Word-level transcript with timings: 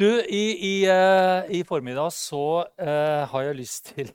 Du, 0.00 0.06
i, 0.08 0.44
i, 0.64 0.76
uh, 0.88 1.44
i 1.52 1.58
formiddag 1.68 2.08
så 2.16 2.62
uh, 2.64 3.22
har 3.28 3.42
jeg 3.44 3.56
lyst 3.58 3.90
til 3.90 4.08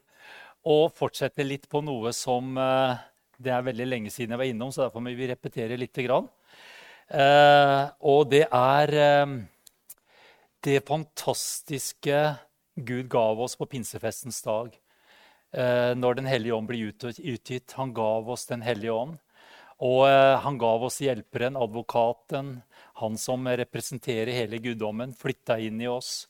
å 0.65 0.87
fortsette 0.89 1.45
litt 1.45 1.67
på 1.69 1.83
noe 1.85 2.09
som 2.15 2.55
uh, 2.57 2.97
det 3.37 3.51
er 3.53 3.67
veldig 3.67 3.85
lenge 3.85 4.13
siden 4.13 4.33
jeg 4.33 4.41
var 4.41 4.49
innom, 4.49 4.71
så 4.73 4.87
derfor 4.87 5.03
må 5.05 5.13
vi 5.13 5.27
repetere 5.29 5.77
litt. 5.77 5.93
Grann. 6.07 6.25
og 8.01 8.31
det 8.31 8.47
er 8.47 8.91
det 10.65 10.79
fantastiske 10.87 12.21
Gud 12.75 13.09
gav 13.11 13.43
oss 13.45 13.57
på 13.59 13.67
pinsefestens 13.69 14.41
dag. 14.41 14.71
når 15.99 16.15
Den 16.15 16.25
hellige 16.25 16.55
ånd 16.55 16.67
blir 16.67 16.87
utgitt. 16.89 17.75
Han 17.77 17.93
gav 17.93 18.29
oss 18.29 18.47
Den 18.47 18.63
hellige 18.63 18.95
ånd. 18.95 19.19
Og 19.83 20.07
han 20.07 20.57
gav 20.57 20.87
oss 20.87 21.01
hjelperen, 21.03 21.59
advokaten, 21.59 22.61
han 23.01 23.17
som 23.19 23.47
representerer 23.47 24.31
hele 24.31 24.61
guddommen, 24.63 25.13
flytta 25.15 25.57
inn 25.59 25.81
i 25.83 25.89
oss. 25.91 26.27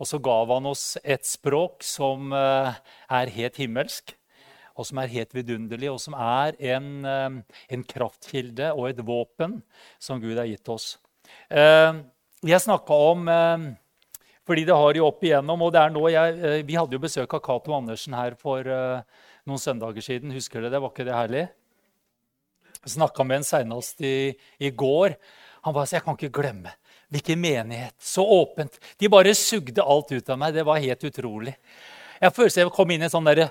Og 0.00 0.08
så 0.10 0.18
gav 0.22 0.50
han 0.52 0.66
oss 0.68 0.96
et 1.00 1.24
språk 1.26 1.84
som 1.86 2.32
eh, 2.34 2.74
er 3.18 3.32
helt 3.36 3.60
himmelsk, 3.62 4.12
og 4.74 4.88
som 4.88 4.98
er 5.00 5.12
helt 5.12 5.34
vidunderlig, 5.36 5.92
og 5.92 6.00
som 6.02 6.16
er 6.18 6.58
en, 6.74 6.90
eh, 7.06 7.38
en 7.76 7.86
kraftkilde 7.88 8.72
og 8.74 8.90
et 8.90 9.00
våpen 9.06 9.60
som 10.02 10.20
Gud 10.22 10.36
har 10.36 10.50
gitt 10.50 10.68
oss. 10.72 10.96
Eh, 11.48 12.02
jeg 12.44 12.66
snakka 12.66 13.00
om 13.14 13.28
fordi 14.44 14.66
det 14.68 14.74
har 14.76 14.98
jo 14.98 15.06
opp 15.06 15.22
igjennom, 15.24 15.62
og 15.64 15.70
det 15.72 15.80
er 15.80 15.92
nå 15.94 16.00
jeg, 16.12 16.64
Vi 16.68 16.74
hadde 16.76 16.92
jo 16.92 17.00
besøk 17.00 17.32
av 17.32 17.40
Cato 17.40 17.72
Andersen 17.72 18.12
her 18.12 18.34
for 18.36 18.60
noen 18.60 19.62
søndager 19.62 20.04
siden. 20.04 20.34
Husker 20.36 20.60
dere 20.60 20.74
det? 20.74 20.80
Var 20.84 20.92
ikke 20.92 21.06
det 21.08 21.14
herlig? 21.16 21.44
Snakka 22.84 23.24
med 23.24 23.40
en 23.40 23.48
senest 23.48 24.04
i, 24.04 24.34
i 24.60 24.68
går. 24.68 25.16
Han 25.64 25.74
bare 25.74 25.88
sa 25.88 25.98
jeg 25.98 26.06
kan 26.06 26.18
ikke 26.18 26.34
glemme. 26.40 26.74
Hvilken 27.14 27.40
menighet. 27.40 27.94
Så 28.00 28.24
åpent. 28.26 28.78
De 28.98 29.10
bare 29.12 29.34
sugde 29.38 29.82
alt 29.82 30.12
ut 30.12 30.30
av 30.30 30.40
meg. 30.40 30.54
Det 30.56 30.64
var 30.66 30.82
helt 30.82 31.04
utrolig. 31.08 31.54
Jeg 32.20 32.32
følte 32.32 32.62
jeg 32.62 32.72
kom 32.72 32.92
inn 32.94 33.02
i 33.02 33.08
en 33.08 33.12
sånn 33.12 33.26
derre 33.26 33.48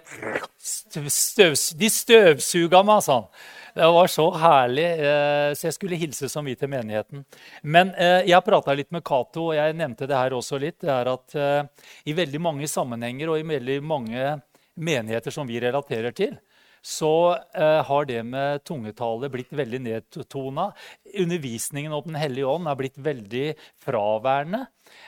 støv, 0.63 1.57
De 1.77 1.89
støvsuga 1.91 2.81
meg, 2.87 3.03
han. 3.11 3.27
Det 3.73 3.89
var 3.95 4.09
så 4.11 4.27
herlig. 4.37 4.85
Eh, 4.85 5.49
så 5.57 5.67
jeg 5.67 5.75
skulle 5.75 5.99
hilse 5.99 6.29
som 6.29 6.45
vi 6.45 6.55
til 6.57 6.69
menigheten. 6.71 7.25
Men 7.63 7.93
eh, 7.97 8.21
jeg 8.29 8.45
prata 8.45 8.75
litt 8.77 8.91
med 8.93 9.03
Cato, 9.05 9.49
og 9.49 9.57
jeg 9.57 9.77
nevnte 9.77 10.07
det 10.09 10.17
her 10.17 10.35
også 10.37 10.61
litt. 10.61 10.79
Det 10.83 10.93
er 10.93 11.09
at 11.09 11.37
eh, 11.37 11.87
i 12.09 12.17
veldig 12.17 12.41
mange 12.41 12.69
sammenhenger 12.69 13.33
og 13.33 13.41
i 13.41 13.47
veldig 13.53 13.79
mange 13.85 14.35
menigheter 14.73 15.33
som 15.33 15.49
vi 15.49 15.61
relaterer 15.61 16.13
til, 16.17 16.37
så 16.83 17.37
eh, 17.55 17.79
har 17.87 18.05
det 18.09 18.19
med 18.27 18.63
tungetale 18.67 19.29
blitt 19.31 19.53
veldig 19.55 19.79
nedtona. 19.85 20.67
Undervisningen 21.15 21.95
om 21.95 22.03
Den 22.05 22.19
hellige 22.19 22.51
ånd 22.51 22.67
har 22.67 22.77
blitt 22.79 22.99
veldig 22.99 23.47
fraværende. 23.85 24.65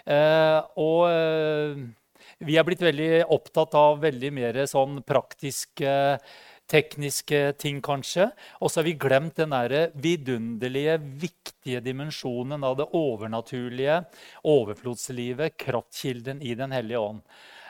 Eh, 0.07 0.59
og 0.79 1.01
eh, 1.11 1.85
vi 2.47 2.55
er 2.57 2.67
blitt 2.67 2.83
veldig 2.83 3.25
opptatt 3.31 3.75
av 3.75 3.99
veldig 4.03 4.31
mer 4.35 4.61
sånn 4.71 5.01
praktiske 5.07 5.95
tekniske 6.71 7.39
ting, 7.61 7.81
kanskje. 7.83 8.29
Og 8.63 8.71
så 8.71 8.79
har 8.79 8.87
vi 8.87 8.95
glemt 8.97 9.37
den 9.37 9.53
der 9.53 9.91
vidunderlige, 10.01 10.97
viktige 11.21 11.83
dimensjonen 11.85 12.65
av 12.65 12.79
det 12.79 12.87
overnaturlige, 12.97 13.99
overflodslivet, 14.49 15.59
kraftkilden 15.61 16.41
i 16.41 16.55
Den 16.57 16.73
hellige 16.73 17.03
ånd. 17.03 17.21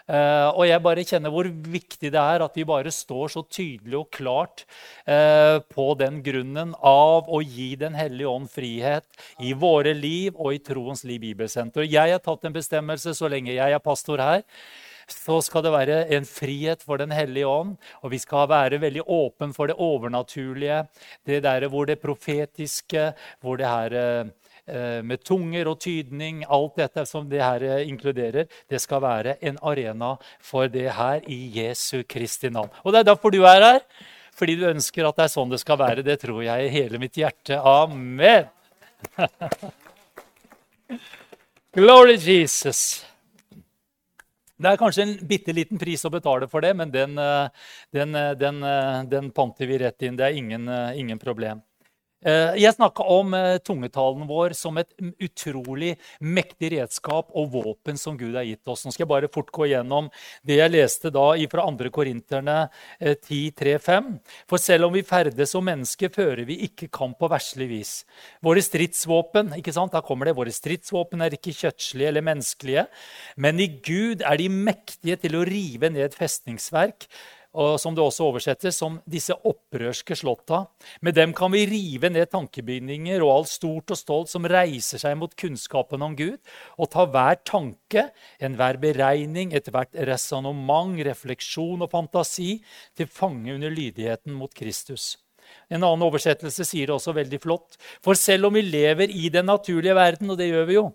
Uh, 0.05 0.53
og 0.53 0.67
jeg 0.69 0.83
bare 0.85 1.05
kjenner 1.07 1.33
hvor 1.33 1.47
viktig 1.49 2.11
det 2.13 2.21
er 2.21 2.43
at 2.45 2.57
vi 2.57 2.65
bare 2.67 2.93
står 2.93 3.31
så 3.33 3.41
tydelig 3.49 3.97
og 4.03 4.11
klart 4.13 4.65
uh, 5.09 5.57
på 5.65 5.87
den 5.97 6.19
grunnen 6.25 6.75
av 6.77 7.25
å 7.25 7.41
gi 7.41 7.71
Den 7.81 7.97
hellige 7.97 8.29
ånd 8.29 8.49
frihet 8.53 9.05
i 9.41 9.55
våre 9.57 9.95
liv 9.97 10.37
og 10.37 10.53
i 10.53 10.61
Troens 10.61 11.01
liv 11.09 11.23
bibelsenter. 11.25 11.87
Jeg 11.89 12.13
har 12.13 12.21
tatt 12.21 12.45
en 12.45 12.55
bestemmelse 12.55 13.15
så 13.17 13.31
lenge 13.31 13.55
jeg 13.55 13.77
er 13.77 13.81
pastor 13.81 14.21
her 14.21 14.43
så 15.05 15.37
skal 15.45 15.61
det 15.61 15.69
være 15.69 15.97
en 16.17 16.25
frihet 16.25 16.81
for 16.81 16.97
Den 16.97 17.11
hellige 17.13 17.45
ånd. 17.45 17.75
Og 18.01 18.09
vi 18.09 18.17
skal 18.17 18.47
være 18.49 18.81
veldig 18.81 19.03
åpen 19.05 19.53
for 19.53 19.69
det 19.69 19.75
overnaturlige, 19.77 20.87
det 21.25 21.43
der 21.43 21.67
hvor 21.69 21.85
det 21.85 21.99
profetiske, 22.01 23.11
hvor 23.41 23.57
det 23.61 23.69
her 23.69 23.93
Eh, 23.95 24.25
med 24.67 25.21
tunger 25.21 25.67
og 25.69 25.79
tydning, 25.83 26.43
alt 26.49 26.79
dette 26.79 27.05
som 27.05 27.27
det 27.29 27.41
her 27.43 27.63
eh, 27.63 27.87
inkluderer, 27.89 28.49
det 28.69 28.81
skal 28.81 29.03
være 29.03 29.37
en 29.45 29.59
arena 29.61 30.15
for 30.43 30.69
det 30.71 30.89
her 30.97 31.21
i 31.29 31.39
Jesu 31.59 32.03
Kristi 32.09 32.49
navn. 32.49 32.71
Og 32.83 32.93
det 32.93 33.03
er 33.03 33.09
derfor 33.11 33.33
du 33.33 33.43
er 33.45 33.61
her. 33.61 33.81
Fordi 34.35 34.57
du 34.59 34.65
ønsker 34.67 35.07
at 35.07 35.15
det 35.15 35.23
er 35.23 35.31
sånn 35.31 35.51
det 35.53 35.61
skal 35.61 35.77
være. 35.79 36.03
Det 36.03 36.17
tror 36.25 36.41
jeg 36.43 36.65
i 36.65 36.71
hele 36.73 36.99
mitt 36.99 37.15
hjerte. 37.15 37.55
Amen. 37.55 38.49
Glory 41.75 42.17
Jesus. 42.19 43.05
Det 44.55 44.71
er 44.71 44.79
kanskje 44.79 45.05
en 45.05 45.15
bitte 45.27 45.55
liten 45.55 45.79
pris 45.79 46.03
å 46.07 46.11
betale 46.11 46.49
for 46.51 46.63
det, 46.63 46.73
men 46.75 46.91
den, 46.91 47.15
eh, 47.19 47.47
den, 47.95 48.19
den, 48.39 48.59
den 49.11 49.31
panter 49.35 49.71
vi 49.71 49.79
rett 49.85 50.03
inn. 50.03 50.19
Det 50.19 50.27
er 50.27 50.41
ingen, 50.41 50.67
ingen 50.99 51.21
problem. 51.21 51.63
Eh, 52.25 52.55
jeg 52.57 52.73
snakka 52.73 53.05
om 53.13 53.35
eh, 53.37 53.59
tungetalen 53.61 54.25
vår 54.25 54.55
som 54.57 54.79
et 54.81 54.89
utrolig 55.21 55.91
mektig 56.25 56.71
redskap 56.73 57.29
og 57.37 57.51
våpen 57.53 57.99
som 58.01 58.17
Gud 58.17 58.33
har 58.33 58.47
gitt 58.47 58.65
oss. 58.71 58.85
Nå 58.85 58.93
skal 58.95 59.05
jeg 59.05 59.11
bare 59.11 59.29
fort 59.29 59.51
gå 59.53 59.67
igjennom 59.67 60.09
det 60.45 60.57
jeg 60.57 60.73
leste 60.73 61.11
da 61.13 61.27
fra 61.51 61.67
2. 61.69 61.91
Korinterne 61.93 62.57
10.3.5. 62.99 64.09
Eh, 64.09 64.41
For 64.49 64.61
selv 64.61 64.89
om 64.89 64.97
vi 64.97 65.05
ferdes 65.05 65.53
som 65.53 65.65
mennesker, 65.69 66.09
fører 66.15 66.45
vi 66.49 66.63
ikke 66.65 66.89
kamp 66.89 67.19
på 67.21 67.29
verslig 67.29 67.69
vis. 67.69 67.93
Våre 68.41 68.63
stridsvåpen 68.65 69.53
ikke 69.59 69.75
sant? 69.75 69.93
Da 69.93 70.01
kommer 70.05 70.25
det, 70.25 70.37
våre 70.39 70.53
stridsvåpen 70.53 71.21
er 71.21 71.37
ikke 71.37 71.53
kjøttslige 71.53 72.09
eller 72.09 72.25
menneskelige, 72.25 72.87
men 73.37 73.61
i 73.61 73.69
Gud 73.85 74.25
er 74.25 74.41
de 74.41 74.49
mektige 74.49 75.19
til 75.21 75.37
å 75.37 75.45
rive 75.45 75.93
ned 75.93 76.17
festningsverk 76.17 77.05
og 77.55 77.79
som 77.79 77.95
det 77.95 78.03
også 78.03 78.27
oversettes 78.27 78.77
som 78.81 78.99
disse 79.09 79.33
opprørske 79.47 80.17
slotta. 80.19 80.65
Med 81.05 81.15
dem 81.17 81.33
kan 81.35 81.53
vi 81.53 81.63
rive 81.69 82.11
ned 82.11 82.29
tankebygninger 82.33 83.23
og 83.23 83.33
alt 83.37 83.51
stort 83.53 83.95
og 83.95 83.99
stolt 83.99 84.31
som 84.31 84.47
reiser 84.49 85.01
seg 85.01 85.15
mot 85.19 85.33
kunnskapen 85.39 86.03
om 86.05 86.15
Gud, 86.19 86.39
og 86.77 86.91
ta 86.93 87.07
hver 87.07 87.39
tanke, 87.47 88.09
enhver 88.43 88.79
beregning, 88.81 89.55
ethvert 89.55 89.95
resonnement, 90.09 90.99
refleksjon 91.07 91.85
og 91.85 91.93
fantasi 91.95 92.57
til 92.97 93.07
fange 93.11 93.55
under 93.55 93.71
lydigheten 93.71 94.35
mot 94.35 94.53
Kristus. 94.55 95.15
En 95.69 95.83
annen 95.83 96.05
oversettelse 96.05 96.65
sier 96.65 96.89
det 96.89 96.95
også 96.95 97.13
veldig 97.15 97.39
flott. 97.41 97.77
For 98.03 98.17
selv 98.17 98.49
om 98.49 98.57
vi 98.57 98.65
lever 98.65 99.11
i 99.13 99.29
den 99.33 99.47
naturlige 99.49 99.97
verden, 99.97 100.31
og 100.33 100.39
det 100.41 100.49
gjør 100.49 100.69
vi 100.69 100.77
jo, 100.79 100.87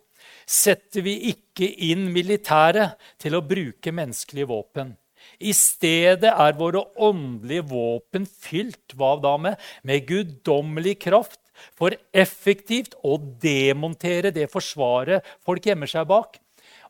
setter 0.46 1.04
vi 1.06 1.16
ikke 1.30 1.68
inn 1.90 2.08
militæret 2.14 2.98
til 3.20 3.36
å 3.36 3.44
bruke 3.46 3.94
menneskelige 3.94 4.50
våpen. 4.50 4.94
I 5.38 5.54
stedet 5.56 6.32
er 6.32 6.58
våre 6.58 6.82
åndelige 6.98 7.68
våpen 7.70 8.26
fylt 8.26 8.96
hva 8.98 9.14
da 9.22 9.36
med? 9.40 9.70
Med 9.86 10.08
guddommelig 10.08 10.98
kraft 11.06 11.40
for 11.76 11.94
effektivt 12.12 12.96
å 13.04 13.18
demontere 13.18 14.32
det 14.34 14.48
forsvaret 14.52 15.26
folk 15.44 15.66
gjemmer 15.68 15.90
seg 15.90 16.08
bak. 16.10 16.40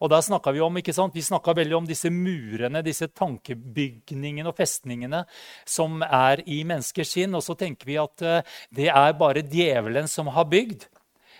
Og 0.00 0.08
da 0.08 0.20
Vi 0.24 0.60
om, 0.64 0.78
ikke 0.80 0.94
sant? 0.96 1.14
Vi 1.14 1.20
snakka 1.20 1.52
veldig 1.52 1.76
om 1.76 1.88
disse 1.88 2.08
murene, 2.10 2.80
disse 2.82 3.08
tankebygningene 3.12 4.48
og 4.48 4.56
festningene 4.56 5.26
som 5.68 6.00
er 6.02 6.40
i 6.48 6.62
menneskers 6.64 7.12
sinn. 7.16 7.36
Og 7.36 7.44
så 7.44 7.54
tenker 7.54 7.86
vi 7.86 7.98
at 8.00 8.24
uh, 8.24 8.40
det 8.72 8.88
er 8.88 9.18
bare 9.20 9.44
djevelen 9.44 10.08
som 10.08 10.32
har 10.32 10.48
bygd. 10.48 10.88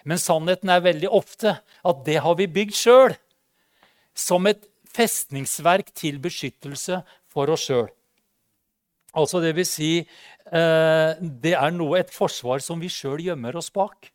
Men 0.05 0.21
sannheten 0.21 0.69
er 0.73 0.85
veldig 0.85 1.09
ofte 1.09 1.57
at 1.61 2.05
det 2.05 2.21
har 2.21 2.37
vi 2.37 2.51
bygd 2.53 2.77
sjøl. 2.77 3.17
Som 4.17 4.49
et 4.51 4.67
festningsverk 4.95 5.93
til 5.97 6.21
beskyttelse 6.23 7.03
for 7.31 7.53
oss 7.55 7.69
sjøl. 7.69 7.89
Altså 9.19 9.41
det 9.43 9.57
vil 9.57 9.67
si 9.67 9.91
eh, 9.99 11.11
det 11.19 11.55
er 11.57 11.75
noe, 11.75 11.99
et 11.99 12.15
forsvar 12.15 12.63
som 12.63 12.83
vi 12.83 12.91
sjøl 12.93 13.23
gjemmer 13.25 13.59
oss 13.59 13.71
bak. 13.75 14.13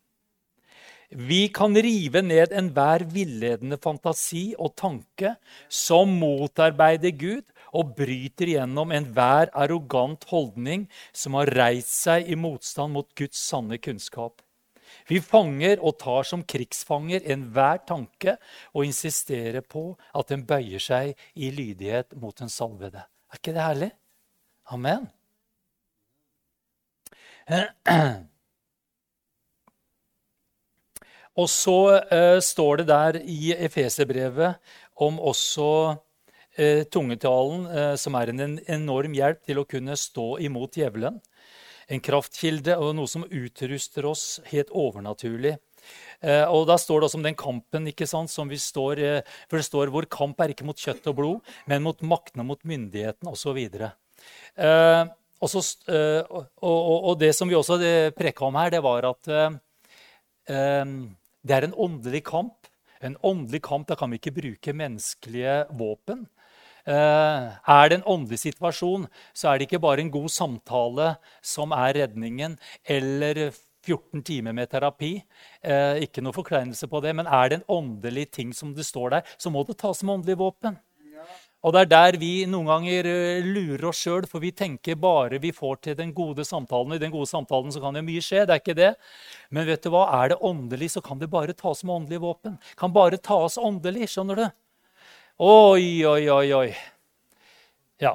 Vi 1.16 1.48
kan 1.54 1.76
rive 1.78 2.24
ned 2.26 2.54
enhver 2.56 3.06
villedende 3.12 3.78
fantasi 3.82 4.56
og 4.58 4.74
tanke 4.80 5.36
som 5.70 6.16
motarbeider 6.20 7.14
Gud 7.16 7.46
og 7.76 7.94
bryter 7.98 8.50
gjennom 8.56 8.92
enhver 8.96 9.52
arrogant 9.54 10.26
holdning 10.32 10.88
som 11.14 11.38
har 11.40 11.52
reist 11.56 11.94
seg 12.08 12.32
i 12.32 12.40
motstand 12.40 12.96
mot 12.96 13.08
Guds 13.20 13.38
sanne 13.38 13.78
kunnskap. 13.78 14.42
Vi 15.06 15.20
fanger 15.22 15.82
og 15.86 16.00
tar 16.02 16.26
som 16.26 16.44
krigsfanger 16.48 17.28
enhver 17.34 17.84
tanke 17.86 18.38
og 18.74 18.86
insisterer 18.88 19.62
på 19.62 19.92
at 20.18 20.32
den 20.32 20.46
bøyer 20.50 20.82
seg 20.82 21.14
i 21.38 21.52
lydighet 21.54 22.16
mot 22.18 22.38
den 22.40 22.50
salvede. 22.50 23.04
Er 23.30 23.38
ikke 23.38 23.54
det 23.54 23.62
herlig? 23.62 23.92
Amen. 24.74 25.06
Og 31.36 31.50
så 31.52 32.00
uh, 32.00 32.40
står 32.42 32.82
det 32.82 32.88
der 32.90 33.20
i 33.22 33.52
Efeserbrevet 33.54 34.56
om 35.04 35.20
også 35.20 35.70
uh, 35.94 36.84
tungetalen, 36.90 37.66
uh, 37.68 37.96
som 38.00 38.16
er 38.18 38.32
en 38.32 38.60
enorm 38.64 39.14
hjelp 39.14 39.44
til 39.46 39.60
å 39.60 39.68
kunne 39.70 39.98
stå 40.00 40.38
imot 40.48 40.80
djevelen 40.80 41.20
en 41.92 42.02
kraftkilde 42.02 42.76
og 42.82 42.96
noe 42.98 43.10
som 43.10 43.26
utruster 43.28 44.08
oss 44.10 44.26
helt 44.50 44.72
overnaturlig. 44.74 45.56
Eh, 46.26 46.46
og 46.50 46.66
Da 46.70 46.78
står 46.82 47.02
det 47.02 47.10
også 47.10 47.20
om 47.20 47.26
den 47.26 47.38
kampen 47.38 47.90
ikke 47.92 48.08
sant, 48.10 48.32
som 48.32 48.50
vi 48.50 48.58
står 48.58 49.02
eh, 49.04 49.36
For 49.50 49.60
det 49.60 49.68
står 49.68 49.94
vår 49.94 50.08
kamp 50.10 50.40
er 50.42 50.54
ikke 50.54 50.66
mot 50.66 50.80
kjøtt 50.80 51.06
og 51.12 51.18
blod, 51.20 51.54
men 51.70 51.86
mot 51.86 52.00
maktene, 52.02 52.46
mot 52.48 52.62
myndigheten 52.66 53.30
osv. 53.30 53.60
Og, 55.46 55.50
så, 55.52 55.62
eh, 55.92 56.22
og, 56.26 56.52
og, 56.64 57.14
det 57.22 57.34
som 57.38 57.50
vi 57.50 57.58
også 57.58 57.78
preka 58.18 58.48
om 58.48 58.58
her, 58.58 58.72
det 58.74 58.82
var 58.86 59.12
at 59.12 59.30
det 60.46 61.54
er 61.58 61.66
en 61.66 61.78
åndelig 61.78 62.24
kamp. 62.26 62.70
En 63.06 63.18
åndelig 63.22 63.62
kamp, 63.66 63.88
Da 63.88 63.98
kan 64.00 64.10
vi 64.10 64.18
ikke 64.18 64.34
bruke 64.40 64.74
menneskelige 64.74 65.66
våpen. 65.78 66.26
Er 66.86 67.90
det 67.90 68.00
en 68.00 68.08
åndelig 68.16 68.44
situasjon, 68.44 69.08
så 69.34 69.50
er 69.50 69.58
det 69.58 69.68
ikke 69.70 69.82
bare 69.82 70.04
en 70.04 70.12
god 70.14 70.30
samtale 70.30 71.16
som 71.42 71.74
er 71.74 71.96
redningen, 71.98 72.60
eller 72.86 73.50
14 73.86 74.22
timer 74.26 74.54
med 74.54 74.70
terapi. 74.70 75.14
ikke 76.06 76.22
noe 76.22 76.34
forkleinelse 76.34 76.90
på 76.90 77.02
det, 77.02 77.16
men 77.16 77.26
er 77.26 77.50
det 77.50 77.62
en 77.62 77.70
åndelig 77.80 78.32
ting 78.32 78.54
som 78.54 78.74
det 78.74 78.86
står 78.86 79.10
der, 79.18 79.32
så 79.38 79.50
må 79.50 79.66
det 79.66 79.80
tas 79.82 80.04
med 80.04 80.20
åndelig 80.20 80.38
våpen. 80.38 80.78
Og 81.66 81.74
det 81.74 81.80
er 81.82 81.90
der 81.90 82.16
vi 82.22 82.32
noen 82.46 82.68
ganger 82.70 83.08
eh, 83.10 83.46
lurer 83.46 83.88
oss 83.90 84.04
sjøl, 84.04 84.28
for 84.30 84.44
vi 84.44 84.52
tenker 84.54 85.00
bare 85.02 85.40
vi 85.42 85.50
får 85.56 85.80
til 85.82 85.96
den 85.98 86.12
gode 86.14 86.46
samtalen. 86.46 86.94
I 86.94 87.02
den 87.02 87.14
gode 87.14 87.26
samtalen 87.26 87.74
så 87.74 87.82
kan 87.82 87.98
det 87.98 88.04
mye 88.06 88.22
skje, 88.22 88.44
det 88.46 88.54
er 88.54 88.62
ikke 88.62 88.78
det. 88.78 88.92
Men 89.50 89.66
vet 89.66 89.82
du 89.82 89.90
hva? 89.90 90.04
er 90.20 90.36
det 90.36 90.38
åndelig, 90.46 90.92
så 90.94 91.02
kan 91.02 91.18
det 91.18 91.32
bare 91.34 91.58
tas 91.58 91.82
med 91.84 91.96
åndelige 91.96 92.22
våpen. 92.22 92.60
Kan 92.78 92.94
bare 92.94 93.18
tas 93.18 93.58
åndelig, 93.58 94.12
skjønner 94.14 94.44
du? 94.44 94.46
Oi, 95.36 96.06
oi, 96.08 96.30
oi, 96.32 96.52
oi. 96.56 96.70
Ja. 98.00 98.14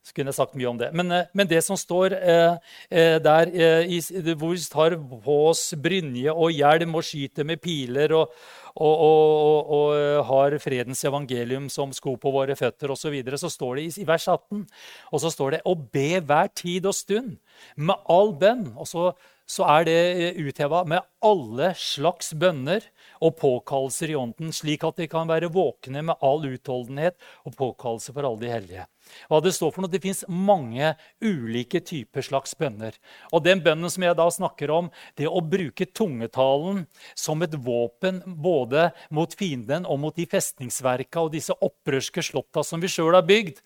Så 0.00 0.14
kunne 0.16 0.32
jeg 0.32 0.38
sagt 0.38 0.54
mye 0.56 0.70
om 0.70 0.78
det. 0.80 0.86
Men, 0.96 1.10
eh, 1.12 1.26
men 1.36 1.48
det 1.50 1.58
som 1.66 1.76
står 1.76 2.14
eh, 2.16 2.54
eh 2.88 3.18
der 3.20 3.50
eh, 3.52 4.32
hvor 4.32 4.54
vi 4.54 4.62
tar 4.64 4.96
på 4.96 5.36
oss 5.50 5.74
brynje 5.76 6.32
og 6.32 6.50
hjelm 6.56 6.96
og 6.96 7.04
skyter 7.04 7.44
med 7.44 7.60
piler 7.60 8.14
og, 8.16 8.32
og, 8.72 8.94
og, 9.04 9.68
og, 9.68 9.92
eh, 9.98 10.22
har 10.24 10.58
fredens 10.58 11.04
evangelium 11.04 11.68
som 11.68 11.92
sko 11.92 12.16
på 12.16 12.32
våre 12.32 12.56
føtter 12.56 12.88
osv., 12.88 13.02
så, 13.02 13.10
videre, 13.12 13.36
så 13.36 13.52
står 13.52 13.76
det 13.76 13.84
i, 13.84 13.92
i, 14.00 14.08
vers 14.08 14.26
18 14.26 14.64
og 15.12 15.20
så 15.20 15.30
står 15.30 15.50
det, 15.50 15.62
å 15.68 15.76
be 15.76 16.24
hver 16.24 16.48
tid 16.56 16.88
og 16.88 16.96
stund 16.96 17.36
med 17.76 18.00
all 18.08 18.32
bønn. 18.32 18.70
Og 18.80 18.88
så, 18.88 19.12
så 19.44 19.68
er 19.76 19.84
det 19.84 20.34
utheva 20.40 20.86
med 20.88 21.04
alle 21.20 21.74
slags 21.76 22.32
bønner 22.32 22.88
og 23.20 23.36
påkallelser 23.40 24.12
i 24.12 24.16
ånden, 24.18 24.52
slik 24.54 24.84
at 24.86 25.00
de 25.00 25.08
kan 25.10 25.28
være 25.28 25.50
våkne 25.52 26.02
med 26.08 26.24
all 26.24 26.46
utholdenhet 26.48 27.18
og 27.44 27.56
påkallelse 27.58 28.14
for 28.16 28.26
alle 28.26 28.42
de 28.42 28.52
hellige. 28.52 28.86
Hva 29.28 29.40
Det 29.42 29.52
står 29.54 29.72
for 29.74 29.84
noe, 29.84 29.90
det 29.90 30.02
fins 30.02 30.22
mange 30.28 30.94
ulike 31.24 31.80
typer 31.84 32.24
slags 32.24 32.54
bønner. 32.54 32.94
Og 33.32 33.42
den 33.44 33.62
bønnen 33.64 33.90
som 33.90 34.04
jeg 34.06 34.16
da 34.16 34.28
snakker 34.30 34.70
om, 34.70 34.90
det 35.16 35.28
å 35.28 35.42
bruke 35.42 35.86
tungetalen 35.86 36.86
som 37.14 37.42
et 37.42 37.54
våpen 37.54 38.22
både 38.26 38.90
mot 39.10 39.34
fienden 39.34 39.86
og 39.86 40.00
mot 40.00 40.16
de 40.16 40.28
festningsverka 40.30 41.26
og 41.26 41.34
disse 41.34 41.56
opprørske 41.56 42.24
slotta 42.24 42.64
som 42.66 42.80
vi 42.80 42.90
sjøl 42.92 43.16
har 43.18 43.26
bygd, 43.26 43.60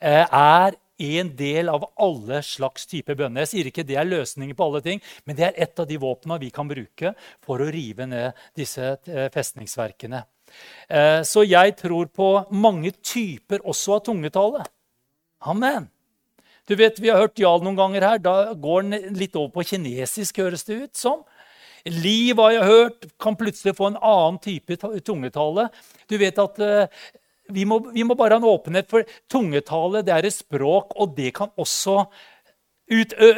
eh, 0.00 0.26
er 0.26 0.76
en 1.00 1.32
del 1.36 1.70
av 1.72 1.86
alle 2.00 2.42
slags 2.46 2.86
typer 2.90 3.18
bønner. 3.18 3.44
Jeg 3.44 3.52
sier 3.52 3.70
ikke 3.70 3.86
det 3.86 3.96
er 4.00 4.08
løsningen 4.08 4.56
på 4.56 4.66
alle 4.66 4.82
ting, 4.84 5.02
men 5.24 5.38
det 5.38 5.48
er 5.48 5.62
et 5.66 5.80
av 5.80 5.88
de 5.88 5.98
våpnene 6.00 6.40
vi 6.42 6.50
kan 6.54 6.68
bruke 6.70 7.14
for 7.44 7.62
å 7.62 7.70
rive 7.72 8.08
ned 8.10 8.44
disse 8.58 8.92
eh, 9.08 9.30
festningsverkene. 9.32 10.24
Eh, 10.88 11.22
så 11.26 11.44
jeg 11.46 11.76
tror 11.78 12.10
på 12.14 12.28
mange 12.50 12.92
typer 13.00 13.64
også 13.64 13.98
av 13.98 14.04
tungetale. 14.10 14.66
Amen. 15.40 15.88
Du 16.68 16.76
vet, 16.76 17.00
Vi 17.00 17.08
har 17.08 17.18
hørt 17.18 17.38
Jarl 17.38 17.64
noen 17.64 17.78
ganger 17.78 18.04
her. 18.06 18.18
Da 18.22 18.52
går 18.54 18.82
den 18.82 19.14
litt 19.18 19.34
over 19.34 19.50
på 19.56 19.66
kinesisk, 19.72 20.38
høres 20.38 20.64
det 20.68 20.82
ut 20.84 20.96
som. 20.96 21.24
Liv 21.88 22.36
har 22.36 22.52
jeg 22.52 22.68
hørt, 22.68 23.06
kan 23.18 23.36
plutselig 23.40 23.72
få 23.78 23.88
en 23.88 23.96
annen 24.04 24.38
type 24.38 24.76
tungetale. 25.00 25.70
Du 26.06 26.18
vet 26.20 26.38
at 26.38 26.60
uh, 26.60 26.86
vi, 27.54 27.66
må, 27.68 27.80
vi, 27.90 28.04
må, 28.06 28.16
bare 28.18 28.36
ha 28.36 28.42
en 28.42 28.48
åpenhet, 28.50 28.88
for 28.90 29.06
tungetale 29.30 30.04
det 30.06 30.14
er 30.14 30.28
et 30.28 30.36
språk, 30.36 30.94
og 30.96 31.14
det 31.16 31.34
kan 31.36 31.52
også 31.60 32.04
utø 32.90 33.30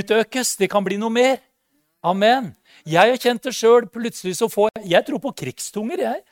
utøkes. 0.00 0.56
Det 0.60 0.70
kan 0.72 0.84
bli 0.84 0.98
noe 1.00 1.12
mer. 1.14 1.38
Amen. 2.00 2.54
Jeg 2.88 3.12
har 3.12 3.20
kjent 3.20 3.44
det 3.44 3.54
sjøl. 3.56 3.88
Plutselig 3.92 4.38
så 4.38 4.48
får 4.48 4.70
jeg 4.78 4.92
Jeg 4.94 5.06
tror 5.08 5.20
på 5.24 5.34
krigstunger, 5.42 6.04
jeg. 6.06 6.22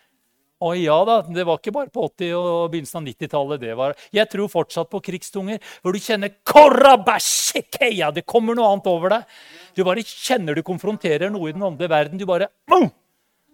Å 0.58 0.72
ja 0.74 0.96
da, 1.06 1.20
det 1.22 1.44
var 1.46 1.60
ikke 1.60 1.70
bare 1.74 1.90
på 1.94 2.02
80- 2.08 2.32
og 2.34 2.72
begynnelsen 2.72 2.98
av 2.98 3.04
90-tallet. 3.06 3.60
det 3.62 3.74
var. 3.78 3.94
Jeg 4.10 4.26
tror 4.32 4.50
fortsatt 4.50 4.88
på 4.90 5.00
krigstunger, 5.06 5.60
hvor 5.82 5.94
du 5.94 6.00
kjenner 6.02 6.32
Korabashikeya! 6.42 8.10
Det 8.10 8.26
kommer 8.26 8.58
noe 8.58 8.72
annet 8.72 8.88
over 8.90 9.14
deg. 9.14 9.36
Du 9.78 9.84
bare 9.86 10.02
kjenner 10.02 10.58
du 10.58 10.64
konfronterer 10.66 11.30
noe 11.30 11.50
i 11.50 11.54
den 11.54 11.62
åndelige 11.62 11.92
verden. 11.92 12.18
Du 12.18 12.26
bare 12.26 12.50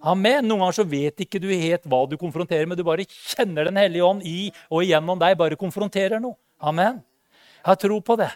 Amen. 0.04 0.44
Noen 0.44 0.60
ganger 0.60 0.76
så 0.76 0.84
vet 0.84 1.22
ikke 1.24 1.40
du 1.40 1.48
helt 1.48 1.86
hva 1.88 2.02
du 2.08 2.18
konfronterer 2.20 2.68
med. 2.68 2.76
Du 2.76 2.84
bare 2.84 3.06
kjenner 3.08 3.70
Den 3.70 3.80
hellige 3.80 4.04
ånd 4.04 4.24
i 4.28 4.50
og 4.68 4.84
igjennom 4.84 5.20
deg, 5.20 5.38
bare 5.40 5.56
konfronterer 5.56 6.20
noe. 6.20 6.36
Amen. 6.60 7.00
Jeg 7.62 7.70
har 7.70 7.80
tro 7.80 8.00
på 8.04 8.16
det. 8.20 8.30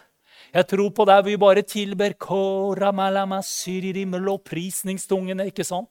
Jeg 0.49 0.65
tror 0.65 0.89
på 0.97 1.05
der 1.05 1.21
vi 1.21 1.37
bare 1.37 1.61
tilber 1.61 2.15
prisningstungene. 4.41 5.45
ikke 5.45 5.63
sant? 5.63 5.89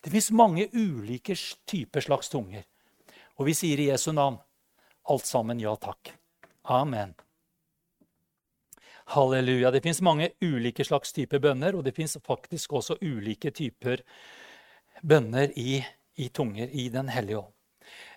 Det 0.00 0.08
fins 0.10 0.30
mange 0.32 0.70
ulike 0.72 1.36
typer 1.68 2.00
slags 2.00 2.32
tunger. 2.32 2.64
Og 3.36 3.50
vi 3.50 3.54
sier 3.54 3.80
i 3.80 3.90
Jesu 3.90 4.12
navn 4.12 4.40
alt 5.10 5.26
sammen 5.28 5.60
ja 5.60 5.74
takk. 5.76 6.14
Amen. 6.64 7.12
Halleluja. 9.12 9.70
Det 9.70 9.82
fins 9.84 10.00
mange 10.00 10.30
ulike 10.40 10.84
slags 10.84 11.12
typer 11.12 11.42
bønner, 11.42 11.76
og 11.76 11.84
det 11.84 11.92
fins 11.92 12.16
faktisk 12.24 12.72
også 12.72 12.96
ulike 13.02 13.50
typer 13.50 14.00
bønner 14.00 14.39
i, 15.56 15.84
i 16.16 16.28
tunger 16.28 16.68
i 16.68 16.88
Den 16.88 17.08
hellige 17.08 17.38
ånd. 17.38 17.54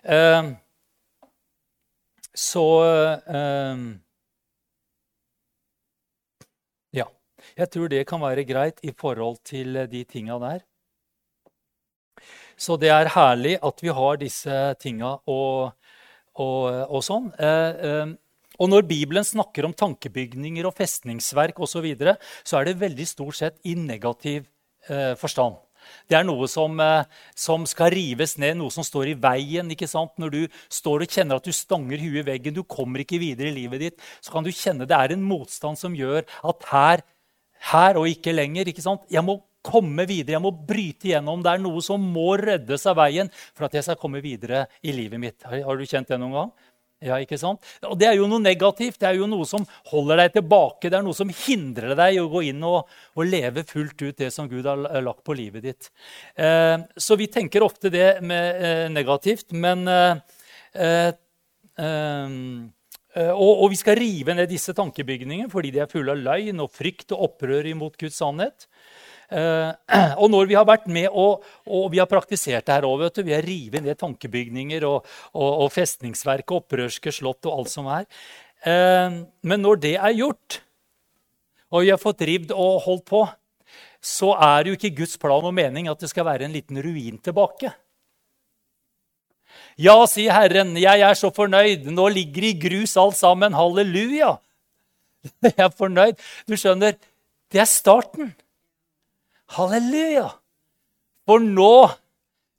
Uh, 0.04 0.54
så 2.34 2.66
uh, 3.28 3.94
Ja. 6.92 7.08
Jeg 7.56 7.70
tror 7.70 7.88
det 7.88 8.06
kan 8.06 8.20
være 8.20 8.44
greit 8.44 8.80
i 8.82 8.92
forhold 8.92 9.38
til 9.44 9.86
de 9.90 10.04
tinga 10.04 10.38
der. 10.38 10.64
Så 12.56 12.76
det 12.78 12.90
er 12.94 13.10
herlig 13.14 13.56
at 13.62 13.82
vi 13.82 13.90
har 13.94 14.20
disse 14.20 14.58
tinga 14.82 15.16
og, 15.26 15.74
og, 16.38 16.66
og 16.88 17.02
sånn. 17.04 17.30
Eh, 17.38 17.84
eh, 17.88 18.14
og 18.62 18.70
når 18.70 18.86
Bibelen 18.86 19.26
snakker 19.26 19.66
om 19.66 19.74
tankebygninger 19.74 20.66
og 20.68 20.76
festningsverk 20.78 21.58
osv., 21.58 21.88
så, 21.98 22.14
så 22.46 22.60
er 22.60 22.68
det 22.68 22.80
veldig 22.82 23.06
stort 23.10 23.38
sett 23.40 23.58
i 23.66 23.74
negativ 23.74 24.46
eh, 24.86 25.14
forstand. 25.18 25.58
Det 26.10 26.18
er 26.18 26.26
noe 26.26 26.48
som, 26.50 26.78
eh, 26.80 27.06
som, 27.38 27.66
skal 27.68 27.92
rives 27.94 28.36
ned, 28.40 28.58
noe 28.58 28.72
som 28.74 28.86
står 28.86 29.12
i 29.12 29.16
veien. 29.18 29.70
ikke 29.70 29.88
sant? 29.90 30.12
Når 30.18 30.34
du 30.34 30.42
står 30.68 31.06
og 31.06 31.16
kjenner 31.16 31.40
at 31.40 31.48
du 31.48 31.52
stanger 31.52 31.98
huet 32.02 32.22
i 32.22 32.28
veggen, 32.32 32.54
du 32.54 32.62
kommer 32.64 33.04
ikke 33.04 33.20
videre 33.22 33.50
i 33.50 33.56
livet 33.56 33.80
ditt, 33.80 34.06
så 34.20 34.34
kan 34.34 34.44
du 34.44 34.52
kjenne 34.52 34.88
det 34.88 34.96
er 34.96 35.14
en 35.14 35.24
motstand 35.24 35.80
som 35.80 35.96
gjør 35.96 36.24
at 36.24 36.70
her, 36.70 37.04
her 37.72 37.98
og 38.00 38.08
ikke 38.08 38.34
lenger. 38.34 38.68
ikke 38.68 38.84
sant? 38.84 39.06
Jeg 39.10 39.24
må 39.24 39.40
komme 39.64 40.04
videre. 40.08 40.36
Jeg 40.36 40.44
må 40.44 40.52
bryte 40.52 41.08
igjennom. 41.08 41.42
Det 41.42 41.54
er 41.54 41.64
noe 41.64 41.80
som 41.84 42.02
må 42.14 42.34
reddes 42.40 42.84
av 42.90 42.98
veien 43.00 43.30
for 43.54 43.66
at 43.68 43.78
jeg 43.78 43.86
skal 43.86 43.98
komme 44.00 44.20
videre 44.24 44.66
i 44.84 44.92
livet 44.92 45.20
mitt. 45.20 45.40
Har 45.48 45.80
du 45.80 45.86
kjent 45.88 46.10
det 46.10 46.20
noen 46.20 46.36
gang? 46.36 46.54
Ja, 47.04 47.18
ikke 47.20 47.36
sant? 47.40 47.64
Og 47.84 47.98
Det 48.00 48.08
er 48.08 48.16
jo 48.16 48.28
noe 48.30 48.42
negativt. 48.42 48.98
Det 49.02 49.08
er 49.10 49.18
jo 49.18 49.28
noe 49.28 49.44
som 49.48 49.66
holder 49.90 50.22
deg 50.22 50.38
tilbake. 50.38 50.88
Det 50.88 50.98
er 50.98 51.04
noe 51.04 51.16
som 51.16 51.32
hindrer 51.44 51.92
deg 51.98 52.16
i 52.16 52.22
å 52.22 52.30
gå 52.32 52.46
inn 52.48 52.62
og, 52.64 52.88
og 53.14 53.28
leve 53.28 53.66
fullt 53.68 54.06
ut 54.06 54.22
det 54.22 54.30
som 54.32 54.48
Gud 54.48 54.64
har 54.68 54.80
lagt 55.04 55.24
på 55.26 55.36
livet 55.36 55.66
ditt. 55.66 55.90
Eh, 56.34 56.78
så 56.96 57.18
vi 57.20 57.28
tenker 57.32 57.66
ofte 57.66 57.92
det 57.92 58.22
med, 58.24 58.62
eh, 58.64 58.86
negativt, 58.92 59.52
men 59.52 59.84
eh, 59.88 60.16
eh, 60.74 61.12
eh 61.76 62.40
og, 63.14 63.60
og, 63.62 63.68
vi 63.70 63.76
skal 63.78 63.94
rive 63.94 64.34
ned 64.34 64.48
disse 64.50 64.72
tankebygningene 64.74 65.46
fordi 65.46 65.68
de 65.70 65.84
er 65.84 65.90
fulle 65.90 66.16
av 66.16 66.18
løgn 66.18 66.58
og 66.64 66.72
frykt 66.74 67.12
og 67.14 67.28
opprør 67.28 67.68
imot 67.70 67.94
Guds 68.00 68.16
sannhet. 68.18 68.66
Eh, 69.30 69.70
og 70.22 70.26
når 70.32 70.50
vi 70.50 70.56
har 70.58 70.66
vært 70.68 70.88
med 70.92 71.08
og, 71.10 71.44
og 71.66 71.86
vi 71.92 72.00
har 72.02 72.10
praktisert 72.10 72.66
det 72.66 72.76
her 72.76 72.88
òg, 72.88 73.06
vi 73.24 73.36
har 73.36 73.46
revet 73.46 73.84
ned 73.84 73.98
tankebygninger 74.00 74.84
og, 74.88 75.06
og, 75.32 75.50
og 75.64 75.72
festningsverk 75.74 76.50
og 76.50 76.64
opprørske 76.64 77.12
slott 77.14 77.48
og 77.48 77.60
alt 77.60 77.72
som 77.72 77.88
er 77.92 78.04
eh, 78.66 79.22
Men 79.42 79.64
når 79.64 79.80
det 79.84 79.94
er 79.96 80.18
gjort, 80.18 80.60
og 81.74 81.86
vi 81.86 81.94
har 81.94 82.02
fått 82.02 82.26
rivd 82.26 82.52
og 82.54 82.84
holdt 82.84 83.08
på, 83.10 83.24
så 84.04 84.34
er 84.36 84.62
det 84.62 84.70
jo 84.70 84.78
ikke 84.78 84.96
Guds 85.00 85.16
plan 85.20 85.46
og 85.48 85.56
mening 85.56 85.88
at 85.88 86.00
det 86.00 86.10
skal 86.12 86.28
være 86.28 86.46
en 86.46 86.54
liten 86.54 86.78
ruin 86.84 87.16
tilbake. 87.24 87.72
Ja, 89.80 89.96
sier 90.06 90.34
Herren, 90.34 90.74
jeg 90.78 91.02
er 91.02 91.16
så 91.18 91.32
fornøyd. 91.34 91.88
Nå 91.90 92.06
ligger 92.14 92.46
i 92.46 92.54
grus 92.58 92.94
alt 93.00 93.16
sammen. 93.18 93.56
Halleluja! 93.56 94.36
Jeg 95.42 95.56
er 95.56 95.72
fornøyd. 95.72 96.20
Du 96.46 96.52
skjønner, 96.58 96.98
det 97.50 97.60
er 97.62 97.68
starten. 97.70 98.34
Halleluja! 99.52 100.30
For 101.28 101.40
nå 101.40 101.90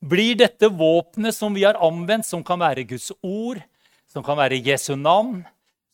blir 0.06 0.38
dette 0.38 0.70
våpenet 0.70 1.36
som 1.36 1.54
vi 1.56 1.66
har 1.66 1.78
anvendt, 1.82 2.28
som 2.28 2.44
kan 2.46 2.62
være 2.62 2.86
Guds 2.90 3.12
ord, 3.22 3.62
som 4.10 4.24
kan 4.26 4.38
være 4.38 4.62
Jesu 4.64 4.94
navn, 4.98 5.44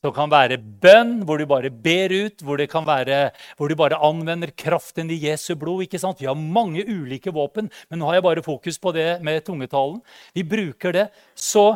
som 0.01 0.13
kan 0.15 0.31
være 0.31 0.57
bønn, 0.57 1.19
hvor 1.27 1.37
du 1.37 1.45
bare 1.49 1.69
ber 1.69 2.11
ut, 2.11 2.41
hvor, 2.41 2.57
være, 2.57 3.19
hvor 3.57 3.69
du 3.69 3.75
bare 3.77 3.99
anvender 4.01 4.51
kraften 4.57 5.11
i 5.13 5.19
Jesu 5.27 5.53
blod. 5.55 5.83
ikke 5.85 5.99
sant? 6.01 6.19
Vi 6.19 6.29
har 6.29 6.35
mange 6.35 6.83
ulike 6.87 7.31
våpen, 7.31 7.69
men 7.89 7.99
nå 8.01 8.09
har 8.09 8.19
jeg 8.19 8.25
bare 8.25 8.43
fokus 8.45 8.79
på 8.81 8.91
det 8.97 9.21
med 9.21 9.45
tungetalen. 9.45 10.01
Vi 10.33 10.43
bruker 10.43 10.91
det. 10.91 11.07
Så, 11.35 11.75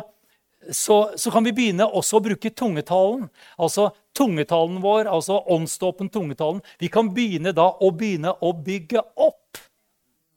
så, 0.72 1.12
så 1.16 1.30
kan 1.30 1.44
vi 1.46 1.54
begynne 1.54 1.86
også 1.86 2.18
å 2.18 2.24
bruke 2.24 2.50
tungetalen. 2.50 3.26
Altså 3.60 3.90
tungetalen 4.16 4.80
vår, 4.84 5.10
altså 5.10 5.40
åndsdåpen 5.52 6.10
tungetalen. 6.12 6.62
Vi 6.80 6.90
kan 6.92 7.12
begynne 7.14 7.54
da 7.56 7.70
å 7.70 7.90
begynne 7.94 8.34
å 8.40 8.52
bygge 8.52 9.02
opp. 9.14 9.60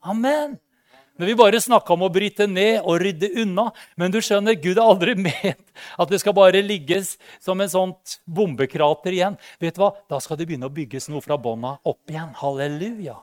Amen. 0.06 0.58
Men 1.20 1.28
vi 1.28 1.36
bare 1.36 1.60
snakka 1.60 1.98
om 1.98 2.06
å 2.08 2.12
bryte 2.16 2.46
ned 2.48 2.86
og 2.88 3.02
rydde 3.04 3.28
unna. 3.42 3.66
Men 4.00 4.14
du 4.14 4.22
skjønner, 4.24 4.56
Gud 4.56 4.80
har 4.80 4.88
aldri 4.94 5.18
ment 5.28 5.66
at 6.00 6.12
det 6.12 6.22
skal 6.24 6.36
bare 6.38 6.62
ligges 6.64 7.18
som 7.44 7.60
en 7.60 7.72
sånt 7.72 8.20
bombekrater 8.24 9.18
igjen. 9.18 9.36
Vet 9.60 9.76
du 9.76 9.84
hva? 9.84 9.92
Da 10.08 10.22
skal 10.24 10.40
det 10.40 10.48
begynne 10.48 10.70
å 10.70 10.76
bygges 10.76 11.10
noe 11.12 11.20
fra 11.26 11.36
bånda 11.36 11.76
opp 11.84 12.14
igjen. 12.14 12.32
Halleluja. 12.40 13.18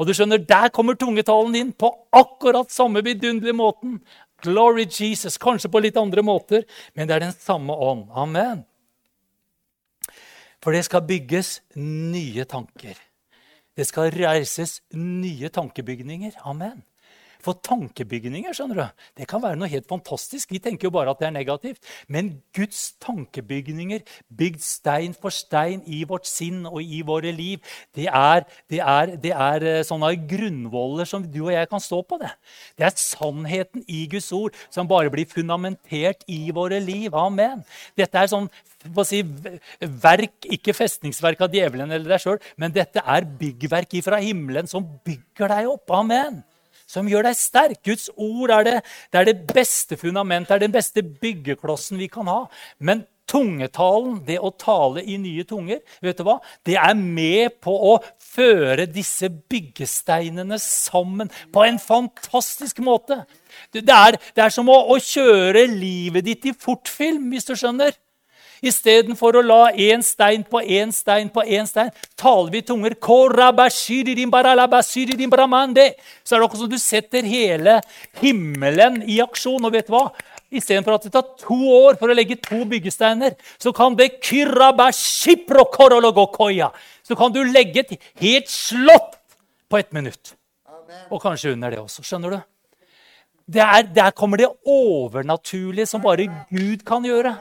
Og 0.00 0.08
du 0.08 0.14
skjønner, 0.16 0.40
Der 0.40 0.72
kommer 0.72 0.96
tungetalen 0.96 1.54
inn 1.60 1.72
på 1.76 1.92
akkurat 2.12 2.72
samme 2.72 3.02
vidunderlige 3.04 3.56
måten. 3.56 4.00
Glory 4.46 4.86
Jesus. 4.86 5.36
Kanskje 5.42 5.70
på 5.72 5.82
litt 5.84 5.98
andre 6.00 6.24
måter, 6.24 6.64
men 6.94 7.08
det 7.08 7.18
er 7.18 7.26
den 7.28 7.36
samme 7.36 7.74
ånd. 7.74 8.06
Amen. 8.14 8.64
For 10.64 10.74
det 10.74 10.86
skal 10.86 11.04
bygges 11.06 11.60
nye 11.78 12.46
tanker. 12.48 12.96
Det 13.76 13.84
skal 13.86 14.10
reises 14.14 14.80
nye 14.96 15.50
tankebygninger. 15.52 16.38
Amen. 16.48 16.80
For 17.44 17.58
tankebygninger 17.66 18.54
skjønner 18.56 18.78
du, 18.78 19.02
det 19.20 19.28
kan 19.30 19.42
være 19.42 19.58
noe 19.58 19.70
helt 19.70 19.88
fantastisk. 19.90 20.52
Vi 20.54 20.60
tenker 20.62 20.88
jo 20.88 20.94
bare 20.94 21.12
at 21.12 21.20
det 21.20 21.28
er 21.28 21.36
negativt. 21.36 21.82
Men 22.12 22.36
Guds 22.56 22.94
tankebygninger, 23.02 24.04
bygd 24.36 24.62
stein 24.64 25.16
for 25.16 25.34
stein 25.34 25.82
i 25.86 26.02
vårt 26.08 26.28
sinn 26.28 26.64
og 26.68 26.80
i 26.82 27.02
våre 27.06 27.32
liv, 27.34 27.62
det 27.96 28.08
er, 28.10 28.46
det 28.72 28.80
er, 28.82 29.14
det 29.22 29.32
er 29.34 29.66
eh, 29.66 29.82
sånne 29.86 30.12
grunnvoller 30.28 31.08
som 31.08 31.24
du 31.24 31.42
og 31.46 31.52
jeg 31.54 31.70
kan 31.70 31.82
stå 31.82 32.02
på. 32.06 32.20
Det 32.22 32.32
Det 32.78 32.86
er 32.86 32.96
sannheten 33.00 33.84
i 33.88 34.06
Guds 34.10 34.30
ord 34.32 34.56
som 34.70 34.88
bare 34.88 35.10
blir 35.12 35.28
fundamentert 35.28 36.24
i 36.28 36.50
våre 36.54 36.80
liv. 36.80 37.14
Amen. 37.14 37.64
Dette 37.96 38.18
er 38.18 38.32
sånn 38.32 38.50
si, 39.06 39.22
verk, 39.80 40.46
ikke 40.56 40.74
festningsverk 40.76 41.40
av 41.42 41.54
djevelen 41.54 41.90
eller 41.90 42.08
deg 42.16 42.22
sjøl, 42.22 42.42
men 42.56 42.74
dette 42.74 43.02
er 43.02 43.26
byggverk 43.40 43.98
ifra 43.98 44.20
himmelen 44.22 44.68
som 44.70 44.86
bygger 45.06 45.56
deg 45.56 45.72
opp. 45.72 45.90
Amen 45.96 46.44
som 46.86 47.08
gjør 47.10 47.28
deg 47.28 47.38
sterk. 47.38 47.82
Guds 47.86 48.08
ord 48.14 48.54
er 48.54 48.66
det, 48.66 48.78
det, 49.10 49.20
er 49.20 49.28
det 49.32 49.42
beste 49.50 49.98
fundamentet, 50.00 50.54
det 50.54 50.56
er 50.60 50.66
den 50.68 50.78
beste 50.78 51.04
byggeklossen 51.04 52.00
vi 52.00 52.08
kan 52.12 52.30
ha. 52.30 52.44
Men 52.78 53.04
tungetalen, 53.26 54.20
det 54.26 54.38
å 54.38 54.52
tale 54.54 55.02
i 55.02 55.16
nye 55.18 55.44
tunger, 55.48 55.80
vet 56.04 56.18
du 56.18 56.24
hva? 56.26 56.38
det 56.66 56.76
er 56.78 56.94
med 56.94 57.58
på 57.64 57.74
å 57.90 57.96
føre 58.22 58.86
disse 58.86 59.28
byggesteinene 59.50 60.58
sammen 60.62 61.30
på 61.52 61.64
en 61.66 61.80
fantastisk 61.82 62.78
måte. 62.86 63.24
Det 63.74 63.82
er, 63.82 64.18
det 64.36 64.46
er 64.46 64.54
som 64.54 64.70
å, 64.70 64.78
å 64.94 64.98
kjøre 65.02 65.66
livet 65.72 66.26
ditt 66.28 66.50
i 66.50 66.54
fortfilm, 66.54 67.30
hvis 67.32 67.48
du 67.48 67.56
skjønner. 67.58 67.96
Istedenfor 68.64 69.36
å 69.36 69.42
la 69.44 69.68
én 69.72 70.02
stein 70.04 70.44
på 70.48 70.60
én 70.62 70.92
stein 70.94 71.28
på 71.32 71.42
én 71.44 71.66
stein, 71.68 71.90
taler 72.16 72.50
vi 72.54 72.62
tunger. 72.62 72.94
Så 72.96 73.02
er 76.34 76.38
det 76.38 76.44
akkurat 76.46 76.62
som 76.62 76.70
du 76.70 76.78
setter 76.80 77.22
hele 77.22 77.80
himmelen 78.22 79.02
i 79.04 79.20
aksjon. 79.20 79.64
Og 79.64 79.72
vet 79.72 79.86
du 79.88 79.92
hva? 79.96 80.10
Istedenfor 80.56 80.94
at 80.94 81.04
det 81.04 81.12
tar 81.12 81.22
to 81.42 81.58
år 81.74 81.94
for 82.00 82.08
å 82.08 82.16
legge 82.16 82.36
to 82.38 82.64
byggesteiner, 82.70 83.30
så 83.58 83.72
kan 83.74 83.96
det 83.98 84.20
Så 87.02 87.14
kan 87.14 87.32
du 87.32 87.44
legge 87.44 87.80
et 87.80 87.90
helt 88.22 88.50
slott 88.50 89.18
på 89.68 89.78
ett 89.78 89.92
minutt. 89.92 90.34
Og 91.10 91.22
kanskje 91.22 91.52
under 91.52 91.70
det 91.70 91.78
også. 91.82 92.02
Skjønner 92.06 92.30
du? 92.30 92.38
Der, 93.46 93.82
der 93.94 94.10
kommer 94.10 94.40
det 94.40 94.48
overnaturlige 94.66 95.86
som 95.86 96.02
bare 96.02 96.26
Gud 96.50 96.82
kan 96.86 97.04
gjøre. 97.06 97.36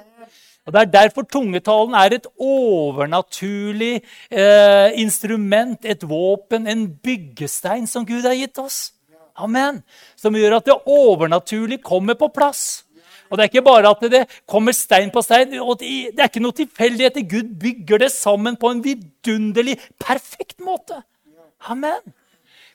Og 0.66 0.74
Det 0.74 0.82
er 0.82 0.94
derfor 0.94 1.28
tungetalen 1.30 1.94
er 1.94 2.16
et 2.16 2.28
overnaturlig 2.42 4.02
eh, 4.32 4.90
instrument, 4.98 5.86
et 5.86 6.02
våpen, 6.10 6.68
en 6.68 6.88
byggestein 6.90 7.86
som 7.88 8.06
Gud 8.06 8.26
har 8.26 8.34
gitt 8.34 8.58
oss. 8.58 8.96
Amen. 9.38 9.84
Som 10.18 10.36
gjør 10.36 10.58
at 10.58 10.66
det 10.66 10.80
overnaturlige 10.90 11.84
kommer 11.86 12.18
på 12.18 12.32
plass. 12.34 12.86
Og 13.30 13.38
Det 13.38 13.44
er 13.44 13.52
ikke 13.52 13.66
bare 13.66 13.90
at 13.90 14.12
det 14.12 14.24
kommer 14.50 14.72
stein 14.72 15.12
på 15.14 15.22
stein. 15.22 15.52
Det 15.52 16.20
er 16.20 16.30
ikke 16.30 16.42
noe 16.42 16.56
tilfeldighet. 16.56 17.22
Gud 17.30 17.56
bygger 17.62 18.06
det 18.06 18.12
sammen 18.12 18.58
på 18.58 18.70
en 18.72 18.84
vidunderlig, 18.86 19.78
perfekt 20.02 20.62
måte. 20.62 21.02
Amen. 21.70 22.14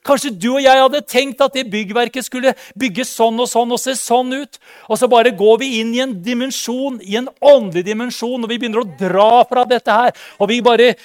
Kanskje 0.01 0.31
du 0.33 0.47
og 0.55 0.63
jeg 0.63 0.81
hadde 0.81 0.99
tenkt 1.05 1.41
at 1.45 1.53
det 1.53 1.67
byggverket 1.69 2.25
skulle 2.25 2.55
bygges 2.79 3.11
sånn 3.13 3.37
og 3.37 3.45
sånn 3.49 3.69
og 3.69 3.77
se 3.77 3.93
sånn 3.93 4.31
ut. 4.33 4.57
Og 4.89 4.97
så 4.97 5.05
bare 5.11 5.29
går 5.37 5.59
vi 5.61 5.67
inn 5.77 5.91
i 5.93 6.01
en 6.01 6.15
dimensjon, 6.25 6.97
i 7.05 7.19
en 7.19 7.27
åndelig 7.37 7.83
dimensjon, 7.85 8.41
og 8.41 8.49
vi 8.49 8.57
begynner 8.57 8.81
å 8.81 8.95
dra 8.97 9.43
fra 9.45 9.65
dette 9.69 9.93
her. 9.93 10.15
Og 10.41 10.49
vi 10.49 10.57
bare 10.65 10.95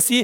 si, 0.00 0.22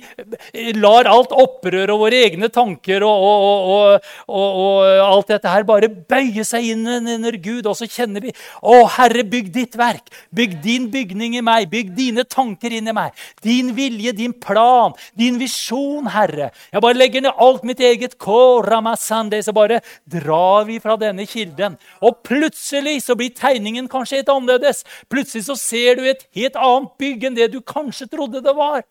lar 0.81 1.11
alt 1.11 1.35
opprøret 1.37 1.93
og 1.93 2.07
våre 2.07 2.23
egne 2.31 2.49
tanker 2.53 3.05
og, 3.05 3.27
og, 3.29 3.69
og, 3.69 4.09
og, 4.39 4.89
alt 5.05 5.35
dette 5.35 5.53
her 5.53 5.69
bare 5.69 5.93
bøye 5.93 6.47
seg 6.49 6.71
inn 6.73 6.89
under 6.89 7.37
Gud. 7.37 7.69
Og 7.69 7.77
så 7.77 7.91
kjenner 7.91 8.25
vi 8.25 8.33
Å, 8.33 8.81
Herre, 8.97 9.27
bygg 9.29 9.53
ditt 9.53 9.77
verk. 9.77 10.09
Bygg 10.33 10.57
din 10.65 10.89
bygning 10.95 11.37
i 11.37 11.45
meg. 11.45 11.69
Bygg 11.69 11.93
dine 11.99 12.25
tanker 12.25 12.73
inn 12.73 12.89
i 12.89 12.97
meg. 12.97 13.13
Din 13.45 13.75
vilje, 13.77 14.17
din 14.17 14.33
plan, 14.33 14.97
din 15.19 15.37
visjon, 15.41 16.09
Herre. 16.17 16.55
Jeg 16.73 16.85
bare 16.85 16.97
legger 16.97 17.29
ned 17.29 17.37
alt 17.37 17.69
mitt 17.69 17.85
eget 17.85 17.98
eget 17.99 18.17
koramasande, 18.23 19.43
så 19.43 19.53
bare 19.57 19.83
drar 20.07 20.65
vi 20.69 20.79
fra 20.81 20.97
denne 21.01 21.27
kilden. 21.29 21.77
Og 22.01 22.23
plutselig 22.27 23.03
så 23.05 23.19
blir 23.19 23.35
tegningen 23.37 23.91
kanskje 23.91 24.23
helt 24.23 24.33
annerledes. 24.33 24.85
Plutselig 25.11 25.49
så 25.51 25.59
ser 25.59 25.99
du 25.99 26.07
et 26.09 26.25
helt 26.39 26.57
annet 26.57 26.97
bygg 27.03 27.29
enn 27.29 27.39
det 27.39 27.51
du 27.53 27.61
kanskje 27.61 28.09
trodde 28.11 28.43
det 28.45 28.57
var. 28.57 28.87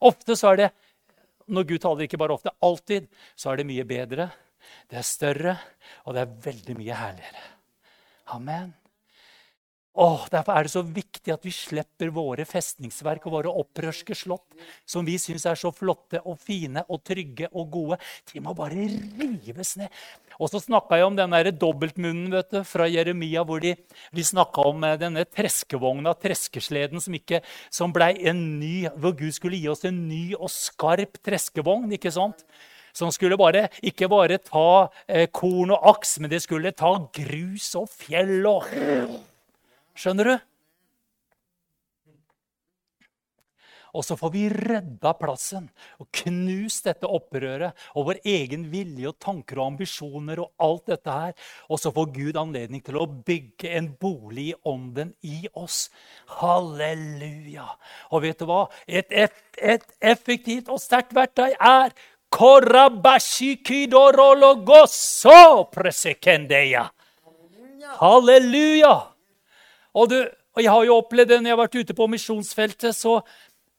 Ofte 0.00 0.36
så 0.36 0.52
er 0.52 0.64
det 0.64 0.70
når 1.50 1.66
Gud 1.66 1.82
taler 1.82 2.06
ikke 2.06 2.20
bare 2.20 2.36
ofte, 2.36 2.52
alltid, 2.62 3.08
så 3.34 3.50
er 3.50 3.60
det 3.60 3.68
mye 3.70 3.86
bedre, 3.88 4.28
det 4.90 5.00
er 5.00 5.06
større, 5.06 5.56
og 6.06 6.14
det 6.14 6.22
er 6.22 6.36
veldig 6.46 6.76
mye 6.78 6.98
herligere. 7.00 7.48
Amen. 8.36 8.70
Åh, 9.98 10.22
Derfor 10.30 10.54
er 10.54 10.66
det 10.66 10.70
så 10.70 10.84
viktig 10.86 11.32
at 11.34 11.42
vi 11.42 11.50
slipper 11.50 12.12
våre 12.14 12.44
festningsverk 12.46 13.24
og 13.26 13.32
våre 13.34 13.54
opprørske 13.58 14.14
slott, 14.14 14.46
som 14.86 15.02
vi 15.02 15.16
syns 15.18 15.48
er 15.50 15.58
så 15.58 15.72
flotte 15.74 16.20
og 16.22 16.38
fine 16.38 16.84
og 16.86 17.02
trygge 17.02 17.48
og 17.50 17.72
gode. 17.74 17.98
De 18.30 18.42
må 18.44 18.54
bare 18.54 18.86
rives 18.86 19.74
ned. 19.80 19.90
Og 20.38 20.52
så 20.52 20.60
snakka 20.62 21.00
jeg 21.00 21.08
om 21.08 21.16
den 21.18 21.34
der 21.34 21.50
dobbeltmunnen 21.50 22.30
vet 22.32 22.54
du, 22.54 22.60
fra 22.64 22.86
Jeremia, 22.86 23.42
hvor 23.44 23.58
de, 23.60 23.74
de 24.14 24.24
snakka 24.24 24.68
om 24.70 24.86
eh, 24.86 24.96
denne 25.00 25.24
treskevogna, 25.26 26.14
treskesleden, 26.22 27.02
som, 27.02 27.16
ikke, 27.18 27.42
som 27.68 27.92
ble 27.92 28.12
en 28.30 28.44
ny 28.60 28.86
Hvor 28.94 29.16
Gud 29.18 29.34
skulle 29.34 29.58
gi 29.58 29.68
oss 29.72 29.82
en 29.88 30.04
ny 30.06 30.36
og 30.38 30.52
skarp 30.54 31.18
treskevogn. 31.26 31.90
ikke 31.98 32.14
sant? 32.14 32.46
Som 32.94 33.10
skulle 33.14 33.38
bare, 33.38 33.66
ikke 33.82 34.08
bare 34.10 34.38
ta 34.38 34.86
eh, 35.08 35.26
korn 35.34 35.74
og 35.74 35.90
aks, 35.96 36.20
men 36.22 36.30
det 36.30 36.44
skulle 36.46 36.72
ta 36.78 36.94
grus 37.10 37.72
og 37.78 37.90
fjell 37.90 38.46
og 38.46 38.70
Skjønner 39.98 40.30
du? 40.30 40.36
Og 43.96 44.04
så 44.06 44.16
får 44.18 44.30
vi 44.34 44.44
redda 44.52 45.12
plassen 45.18 45.66
og 45.98 46.08
knust 46.20 46.86
dette 46.86 47.08
opprøret 47.10 47.74
og 47.98 48.06
vår 48.10 48.20
egen 48.28 48.68
vilje 48.70 49.10
og 49.10 49.18
tanker 49.22 49.58
og 49.58 49.72
ambisjoner 49.72 50.42
og 50.44 50.52
alt 50.62 50.92
dette 50.92 51.16
her. 51.16 51.34
Og 51.68 51.82
så 51.82 51.92
får 51.94 52.12
Gud 52.14 52.38
anledning 52.38 52.84
til 52.86 53.00
å 53.00 53.08
bygge 53.08 53.72
en 53.80 53.90
bolig 54.00 54.50
i 54.52 54.56
ånden 54.70 55.12
i 55.26 55.42
oss. 55.58 55.88
Halleluja! 56.38 57.66
Og 58.14 58.24
vet 58.26 58.38
du 58.38 58.46
hva? 58.50 58.62
Et, 58.86 59.10
et, 59.10 59.42
et 59.58 59.86
effektivt 60.12 60.70
og 60.70 60.82
sterkt 60.82 61.14
verktøy 61.16 61.50
er 61.58 61.94
Halleluja! 67.98 68.94
Og, 69.94 70.10
du, 70.10 70.18
og, 70.22 70.62
jeg 70.62 70.72
har 70.72 70.86
jo 70.86 70.98
opplevd 71.00 71.32
det 71.32 71.40
når 71.40 71.50
jeg 71.50 71.56
har 71.56 71.62
vært 71.64 71.78
ute 71.80 71.96
på 71.98 72.08
misjonsfeltet, 72.12 72.96
så, 72.96 73.18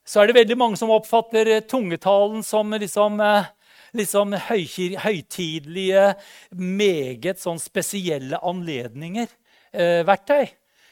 så, 0.04 0.22
er 0.22 0.30
det 0.30 0.40
veldig 0.42 0.58
mange 0.60 0.80
som 0.80 0.94
oppfatter 0.94 1.56
eh, 1.58 1.66
tungetalen 1.68 2.44
som 2.46 2.74
liksom, 2.76 3.22
eh, 3.26 3.52
liksom 3.98 4.36
høytidelige, 4.50 6.08
meget 6.58 7.44
sånn 7.44 7.62
spesielle 7.62 8.42
anledninger. 8.42 9.30
Eh, 9.72 10.02
verktøy. 10.08 10.50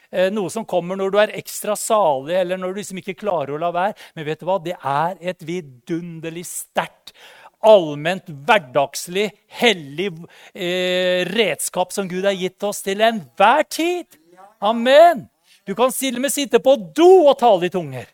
Eh, 0.10 0.30
noe 0.34 0.50
som 0.50 0.66
kommer 0.66 0.98
når 0.98 1.12
du 1.14 1.20
er 1.22 1.36
ekstra 1.38 1.76
salig, 1.78 2.38
eller 2.40 2.58
når 2.58 2.72
du 2.72 2.80
liksom 2.82 3.02
ikke 3.02 3.20
klarer 3.20 3.54
å 3.54 3.62
la 3.62 3.74
være. 3.76 3.98
Men 4.16 4.26
vet 4.30 4.42
du 4.42 4.48
hva? 4.50 4.58
det 4.64 4.78
er 4.80 5.20
et 5.34 5.46
vidunderlig 5.46 6.48
sterkt 6.50 7.14
allment 7.60 8.30
hverdagslig, 8.48 9.28
hellig 9.60 10.10
eh, 10.54 11.28
redskap 11.28 11.92
som 11.92 12.08
Gud 12.10 12.24
har 12.28 12.38
gitt 12.38 12.64
oss 12.64 12.82
til 12.86 13.04
enhver 13.04 13.68
tid. 13.68 14.19
Amen! 14.60 15.28
Du 15.68 15.76
kan 15.78 15.92
til 15.94 16.16
og 16.18 16.24
med 16.24 16.34
sitte 16.34 16.60
på 16.64 16.76
do 16.98 17.28
og 17.30 17.38
tale 17.40 17.68
i 17.68 17.74
tunger. 17.74 18.08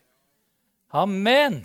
Amen. 0.94 1.64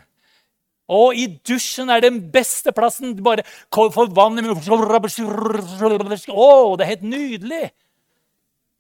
Og 0.91 1.15
i 1.15 1.27
dusjen 1.47 1.89
er 1.91 2.03
den 2.03 2.19
beste 2.33 2.71
plassen. 2.75 3.13
Bare 3.23 3.45
får 3.71 4.11
vann 4.15 4.39
Å, 4.41 6.75
det 6.75 6.85
er 6.85 6.91
helt 6.95 7.07
nydelig. 7.07 7.69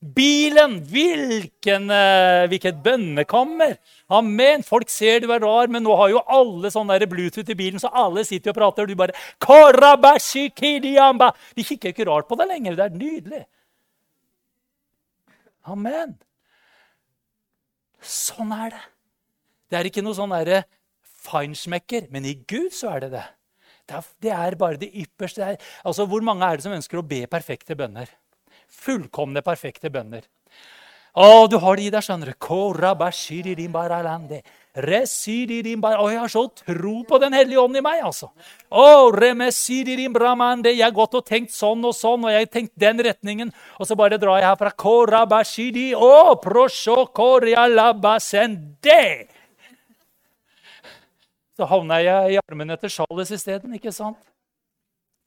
Bilen, 0.01 0.79
hvilken, 0.89 1.83
uh, 1.93 2.47
hvilket 2.49 2.79
bønnekammer! 2.81 3.75
Amen! 4.09 4.63
Folk 4.65 4.89
ser 4.89 5.21
du 5.21 5.29
er 5.29 5.43
rar, 5.45 5.69
men 5.69 5.85
nå 5.85 5.93
har 5.99 6.09
jo 6.09 6.23
alle 6.25 6.71
sånn 6.73 6.89
Bluetooth 7.11 7.51
i 7.53 7.59
bilen, 7.59 7.77
så 7.77 7.91
alle 7.93 8.23
sitter 8.25 8.49
og 8.49 8.57
prater, 8.57 8.81
og 8.81 8.89
du 8.89 8.97
bare 8.97 9.13
De 11.53 11.61
kikker 11.67 11.93
ikke 11.93 12.07
rart 12.09 12.25
på 12.25 12.33
deg 12.39 12.49
lenger. 12.49 12.79
Det 12.79 12.87
er 12.87 12.97
nydelig. 12.97 13.43
Amen. 15.69 16.15
Sånn 18.01 18.53
er 18.55 18.73
det. 18.73 18.81
Det 19.69 19.79
er 19.79 19.87
ikke 19.87 20.03
noe 20.03 20.17
sånn 20.17 20.33
derre 20.33 20.63
feinschmecker, 21.21 22.09
men 22.11 22.25
i 22.25 22.33
Gud 22.49 22.73
så 22.75 22.95
er 22.95 23.05
det 23.05 23.11
det. 23.13 23.27
Det 23.87 23.97
er, 23.97 24.09
det 24.23 24.33
er 24.35 24.57
bare 24.59 24.79
det 24.81 24.89
ypperste. 25.03 25.55
Altså, 25.85 26.05
Hvor 26.09 26.23
mange 26.25 26.47
er 26.47 26.57
det 26.57 26.65
som 26.65 26.75
ønsker 26.75 26.99
å 26.99 27.05
be 27.07 27.25
perfekte 27.29 27.77
bønner? 27.77 28.09
Fullkomne, 28.71 29.43
perfekte 29.45 29.91
bønner. 29.93 30.25
Å, 31.11 31.47
du 31.51 31.57
har 31.59 31.75
det 31.75 31.83
i 31.83 31.91
deg, 31.91 32.03
skjønner 32.05 32.29
du. 32.31 32.35
Å, 35.99 36.05
jeg 36.07 36.19
har 36.21 36.31
så 36.31 36.45
tro 36.55 36.93
på 37.03 37.17
Den 37.19 37.33
hellige 37.35 37.59
ånd 37.59 37.75
i 37.75 37.83
meg, 37.83 37.99
altså. 38.07 38.29
Å, 38.71 39.11
Jeg 40.71 40.85
har 40.85 40.95
gått 40.95 41.17
og 41.19 41.25
tenkt 41.27 41.51
sånn 41.51 41.83
og 41.83 41.91
sånn, 41.97 42.23
og 42.23 42.31
jeg 42.31 42.45
har 42.45 42.53
tenkt 42.53 42.71
den 42.79 43.03
retningen. 43.03 43.51
Og 43.75 43.89
så 43.89 43.97
bare 43.99 44.19
drar 44.21 44.39
jeg 44.39 44.47
herfra. 44.47 44.71
Så 51.59 51.67
havna 51.67 51.99
jeg 51.99 52.37
i 52.37 52.39
armene 52.39 52.79
til 52.79 52.89
Charles 52.95 53.35
isteden, 53.35 53.75
ikke 53.75 53.91
sant? 53.91 54.17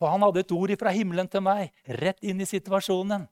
For 0.01 0.09
han 0.09 0.25
hadde 0.25 0.41
et 0.41 0.57
ord 0.57 0.73
fra 0.81 0.91
himmelen 0.97 1.29
til 1.29 1.45
meg, 1.45 1.69
rett 1.87 2.25
inn 2.25 2.41
i 2.41 2.49
situasjonen. 2.49 3.29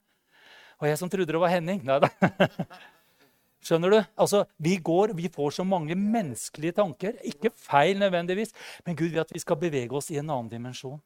Og 0.83 0.89
jeg 0.91 0.99
som 0.99 1.11
trodde 1.11 1.31
det 1.31 1.41
var 1.41 1.53
Henning. 1.53 1.81
Nei 1.87 2.01
da. 2.03 2.11
Skjønner 3.63 3.95
du? 3.95 3.99
Altså, 4.19 4.43
vi, 4.59 4.75
går, 4.83 5.13
vi 5.15 5.31
får 5.31 5.61
så 5.61 5.65
mange 5.67 5.95
menneskelige 5.95 6.75
tanker. 6.81 7.15
Ikke 7.23 7.53
feil 7.55 8.01
nødvendigvis, 8.03 8.51
men 8.87 8.99
Gud 8.99 9.13
vil 9.13 9.23
at 9.23 9.31
vi 9.31 9.43
skal 9.43 9.61
bevege 9.61 9.95
oss 9.95 10.11
i 10.11 10.19
en 10.19 10.27
annen 10.27 10.51
dimensjon. 10.51 10.99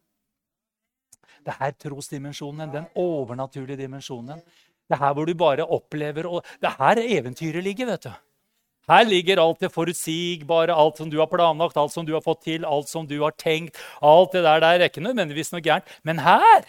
Det 1.46 1.54
er 1.60 1.74
trosdimensjonen, 1.76 2.72
den 2.72 2.88
overnaturlige 2.96 3.84
dimensjonen. 3.84 4.40
Det 4.86 4.96
er 4.96 5.02
her 5.04 5.12
hvor 5.18 5.28
du 5.28 5.34
bare 5.36 5.66
opplever 5.68 6.30
og 6.30 6.46
Det 6.62 6.70
er 6.70 6.80
her 6.80 7.02
eventyret 7.18 7.62
ligger. 7.62 7.92
vet 7.92 8.08
du. 8.08 8.12
Her 8.88 9.04
ligger 9.04 9.42
alt 9.42 9.60
det 9.60 9.72
forutsigbare, 9.74 10.72
alt 10.72 10.96
som 10.96 11.10
du 11.10 11.18
har 11.18 11.26
planlagt, 11.26 11.76
alt 11.76 11.92
som 11.92 12.06
du 12.06 12.14
har 12.14 12.22
fått 12.22 12.44
til, 12.46 12.64
alt 12.64 12.88
som 12.88 13.06
du 13.06 13.18
har 13.20 13.34
tenkt. 13.36 13.76
Alt 14.00 14.32
det 14.32 14.44
der, 14.46 14.60
der 14.60 14.80
er 14.80 14.88
ikke 14.88 15.02
nødvendigvis 15.02 15.52
noe 15.52 15.60
gærent. 15.60 15.84
Men 16.06 16.22
her, 16.22 16.64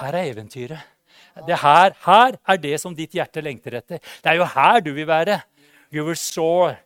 her 0.00 0.14
er 0.14 0.32
eventyret. 0.32 0.95
Det 1.44 1.58
her, 1.60 1.92
her 2.06 2.38
er 2.48 2.56
det 2.60 2.78
som 2.80 2.94
ditt 2.96 3.12
hjerte 3.12 3.42
lengter 3.44 3.74
etter. 3.76 4.00
Det 4.00 4.30
er 4.30 4.38
jo 4.40 4.46
her 4.48 4.80
du 4.80 4.92
vil 4.96 5.08
være. 5.08 5.40
You 5.92 6.06
will 6.06 6.16
soar 6.16 6.78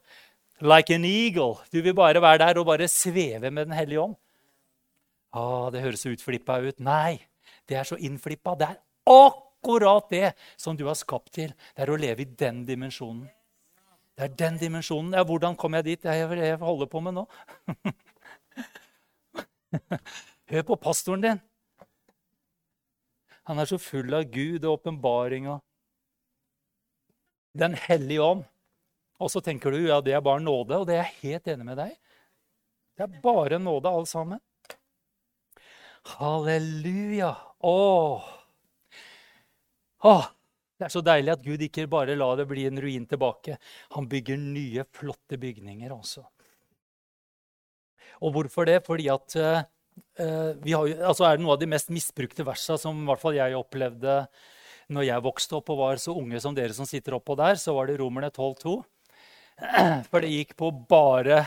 like 0.60 0.94
an 0.94 1.04
eagle. 1.04 1.54
Du 1.72 1.82
vil 1.82 1.94
bare 1.94 2.22
være 2.22 2.38
der 2.42 2.58
og 2.58 2.66
bare 2.66 2.88
sveve 2.88 3.50
med 3.50 3.66
Den 3.66 3.76
hellige 3.76 4.00
ånd. 4.00 4.16
Å, 5.30 5.70
det 5.70 5.82
høres 5.84 6.06
utflippa 6.10 6.58
ut. 6.64 6.80
Nei, 6.82 7.20
det 7.70 7.76
er 7.78 7.84
så 7.86 7.96
innflippa. 7.96 8.54
Det 8.58 8.66
er 8.66 8.78
akkurat 9.06 10.10
det 10.10 10.32
som 10.58 10.76
du 10.76 10.86
har 10.88 10.94
skapt 10.98 11.32
til. 11.38 11.54
Det 11.76 11.82
er 11.84 11.90
å 11.92 12.00
leve 12.00 12.22
i 12.24 12.32
den 12.42 12.64
dimensjonen. 12.66 13.28
Det 14.18 14.24
er 14.26 14.34
den 14.36 14.58
dimensjonen. 14.60 15.14
Ja, 15.14 15.22
hvordan 15.24 15.56
kom 15.56 15.74
jeg 15.78 15.84
dit? 15.86 16.02
Det 16.02 16.14
jeg 16.18 16.58
holder 16.60 16.86
på 16.90 17.00
med 17.00 17.12
nå. 17.20 17.24
Hør 20.50 20.62
på 20.66 20.76
pastoren 20.82 21.22
din. 21.22 21.40
Han 23.50 23.58
er 23.58 23.66
så 23.66 23.80
full 23.82 24.14
av 24.14 24.28
Gud 24.30 24.62
og 24.62 24.76
åpenbaringa. 24.76 25.56
Den 27.58 27.74
hellige 27.74 28.22
ånd. 28.22 28.44
Og 29.18 29.32
så 29.32 29.42
tenker 29.42 29.74
du 29.74 29.80
ja, 29.82 29.98
det 30.00 30.14
er 30.14 30.22
bare 30.22 30.42
nåde, 30.44 30.78
og 30.78 30.86
det 30.86 30.94
er 30.94 31.02
jeg 31.02 31.16
helt 31.24 31.50
enig 31.50 31.66
med 31.66 31.80
deg. 31.82 31.96
Det 32.94 33.08
er 33.08 33.16
bare 33.24 33.58
nåde, 33.58 33.90
alle 33.90 34.06
sammen. 34.06 34.38
Halleluja. 36.14 37.32
Åh. 37.66 38.28
Åh. 40.06 40.30
Det 40.78 40.86
er 40.86 40.94
så 40.94 41.02
deilig 41.04 41.34
at 41.34 41.42
Gud 41.44 41.66
ikke 41.66 41.90
bare 41.90 42.14
lar 42.16 42.38
det 42.38 42.46
bli 42.48 42.68
en 42.70 42.78
ruin 42.80 43.02
tilbake. 43.10 43.58
Han 43.98 44.06
bygger 44.08 44.38
nye, 44.40 44.86
flotte 44.96 45.36
bygninger 45.42 45.90
også. 45.92 46.22
Og 48.22 48.32
hvorfor 48.32 48.70
det? 48.70 48.78
Fordi 48.86 49.10
at 49.12 49.36
Eh, 50.20 50.72
har, 50.74 50.92
altså 51.10 51.26
er 51.26 51.36
det 51.38 51.44
noe 51.44 51.56
av 51.56 51.60
de 51.62 51.68
mest 51.70 51.92
misbrukte 51.92 52.44
versa 52.46 52.76
som 52.80 53.02
i 53.02 53.06
hvert 53.08 53.22
fall 53.22 53.38
jeg 53.38 53.58
opplevde 53.58 54.22
når 54.90 55.06
jeg 55.06 55.24
vokste 55.24 55.56
opp 55.58 55.70
og 55.70 55.80
var 55.84 56.00
så 56.02 56.14
unge 56.18 56.40
som 56.42 56.54
dere 56.56 56.74
som 56.74 56.88
sitter 56.88 57.14
oppå 57.16 57.36
der, 57.38 57.54
så 57.60 57.74
var 57.76 57.86
det 57.86 58.00
Romerne 58.00 58.30
12,2. 58.34 58.80
For 60.10 60.24
det 60.24 60.32
gikk 60.32 60.56
på 60.58 60.70
bare 60.90 61.44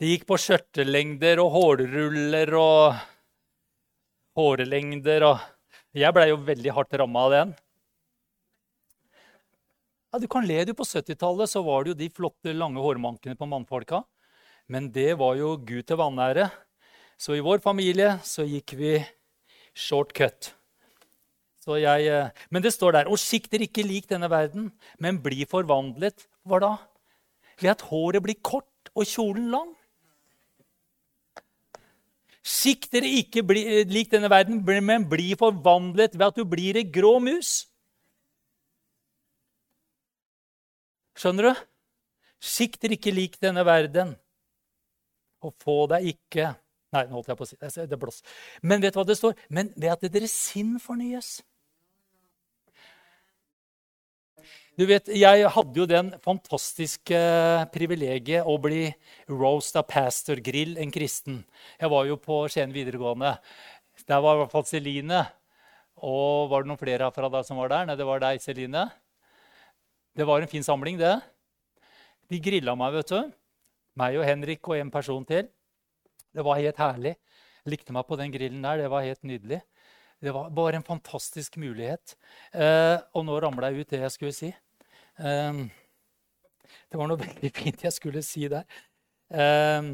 Det 0.00 0.12
gikk 0.12 0.28
på 0.28 0.38
skjørtelengder 0.40 1.42
og 1.42 1.50
hårruller 1.56 2.54
og 2.56 3.00
hårlengder 4.38 5.26
og 5.28 5.48
Jeg 5.96 6.14
blei 6.14 6.28
jo 6.30 6.38
veldig 6.46 6.72
hardt 6.76 6.94
ramma 7.00 7.26
av 7.26 7.32
den. 7.34 7.52
Ja, 10.10 10.18
du 10.22 10.26
kan 10.30 10.46
le, 10.46 10.62
du. 10.64 10.70
På 10.74 10.86
70-tallet 10.86 11.54
var 11.66 11.84
det 11.84 11.90
jo 11.92 11.98
de 11.98 12.08
flotte, 12.14 12.54
lange 12.54 12.82
hårmankene 12.82 13.34
på 13.38 13.48
mannfolka. 13.50 14.04
Men 14.70 14.86
det 14.94 15.16
var 15.18 15.34
jo 15.34 15.56
Gud 15.58 15.82
til 15.82 15.98
vanære. 15.98 16.46
Så 17.18 17.34
i 17.34 17.42
vår 17.42 17.58
familie 17.64 18.14
så 18.24 18.46
gikk 18.46 18.76
vi 18.78 18.94
shortcut. 19.74 20.52
Så 21.60 21.76
jeg, 21.82 22.06
eh, 22.06 22.30
men 22.50 22.62
det 22.62 22.72
står 22.72 22.92
der 22.92 23.08
Og 23.08 23.18
sikter 23.18 23.60
ikke 23.60 23.84
lik 23.84 24.08
denne 24.08 24.30
verden, 24.30 24.72
men 24.98 25.20
bli 25.22 25.44
forvandlet. 25.44 26.26
Hva 26.46 26.60
da? 26.60 26.76
Ved 27.60 27.70
at 27.70 27.82
håret 27.82 28.22
blir 28.22 28.38
kort 28.42 28.90
og 28.94 29.04
kjolen 29.04 29.50
lang. 29.50 29.74
Sikt 32.42 32.94
ikke 32.94 33.42
bli, 33.42 33.66
eh, 33.66 33.84
lik 33.84 34.10
denne 34.10 34.30
verden, 34.30 34.64
men 34.64 35.04
bli 35.04 35.34
forvandlet 35.34 36.16
ved 36.16 36.26
at 36.26 36.36
du 36.36 36.44
blir 36.44 36.76
ei 36.76 36.84
grå 36.84 37.20
mus. 37.20 37.66
Skjønner 41.14 41.52
du? 41.52 41.60
Sikt 42.40 42.82
ikke 42.84 43.12
lik 43.12 43.36
denne 43.40 43.64
verden, 43.66 44.16
og 45.40 45.54
få 45.62 45.84
deg 45.94 46.12
ikke 46.14 46.52
Nei, 46.90 47.04
nå 47.06 47.20
holdt 47.20 47.28
jeg 47.30 47.38
på 47.38 47.46
å 47.46 47.46
si 47.46 47.56
det. 47.60 47.84
det 47.86 47.98
blås. 48.02 48.16
Men 48.66 48.80
vet 48.82 48.96
du 48.96 48.98
hva 48.98 49.06
det 49.06 49.14
står? 49.14 49.36
Men 49.46 49.68
ved 49.76 49.92
at 49.92 50.08
deres 50.10 50.32
sinn 50.34 50.72
fornyes. 50.82 51.36
Du 54.78 54.86
vet, 54.88 55.06
Jeg 55.12 55.44
hadde 55.54 55.76
jo 55.76 55.86
den 55.86 56.10
fantastiske 56.24 57.18
privilegiet 57.70 58.46
å 58.48 58.56
bli 58.58 58.88
roast 59.28 59.76
av 59.76 59.86
pastor 59.86 60.40
Grill, 60.42 60.78
en 60.78 60.90
kristen. 60.90 61.44
Jeg 61.78 61.90
var 61.92 62.06
jo 62.08 62.16
på 62.16 62.42
Skien 62.48 62.72
videregående. 62.74 63.36
Der 64.08 64.22
var 64.24 64.34
i 64.34 64.42
hvert 64.42 64.54
fall 64.54 64.66
Celine. 64.66 65.26
Og 66.00 66.48
var 66.50 66.64
det 66.64 66.72
noen 66.72 66.80
flere 66.80 67.10
fra 67.12 67.28
deg 67.28 67.44
som 67.46 67.60
var 67.60 67.70
der? 67.70 67.86
Nei, 67.86 67.98
det 67.98 68.08
var 68.08 68.22
deg, 68.24 68.40
Celine. 68.42 68.88
Det 70.16 70.26
var 70.26 70.40
en 70.40 70.50
fin 70.50 70.64
samling, 70.64 70.98
det. 70.98 71.18
De 72.32 72.40
grilla 72.40 72.74
meg, 72.74 72.96
vet 72.98 73.12
du. 73.12 73.39
Meg 73.98 74.18
og 74.20 74.26
Henrik 74.26 74.68
og 74.68 74.78
en 74.78 74.92
person 74.92 75.24
til. 75.26 75.48
Det 76.30 76.44
var 76.46 76.60
helt 76.60 76.78
herlig. 76.78 77.16
Jeg 77.64 77.74
likte 77.74 77.94
meg 77.94 78.06
på 78.08 78.18
den 78.20 78.32
grillen 78.32 78.62
der. 78.64 78.84
Det 78.84 78.90
var 78.92 79.04
helt 79.04 79.24
nydelig. 79.26 79.60
Det 80.20 80.34
var 80.36 80.50
bare 80.52 80.76
en 80.76 80.86
fantastisk 80.86 81.56
mulighet. 81.56 82.16
Eh, 82.52 82.98
og 83.16 83.24
nå 83.24 83.38
ramla 83.40 83.70
jeg 83.70 83.80
ut 83.80 83.90
det 83.90 84.02
jeg 84.02 84.14
skulle 84.14 84.36
si. 84.36 84.52
Eh, 85.18 85.60
det 86.92 87.00
var 87.00 87.10
noe 87.10 87.20
veldig 87.26 87.52
fint 87.56 87.84
jeg 87.86 87.96
skulle 87.96 88.22
si 88.24 88.46
der. 88.52 88.64
Eh, 89.32 89.90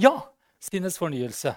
ja, 0.00 0.14
sinnets 0.60 0.98
fornyelse. 1.00 1.54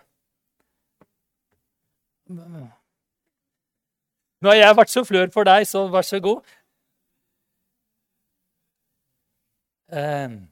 Nå 4.43 4.51
har 4.51 4.59
jeg 4.59 4.75
vært 4.75 4.91
så 4.91 5.03
flør 5.07 5.29
for 5.33 5.47
deg, 5.47 5.65
så 5.67 5.85
vær 5.91 6.05
så 6.07 6.19
god. 6.23 6.43
Um, 9.93 10.47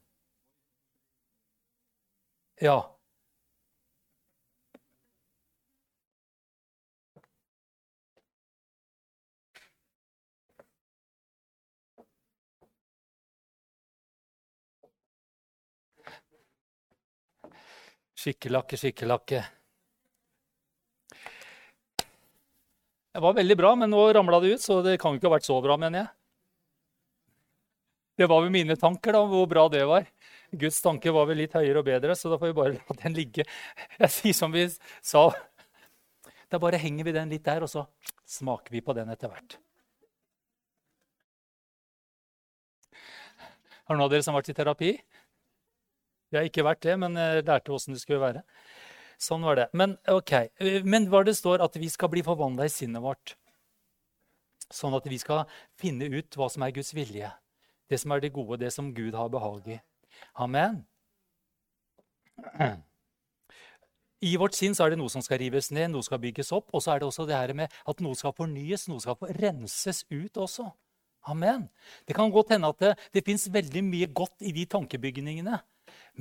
ja. 2.62 2.98
Skikkelakke, 18.14 18.78
skikkelakke. 18.78 19.42
Det 23.12 23.20
var 23.20 23.34
veldig 23.34 23.58
bra, 23.58 23.76
men 23.76 23.90
nå 23.90 24.14
ramla 24.14 24.40
det 24.40 24.54
ut, 24.54 24.62
så 24.62 24.84
det 24.86 25.00
kan 25.02 25.16
jo 25.16 25.18
ikke 25.18 25.32
ha 25.32 25.38
vært 25.40 25.50
så 25.50 25.58
bra, 25.66 25.82
mener 25.82 26.04
jeg. 26.04 26.21
Det 28.22 28.28
var 28.30 28.44
vel 28.44 28.52
mine 28.54 28.76
tanker, 28.78 29.16
da, 29.18 29.24
hvor 29.26 29.48
bra 29.50 29.64
det 29.74 29.82
var. 29.90 30.06
Guds 30.62 30.78
tanke 30.84 31.10
var 31.16 31.26
vel 31.26 31.40
litt 31.42 31.56
høyere 31.58 31.82
og 31.82 31.88
bedre, 31.88 32.14
så 32.14 32.30
da 32.30 32.38
får 32.38 32.52
vi 32.52 32.58
bare 32.60 32.76
la 32.76 32.98
den 33.00 33.16
ligge. 33.18 33.48
Jeg 33.98 34.14
sier 34.14 34.36
som 34.38 34.54
vi 34.54 34.68
sa. 34.70 35.24
Da 36.52 36.60
bare 36.62 36.78
henger 36.78 37.08
vi 37.08 37.16
den 37.16 37.34
litt 37.34 37.48
der, 37.48 37.66
og 37.66 37.72
så 37.72 37.88
smaker 38.30 38.76
vi 38.76 38.84
på 38.86 38.94
den 38.94 39.10
etter 39.10 39.32
hvert. 39.32 39.58
Har 43.90 43.98
noen 43.98 44.06
av 44.06 44.14
dere 44.14 44.22
som 44.22 44.36
har 44.36 44.44
vært 44.44 44.54
i 44.54 44.58
terapi? 44.62 44.94
Jeg 46.30 46.38
har 46.38 46.48
ikke 46.54 46.70
vært 46.70 46.86
det, 46.86 47.00
men 47.02 47.18
jeg 47.18 47.50
lærte 47.50 47.74
åssen 47.74 47.98
det 47.98 48.06
skulle 48.06 48.22
være. 48.22 48.46
Sånn 49.18 49.50
var 49.50 49.58
det. 49.58 49.70
Men 49.74 49.98
ok, 50.14 50.36
men 50.86 51.10
hva 51.10 51.26
det 51.26 51.40
står 51.42 51.66
at 51.66 51.74
vi 51.82 51.90
skal 51.90 52.14
bli 52.14 52.22
forvandla 52.28 52.70
i 52.70 52.72
sinnet 52.72 53.02
vårt. 53.02 53.34
Sånn 54.70 54.94
at 54.94 55.10
vi 55.10 55.18
skal 55.20 55.48
finne 55.82 56.06
ut 56.14 56.38
hva 56.38 56.54
som 56.54 56.70
er 56.70 56.78
Guds 56.78 56.94
vilje. 56.94 57.34
Det 57.92 58.00
som 58.00 58.14
er 58.16 58.24
det 58.24 58.32
gode, 58.32 58.60
det 58.62 58.72
som 58.72 58.94
Gud 58.96 59.18
har 59.20 59.28
behag 59.32 59.68
i. 59.68 59.82
Amen. 60.40 60.86
I 64.22 64.36
vårt 64.38 64.56
sinn 64.56 64.76
så 64.78 64.86
er 64.86 64.94
det 64.94 65.02
noe 65.02 65.12
som 65.12 65.24
skal 65.26 65.42
rives 65.42 65.72
ned, 65.74 65.90
noe 65.92 66.06
skal 66.06 66.22
bygges 66.22 66.54
opp. 66.56 66.70
Og 66.72 66.84
så 66.86 66.94
er 66.94 67.02
det 67.02 67.10
også 67.10 67.26
det 67.28 67.36
her 67.36 67.54
med 67.58 67.74
at 67.90 68.04
noe 68.06 68.16
skal 68.18 68.36
fornyes, 68.38 68.88
noe 68.88 69.02
skal 69.04 69.18
renses 69.42 70.06
ut 70.14 70.40
også. 70.40 70.70
Amen. 71.30 71.68
Det 72.08 72.16
kan 72.18 72.32
godt 72.34 72.54
hende 72.56 72.70
at 72.72 72.80
det, 72.82 72.94
det 73.14 73.26
fins 73.26 73.50
veldig 73.54 73.84
mye 73.86 74.08
godt 74.14 74.46
i 74.46 74.54
de 74.56 74.66
tankebygningene. 74.70 75.60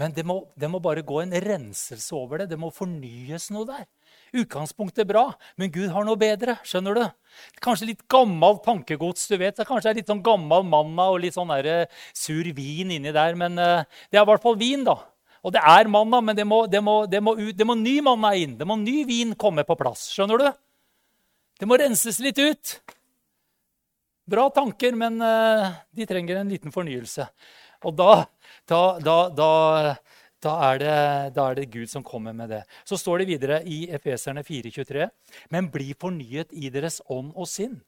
Men 0.01 0.15
det 0.17 0.25
må, 0.27 0.43
det 0.59 0.69
må, 0.71 0.81
bare 0.83 1.05
gå 1.07 1.21
en 1.23 1.37
renselse 1.45 2.15
over 2.17 2.43
det. 2.43 2.51
Det 2.53 2.59
må 2.61 2.73
fornyes 2.75 3.51
noe 3.55 3.69
der. 3.69 3.87
Utgangspunktet 4.31 5.03
er 5.03 5.09
bra, 5.09 5.25
men 5.59 5.73
Gud 5.75 5.89
har 5.91 6.05
noe 6.07 6.19
bedre. 6.19 6.57
skjønner 6.67 6.95
du? 6.95 7.05
Kanskje 7.63 7.89
litt 7.91 8.05
gammelt 8.11 8.63
tankegods. 8.65 9.27
du 9.29 9.37
vet. 9.37 9.57
Kanskje 9.57 9.89
det 9.89 9.91
er 9.91 10.01
litt 10.01 10.13
sånn 10.13 10.23
gammel 10.23 10.63
manna 10.63 11.11
og 11.11 11.21
litt 11.21 11.35
sånn 11.35 11.51
der, 11.51 11.89
sur 12.15 12.45
vin 12.55 12.91
inni 12.91 13.13
der. 13.13 13.35
Men 13.35 13.59
uh, 13.59 13.83
det 14.11 14.21
er 14.21 14.23
i 14.23 14.31
hvert 14.31 14.43
fall 14.43 14.59
vin, 14.61 14.85
da. 14.87 14.97
Og 15.43 15.55
det 15.55 15.63
er 15.65 15.89
manna, 15.89 16.21
men 16.21 16.37
det 16.37 16.45
må, 16.47 16.67
det, 16.71 16.83
må, 16.85 17.07
det, 17.11 17.23
må 17.25 17.35
ut, 17.39 17.55
det 17.57 17.67
må, 17.67 17.75
ny 17.75 18.01
manna 18.05 18.35
inn. 18.37 18.59
Det 18.59 18.69
må 18.69 18.77
ny 18.77 19.05
vin 19.09 19.35
komme 19.35 19.65
på 19.67 19.79
plass. 19.81 20.11
Skjønner 20.15 20.43
du? 20.43 20.51
Det 21.61 21.69
må 21.69 21.79
renses 21.81 22.21
litt 22.23 22.39
ut. 22.39 22.77
Bra 24.31 24.47
tanker, 24.55 24.95
men 24.95 25.19
uh, 25.25 25.73
de 25.97 26.07
trenger 26.07 26.39
en 26.39 26.53
liten 26.53 26.75
fornyelse. 26.75 27.27
Og 27.89 27.97
da, 27.97 28.27
da, 28.69 28.83
da, 29.03 29.17
da, 29.33 29.51
er 30.49 30.79
det, 30.81 30.97
da 31.37 31.51
er 31.51 31.59
det 31.59 31.71
Gud 31.73 31.91
som 31.93 32.05
kommer 32.07 32.33
med 32.33 32.49
det. 32.49 32.63
Så 32.89 32.97
står 32.97 33.21
det 33.21 33.29
videre 33.29 33.61
i 33.69 33.91
Efeserne 33.93 34.41
4,23.: 34.41 35.11
Men 35.51 35.69
bli 35.69 35.93
fornyet 35.93 36.53
i 36.53 36.71
deres 36.73 37.03
ånd 37.09 37.33
og 37.37 37.49
sinn. 37.49 37.83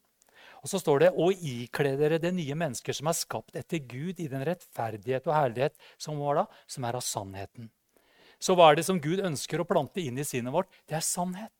Og 0.62 0.68
så 0.70 0.78
står 0.78 0.98
det 1.00 1.12
og 1.16 1.32
ikle 1.42 1.96
dere 1.98 2.20
det 2.22 2.30
nye 2.34 2.54
mennesker 2.54 2.94
som 2.94 3.08
er 3.10 3.18
skapt 3.18 3.56
etter 3.58 3.80
Gud 3.82 4.20
i 4.20 4.28
den 4.30 4.44
rettferdighet 4.46 5.26
og 5.26 5.34
herlighet 5.34 5.74
som 5.98 6.20
var 6.22 6.42
da, 6.42 6.44
som 6.70 6.84
er 6.84 6.98
av 6.98 7.02
sannheten. 7.02 7.70
Så 8.42 8.54
hva 8.58 8.70
er 8.70 8.78
det 8.78 8.86
som 8.86 9.00
Gud 9.02 9.22
ønsker 9.22 9.62
å 9.62 9.66
plante 9.66 10.02
inn 10.02 10.18
i 10.18 10.26
sinnet 10.26 10.54
vårt? 10.54 10.70
Det 10.86 10.98
er 10.98 11.06
sannhet. 11.06 11.54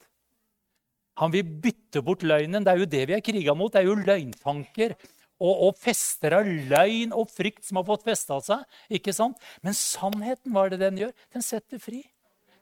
Han 1.21 1.33
vil 1.35 1.45
bytte 1.65 2.03
bort 2.03 2.23
løgnen. 2.27 2.65
Det 2.65 2.73
er 2.73 2.81
jo 2.81 2.91
det 2.91 3.03
vi 3.09 3.17
er 3.17 3.25
kriga 3.25 3.55
mot. 3.55 3.73
Det 3.73 3.83
er 3.83 3.91
jo 3.91 3.99
løgntanker 3.99 4.95
og, 5.43 5.67
og 5.69 5.77
fester 5.81 6.39
av 6.39 6.47
løgn 6.47 7.13
og 7.17 7.31
frykt 7.33 7.67
som 7.67 7.81
har 7.81 7.87
fått 7.89 8.07
festa 8.07 8.39
seg. 8.45 8.65
ikke 8.99 9.15
sant? 9.17 9.41
Men 9.65 9.77
sannheten, 9.77 10.55
hva 10.55 10.67
er 10.67 10.75
det 10.75 10.83
den 10.85 11.01
gjør? 11.03 11.13
Den 11.35 11.45
setter 11.47 11.83
fri. 11.83 12.03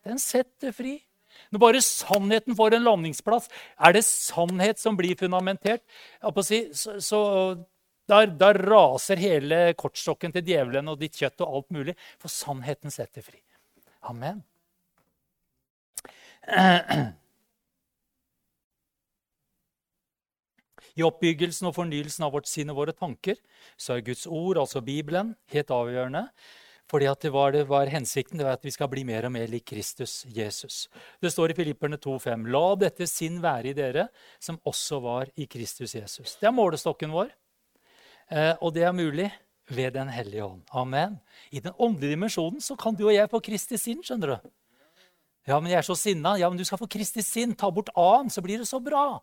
Den 0.06 0.20
setter 0.22 0.72
fri. 0.74 0.96
Når 1.50 1.62
bare 1.62 1.82
sannheten 1.84 2.56
får 2.58 2.76
en 2.76 2.86
landingsplass, 2.88 3.48
er 3.78 3.94
det 3.94 4.04
sannhet 4.06 4.80
som 4.80 4.96
blir 4.98 5.18
fundamentert. 5.18 5.82
Si, 6.46 6.62
så, 6.76 6.96
så 7.04 7.20
der, 8.10 8.32
der, 8.38 8.58
raser 8.70 9.20
hele 9.20 9.60
kortstokken 9.78 10.34
til 10.34 10.46
djevelen 10.46 10.90
og 10.90 10.98
ditt 11.00 11.18
kjøtt 11.20 11.44
og 11.44 11.60
alt 11.60 11.70
mulig. 11.76 11.96
For 12.22 12.32
sannheten 12.32 12.92
setter 12.94 13.24
fri. 13.26 13.40
Amen. 14.10 14.42
I 20.98 21.05
oppbyggelsen 21.07 21.68
og 21.68 21.76
fornyelsen 21.76 22.26
av 22.26 22.35
vårt 22.35 22.48
sinn 22.50 22.72
og 22.72 22.81
våre 22.81 22.94
tanker 22.96 23.38
så 23.79 23.96
er 23.96 24.07
Guds 24.07 24.26
ord, 24.26 24.59
altså 24.62 24.83
Bibelen, 24.85 25.35
helt 25.53 25.70
avgjørende. 25.74 26.26
Fordi 26.90 27.07
det 27.22 27.31
var, 27.31 27.53
det 27.55 27.68
var 27.68 27.87
hensikten 27.87 28.40
det 28.40 28.46
var 28.48 28.57
at 28.59 28.64
vi 28.66 28.72
skal 28.74 28.88
bli 28.90 29.05
mer 29.07 29.29
og 29.29 29.33
mer 29.33 29.46
lik 29.46 29.68
Kristus, 29.70 30.24
Jesus. 30.26 30.88
Det 31.22 31.31
står 31.31 31.53
i 31.53 31.59
Filipperne 31.61 32.00
2,5.: 32.03 32.48
La 32.50 32.74
dette 32.74 33.07
sinn 33.07 33.38
være 33.42 33.70
i 33.70 33.76
dere, 33.79 34.09
som 34.42 34.59
også 34.66 34.98
var 35.05 35.31
i 35.38 35.46
Kristus 35.46 35.94
Jesus. 35.94 36.35
Det 36.40 36.48
er 36.50 36.57
målestokken 36.57 37.14
vår, 37.14 37.31
eh, 38.31 38.57
og 38.59 38.74
det 38.74 38.83
er 38.88 38.92
mulig 38.96 39.31
ved 39.70 39.92
Den 39.94 40.09
hellige 40.09 40.44
ånd. 40.44 40.62
Amen. 40.74 41.20
I 41.53 41.61
den 41.61 41.72
åndelige 41.79 42.16
dimensjonen 42.16 42.61
så 42.61 42.74
kan 42.76 42.94
du 42.94 43.05
og 43.07 43.14
jeg 43.14 43.31
få 43.31 43.38
Kristi 43.38 43.79
sinn. 43.79 44.03
skjønner 44.03 44.35
du. 44.35 44.50
Ja, 45.46 45.61
men 45.61 45.70
jeg 45.70 45.79
er 45.79 45.87
så 45.87 45.94
sinna. 45.94 46.37
Ja, 46.38 46.48
men 46.50 46.59
du 46.59 46.64
skal 46.64 46.79
få 46.79 46.88
Kristi 46.90 47.22
sinn. 47.22 47.55
Ta 47.55 47.70
bort 47.70 47.88
A-en, 47.94 48.31
så 48.31 48.42
blir 48.42 48.59
det 48.59 48.66
så 48.66 48.81
bra. 48.83 49.20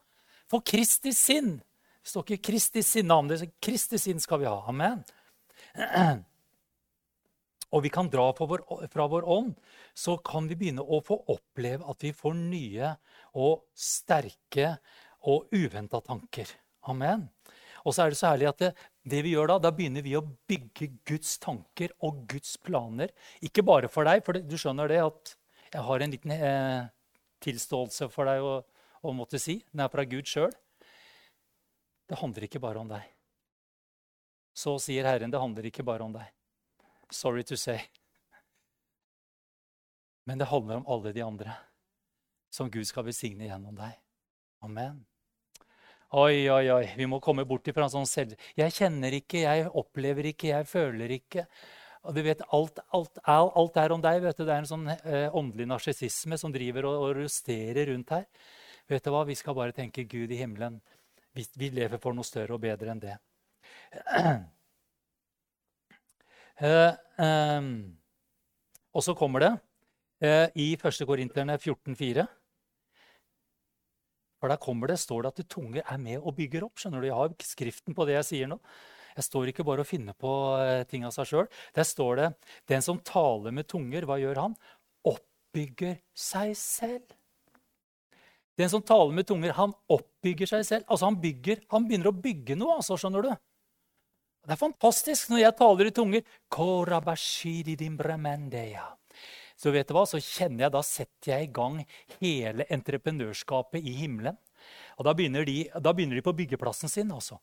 Få 0.51 0.61
Kristi 0.63 1.13
sinn. 1.15 1.57
Det 2.01 2.11
står 2.11 2.25
ikke 2.25 2.51
Kristi 2.51 2.83
sinnavn. 2.85 3.33
Kristi 3.63 3.99
sinn 3.99 4.21
skal 4.23 4.41
vi 4.43 4.49
ha. 4.49 4.61
Amen. 4.71 5.03
Og 7.75 7.83
vi 7.83 7.91
kan 7.91 8.07
dra 8.07 8.29
fra 8.31 9.07
vår 9.11 9.25
ånd, 9.27 9.57
så 9.91 10.15
kan 10.23 10.47
vi 10.47 10.55
begynne 10.55 10.85
å 10.85 11.01
få 11.03 11.17
oppleve 11.33 11.83
at 11.91 12.05
vi 12.05 12.13
får 12.15 12.37
nye 12.39 12.93
og 13.35 13.65
sterke 13.75 14.77
og 15.27 15.51
uventa 15.51 15.99
tanker. 16.05 16.47
Amen. 16.87 17.27
Og 17.83 17.95
så 17.95 18.05
er 18.05 18.13
det 18.13 18.19
så 18.19 18.31
herlig 18.31 18.47
at 18.49 18.61
det, 18.61 18.71
det, 19.03 19.19
vi 19.25 19.33
gjør 19.33 19.51
da, 19.51 19.59
da 19.67 19.73
begynner 19.75 20.03
vi 20.05 20.15
å 20.15 20.23
bygge 20.23 20.89
Guds 21.07 21.35
tanker 21.43 21.91
og 22.03 22.23
Guds 22.31 22.55
planer. 22.63 23.11
Ikke 23.43 23.65
bare 23.67 23.91
for 23.91 24.07
deg, 24.07 24.23
for 24.23 24.39
du 24.39 24.55
skjønner 24.59 24.91
det 24.91 25.03
at 25.03 25.35
jeg 25.73 25.83
har 25.83 26.03
en 26.03 26.15
liten 26.15 26.33
eh, 26.37 26.87
tilståelse 27.43 28.07
for 28.11 28.31
deg 28.31 28.43
å, 28.47 28.57
å 29.03 29.13
måtte 29.15 29.39
si. 29.41 29.59
Den 29.71 29.85
er 29.85 29.91
fra 29.93 30.05
Gud 30.07 30.29
sjøl. 30.29 30.53
Det 32.07 32.19
handler 32.21 32.47
ikke 32.47 32.61
bare 32.63 32.81
om 32.81 32.89
deg. 32.89 33.03
Så 34.57 34.77
sier 34.81 35.05
Herren, 35.05 35.31
det 35.33 35.41
handler 35.41 35.67
ikke 35.69 35.85
bare 35.85 36.05
om 36.07 36.15
deg. 36.15 36.29
Sorry 37.13 37.43
to 37.47 37.57
say. 37.59 37.83
Men 40.27 40.41
det 40.41 40.49
handler 40.49 40.81
om 40.81 40.87
alle 40.91 41.13
de 41.15 41.23
andre 41.23 41.53
som 42.51 42.71
Gud 42.71 42.87
skal 42.89 43.05
besigne 43.07 43.47
gjennom 43.47 43.75
deg. 43.77 43.93
Amen. 44.65 45.03
Oi, 46.17 46.47
oi, 46.49 46.65
oi. 46.71 46.85
Vi 46.95 47.05
må 47.05 47.19
komme 47.23 47.43
bort 47.47 47.67
fra 47.67 47.85
en 47.85 47.91
sånn 47.91 48.07
selv... 48.07 48.37
Jeg 48.55 48.73
kjenner 48.75 49.13
ikke, 49.19 49.43
jeg 49.43 49.67
opplever 49.75 50.29
ikke, 50.31 50.53
jeg 50.53 50.67
føler 50.69 51.13
ikke. 51.17 51.43
Og 52.07 52.15
du 52.15 52.21
vet, 52.23 52.43
Alt, 52.55 52.79
alt, 52.95 53.19
alt 53.27 53.79
er 53.81 53.93
om 53.93 54.03
deg. 54.03 54.21
vet 54.23 54.39
du. 54.39 54.45
Det 54.47 54.55
er 54.55 54.63
en 54.63 54.69
sånn 54.69 54.87
eh, 54.95 55.27
åndelig 55.35 55.67
narsissisme 55.67 56.39
som 56.39 56.53
driver 56.55 56.87
og, 56.87 57.01
og 57.03 57.17
rusterer 57.19 57.91
rundt 57.91 58.15
her. 58.15 58.23
Vet 58.87 59.03
du 59.03 59.11
hva? 59.11 59.25
Vi 59.27 59.35
skal 59.35 59.55
bare 59.57 59.75
tenke 59.75 60.05
Gud 60.07 60.31
i 60.31 60.39
himmelen. 60.39 60.79
Vi, 61.35 61.69
lever 61.69 61.99
for 62.01 62.15
noe 62.17 62.25
større 62.25 62.55
og 62.55 62.63
bedre 62.63 62.93
enn 62.93 63.01
det. 63.03 63.15
Uh, 66.57 66.95
um, 67.27 67.69
og 68.95 69.05
så 69.05 69.13
kommer 69.17 69.43
det 69.43 69.51
uh, 70.23 70.47
i 70.57 70.71
1. 70.79 71.03
Korinterne 71.05 71.59
14,4. 71.59 72.25
For 74.37 74.53
der 74.53 74.61
kommer 74.61 74.89
det, 74.89 74.99
står 75.01 75.25
det 75.25 75.33
at 75.33 75.43
det 75.43 75.49
tunger 75.51 75.83
er 75.83 76.01
med 76.01 76.23
og 76.23 76.37
bygger 76.39 76.65
opp. 76.65 76.79
skjønner 76.79 77.03
du? 77.03 77.09
Jeg 77.09 77.19
har 77.19 77.35
skriften 77.43 77.97
på 77.97 78.07
det 78.07 78.17
jeg 78.17 78.29
sier 78.31 78.51
nå. 78.53 78.59
Jeg 79.17 79.25
står 79.25 79.51
ikke 79.51 79.65
bare 79.65 79.83
og 79.83 79.89
finner 79.89 80.17
på 80.17 80.33
uh, 80.61 80.81
ting 80.89 81.05
av 81.05 81.13
seg 81.13 81.27
sjøl. 81.27 81.53
Der 81.75 81.85
står 81.89 82.21
det 82.21 82.33
den 82.71 82.85
som 82.85 83.03
taler 83.03 83.51
med 83.53 83.67
tunger, 83.67 84.07
hva 84.07 84.19
gjør 84.21 84.45
han? 84.45 84.59
Oppbygger 85.11 85.99
seg 86.15 86.55
selv. 86.57 87.16
Den 88.57 88.71
som 88.71 88.81
taler 88.81 89.13
med 89.13 89.27
tunger, 89.29 89.53
han 89.53 89.73
oppbygger 89.93 90.49
seg 90.49 90.65
selv. 90.65 90.87
Altså 90.87 91.05
Han 91.05 91.19
bygger, 91.21 91.61
han 91.73 91.85
begynner 91.87 92.09
å 92.09 92.17
bygge 92.17 92.57
noe. 92.57 92.79
altså, 92.79 92.97
skjønner 92.97 93.27
du? 93.27 93.31
Det 94.47 94.55
er 94.55 94.61
fantastisk 94.61 95.29
når 95.29 95.41
jeg 95.43 95.57
taler 95.59 95.89
i 95.89 95.91
tunger. 95.91 96.23
Så 99.57 99.73
vet 99.73 99.89
du 99.89 99.93
hva, 99.97 100.05
så 100.07 100.21
kjenner 100.21 100.67
jeg, 100.67 100.73
da 100.73 100.81
setter 100.85 101.31
jeg 101.33 101.47
i 101.47 101.53
gang 101.53 101.79
hele 102.21 102.65
entreprenørskapet 102.73 103.83
i 103.83 103.95
himmelen. 103.97 104.37
Og 104.97 105.05
da 105.05 105.13
begynner, 105.17 105.45
de, 105.45 105.67
da 105.83 105.93
begynner 105.93 106.17
de 106.17 106.23
på 106.25 106.33
byggeplassen 106.37 106.89
sin. 106.89 107.11
altså. 107.13 107.37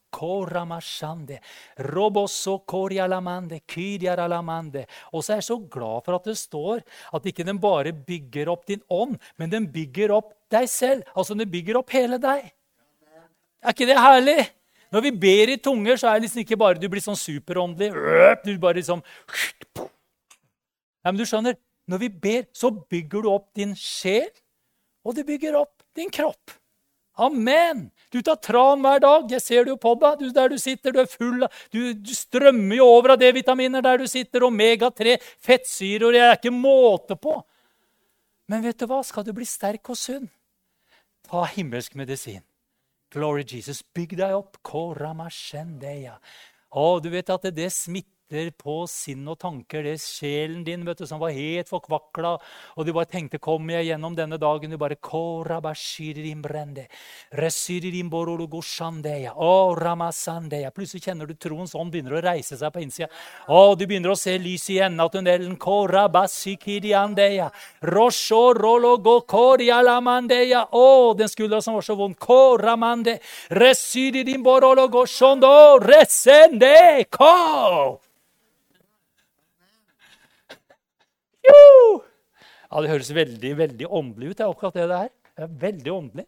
Og 5.12 5.22
så 5.22 5.32
er 5.32 5.38
jeg 5.38 5.48
så 5.48 5.58
glad 5.76 6.04
for 6.04 6.16
at 6.16 6.26
det 6.28 6.36
står 6.40 6.82
at 7.14 7.30
ikke 7.30 7.46
den 7.46 7.60
bare 7.62 7.92
bygger 7.94 8.50
opp 8.52 8.66
din 8.66 8.82
ånd, 8.90 9.18
men 9.38 9.52
den 9.52 9.70
bygger 9.70 10.14
opp 10.16 10.34
deg 10.52 10.68
selv. 10.70 11.06
Altså 11.14 11.34
den 11.38 11.50
bygger 11.50 11.78
opp 11.80 11.90
hele 11.94 12.18
deg. 12.22 12.50
Er 13.64 13.72
ikke 13.72 13.88
det 13.88 13.96
herlig? 13.96 14.40
Når 14.94 15.02
vi 15.02 15.10
ber 15.10 15.50
i 15.50 15.58
tunger, 15.58 15.96
så 15.98 16.10
er 16.10 16.18
det 16.18 16.28
liksom 16.28 16.42
ikke 16.44 16.58
bare 16.60 16.78
du 16.78 16.86
blir 16.90 17.02
sånn 17.02 17.18
superåndelig. 17.18 17.90
Du 18.44 18.52
bare 18.62 18.78
liksom 18.78 19.02
Nei, 21.04 21.12
men 21.12 21.20
du 21.20 21.26
skjønner, 21.28 21.56
Når 21.84 22.00
vi 22.00 22.08
ber, 22.08 22.44
så 22.56 22.70
bygger 22.72 23.24
du 23.24 23.28
opp 23.28 23.50
din 23.52 23.74
sjel, 23.76 24.30
og 25.04 25.12
du 25.18 25.20
bygger 25.28 25.58
opp 25.58 25.82
din 25.92 26.08
kropp. 26.08 26.54
Amen! 27.14 27.90
Du 28.10 28.20
tar 28.22 28.36
tran 28.42 28.82
hver 28.82 29.00
dag. 29.02 29.26
Jeg 29.30 29.42
ser 29.42 29.66
det 29.66 29.74
jo 29.74 29.78
på 29.80 29.94
deg. 29.98 30.22
Du, 30.22 30.30
der 30.34 30.50
du 30.50 30.58
sitter, 30.58 30.94
du 30.94 31.00
er 31.02 31.10
full 31.10 31.46
av 31.46 31.64
du, 31.70 31.92
du, 31.94 32.14
strømmer 32.14 32.78
jo 32.78 32.86
over 32.90 33.14
av 33.14 33.20
D-vitaminer 33.22 33.84
der 33.84 34.02
du 34.02 34.06
sitter. 34.10 34.46
Omega-3, 34.48 35.18
fettsyrer 35.42 36.14
Det 36.14 36.22
er 36.22 36.38
ikke 36.38 36.54
måte 36.54 37.18
på. 37.18 37.36
Men 38.50 38.64
vet 38.66 38.78
du 38.78 38.86
hva? 38.90 39.02
Skal 39.06 39.26
du 39.26 39.32
bli 39.34 39.46
sterk 39.48 39.88
og 39.90 39.98
sunn, 39.98 40.26
ta 41.24 41.44
himmelsk 41.54 41.94
medisin. 41.96 42.42
Glory 43.14 43.44
Jesus, 43.46 43.82
bygg 43.94 44.16
deg 44.18 44.34
opp. 44.34 44.58
Å, 46.74 46.86
du 47.00 47.08
vet 47.12 47.30
at 47.30 47.46
det 47.54 47.70
smitter 47.72 48.13
sitter 48.34 48.50
på 48.56 48.84
sinn 48.88 49.26
og 49.28 49.38
tanker, 49.38 49.84
det 49.84 49.94
er 49.94 50.00
sjelen 50.00 50.64
din 50.64 50.84
vet 50.86 50.98
du, 50.98 51.06
som 51.06 51.20
var 51.20 51.34
helt 51.34 51.68
forkvakla, 51.68 52.38
og 52.76 52.86
du 52.86 52.92
bare 52.92 53.06
tenkte 53.06 53.38
'Kommer 53.38 53.74
jeg 53.78 53.86
gjennom 53.86 54.16
denne 54.16 54.38
dagen?' 54.38 54.70
Du 54.70 54.78
bare 54.78 54.96
Plutselig 60.70 61.04
kjenner 61.04 61.26
du 61.26 61.34
troen 61.34 61.66
sånn 61.66 61.90
begynner 61.90 62.14
å 62.14 62.22
reise 62.22 62.56
seg 62.56 62.72
på 62.72 62.80
innsida. 62.82 63.08
Og 63.48 63.78
du 63.78 63.86
begynner 63.86 64.10
å 64.10 64.16
se 64.16 64.38
lys 64.38 64.70
i 64.70 64.78
enden 64.78 65.00
av 65.00 65.10
tunnelen. 65.10 65.56
Å, 70.72 71.14
den 71.14 71.28
skuldra 71.28 71.60
som 71.62 71.74
var 71.74 71.82
så 71.82 71.94
vond. 71.94 72.16
Koramande. 72.18 73.20
borologo 74.42 75.06
shondo 75.06 75.78
resende. 75.78 77.04
Ko! 77.10 78.00
Jo! 81.44 82.04
Ja, 82.70 82.80
Det 82.82 82.90
høres 82.90 83.14
veldig 83.14 83.52
veldig 83.58 83.86
åndelig 83.88 84.32
ut. 84.32 84.38
Det 84.38 84.44
er 84.44 84.50
akkurat 84.52 84.74
det 84.78 84.88
det 84.90 85.00
er. 85.06 85.12
Det 85.34 85.44
er 85.44 85.58
veldig 85.66 85.92
åndelig. 85.92 86.26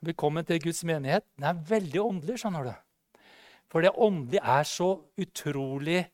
Velkommen 0.00 0.46
til 0.48 0.60
Guds 0.62 0.84
menighet. 0.84 1.24
Den 1.36 1.48
er 1.50 1.64
veldig 1.68 2.00
åndelig, 2.00 2.38
skjønner 2.40 2.70
du. 2.70 2.72
For 3.70 3.84
det 3.84 3.92
åndelige 3.94 4.42
er 4.42 4.66
så 4.66 4.90
utrolig 5.20 6.04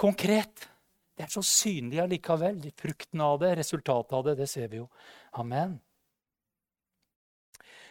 konkret. 0.00 0.68
Det 1.16 1.26
er 1.26 1.32
så 1.32 1.42
synlig 1.44 2.00
allikevel. 2.00 2.62
Frukten 2.78 3.20
av 3.20 3.40
det, 3.42 3.52
resultatet 3.58 4.16
av 4.16 4.24
det, 4.28 4.36
det 4.38 4.48
ser 4.48 4.70
vi 4.72 4.80
jo. 4.80 4.86
Amen. 5.40 5.78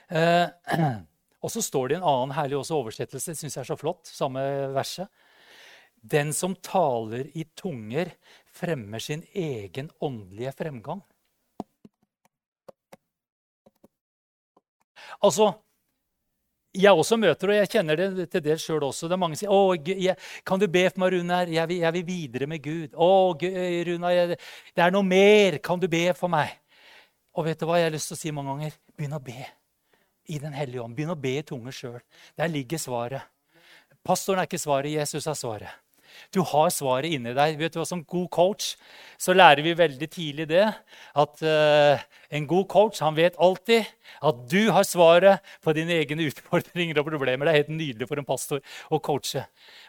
Eh, 0.09 0.47
og 1.43 1.53
så 1.53 1.61
står 1.61 1.89
det 1.89 1.97
i 1.97 1.99
en 1.99 2.09
annen 2.09 2.33
herlig 2.37 2.57
oversettelse, 2.63 3.35
syns 3.37 3.57
jeg 3.57 3.61
er 3.61 3.69
så 3.69 3.77
flott, 3.77 4.09
samme 4.09 4.41
verset. 4.73 5.11
Den 5.99 6.31
som 6.33 6.55
taler 6.63 7.27
i 7.35 7.43
tunger, 7.59 8.13
fremmer 8.59 9.01
sin 9.03 9.23
egen 9.33 9.89
åndelige 10.03 10.53
fremgang. 10.57 11.01
Altså, 15.19 15.49
jeg 16.77 16.93
også 16.93 17.17
møter, 17.17 17.49
og 17.49 17.57
jeg 17.57 17.69
kjenner 17.73 17.97
det 17.97 18.27
til 18.29 18.43
dels 18.45 18.63
sjøl 18.63 18.83
også. 18.85 19.07
Det 19.09 19.15
er 19.15 19.21
mange 19.21 19.37
som 19.37 19.47
sier 19.47 19.53
å, 19.53 19.73
jeg, 19.73 20.15
'Kan 20.45 20.59
du 20.59 20.67
be 20.67 20.89
for 20.89 20.99
meg, 20.99 21.13
Runar? 21.13 21.47
Jeg, 21.49 21.79
jeg, 21.79 21.93
vil 21.93 22.05
videre 22.05 22.47
med 22.47 22.61
Gud.' 22.61 22.93
'Å, 22.93 23.33
Runar, 23.87 24.35
det 24.75 24.83
er 24.83 24.91
noe 24.91 25.03
mer. 25.03 25.57
Kan 25.57 25.79
du 25.79 25.87
be 25.87 26.13
for 26.13 26.29
meg?' 26.29 26.59
Og 27.33 27.45
vet 27.45 27.59
du 27.59 27.65
hva 27.65 27.77
jeg 27.79 27.89
har 27.89 27.95
lyst 27.95 28.07
til 28.11 28.17
å 28.17 28.19
si 28.19 28.31
mange 28.31 28.53
ganger? 28.53 28.77
Begynn 28.97 29.17
å 29.17 29.23
be 29.23 29.45
i 30.29 30.37
Den 30.37 30.53
hellige 30.53 30.83
ånd. 30.83 30.95
Begynn 30.95 31.15
å 31.15 31.19
be 31.19 31.39
i 31.39 31.43
tunge 31.43 31.71
sjøl. 31.71 32.01
Der 32.37 32.47
ligger 32.47 32.77
svaret. 32.77 33.21
Pastoren 34.03 34.39
er 34.39 34.47
ikke 34.47 34.61
svaret, 34.61 34.91
Jesus 34.91 35.27
er 35.27 35.33
svaret. 35.33 35.73
Du 36.33 36.41
har 36.45 36.69
svaret 36.73 37.11
inni 37.13 37.33
deg. 37.35 37.57
Vet 37.59 37.73
du 37.73 37.79
hva, 37.79 37.87
Som 37.87 38.03
god 38.07 38.29
coach 38.33 38.73
så 39.19 39.35
lærer 39.35 39.63
vi 39.65 39.75
veldig 39.75 40.09
tidlig 40.11 40.47
det 40.49 40.65
at 40.69 41.41
uh, 41.43 42.03
en 42.31 42.45
god 42.47 42.67
coach 42.71 43.01
han 43.03 43.17
vet 43.17 43.35
alltid 43.41 43.87
at 44.25 44.43
du 44.51 44.69
har 44.71 44.85
svaret 44.87 45.43
på 45.65 45.73
dine 45.75 45.97
egne 45.99 46.27
utfordringer 46.29 47.01
og 47.01 47.09
problemer. 47.09 47.49
Det 47.49 47.53
er 47.53 47.61
helt 47.63 47.73
nydelig 47.75 48.07
for 48.09 48.21
en 48.21 48.27
pastor 48.27 48.63
å 48.89 49.01
coache. 49.03 49.43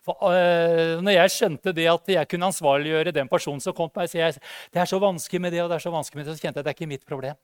For, 0.06 0.18
uh, 0.24 0.98
når 1.04 1.18
jeg 1.18 1.36
skjønte 1.36 1.76
det 1.76 1.88
at 1.92 2.12
jeg 2.16 2.32
kunne 2.32 2.50
ansvarliggjøre 2.50 3.14
den 3.16 3.30
personen 3.30 3.62
som 3.62 3.76
kom 3.76 3.92
til 3.92 4.02
meg, 4.02 4.12
så 4.12 4.22
jeg, 4.22 4.44
det 4.74 4.82
er 4.82 4.90
så 4.90 5.00
vanskelig 5.02 5.44
med 5.46 5.56
det, 5.56 5.64
og 5.64 5.72
det 5.72 5.78
er 5.78 5.86
så 5.86 5.94
vanskelig 5.94 6.22
med 6.22 6.30
det, 6.30 6.36
så 6.38 6.46
kjente 6.46 6.58
jeg 6.58 6.64
at 6.64 6.68
det 6.68 6.74
er 6.74 6.80
ikke 6.80 6.94
mitt 6.96 7.08
problem. 7.08 7.40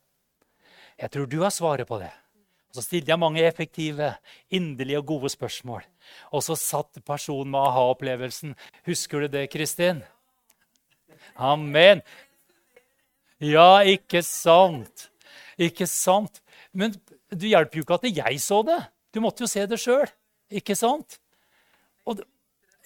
Jeg 0.97 1.13
tror 1.13 1.29
du 1.29 1.43
har 1.43 1.53
svaret 1.53 1.89
på 1.89 1.99
det. 2.01 2.13
Og 2.73 2.79
så 2.79 2.85
stilte 2.85 3.13
jeg 3.13 3.21
mange 3.21 3.45
effektive, 3.45 4.15
inderlige 4.53 4.99
og 5.01 5.07
gode 5.13 5.31
spørsmål. 5.33 5.85
Og 6.33 6.45
så 6.47 6.57
satt 6.59 7.01
personen 7.07 7.53
med 7.55 7.61
aha-opplevelsen. 7.61 8.55
Husker 8.89 9.25
du 9.25 9.33
det, 9.37 9.47
Kristin? 9.53 10.03
Amen. 11.37 12.03
Ja, 13.43 13.83
ikke 13.85 14.23
sant? 14.25 15.11
Ikke 15.61 15.89
sant? 15.89 16.41
Men 16.73 16.95
du 17.33 17.47
hjelper 17.49 17.81
jo 17.81 17.85
ikke 17.85 17.99
at 18.01 18.09
jeg 18.09 18.41
så 18.41 18.63
det. 18.67 18.79
Du 19.13 19.21
måtte 19.25 19.45
jo 19.45 19.51
se 19.51 19.65
det 19.69 19.81
sjøl. 19.81 20.09
Ikke 20.53 20.77
sant? 20.79 21.19
Og, 22.07 22.21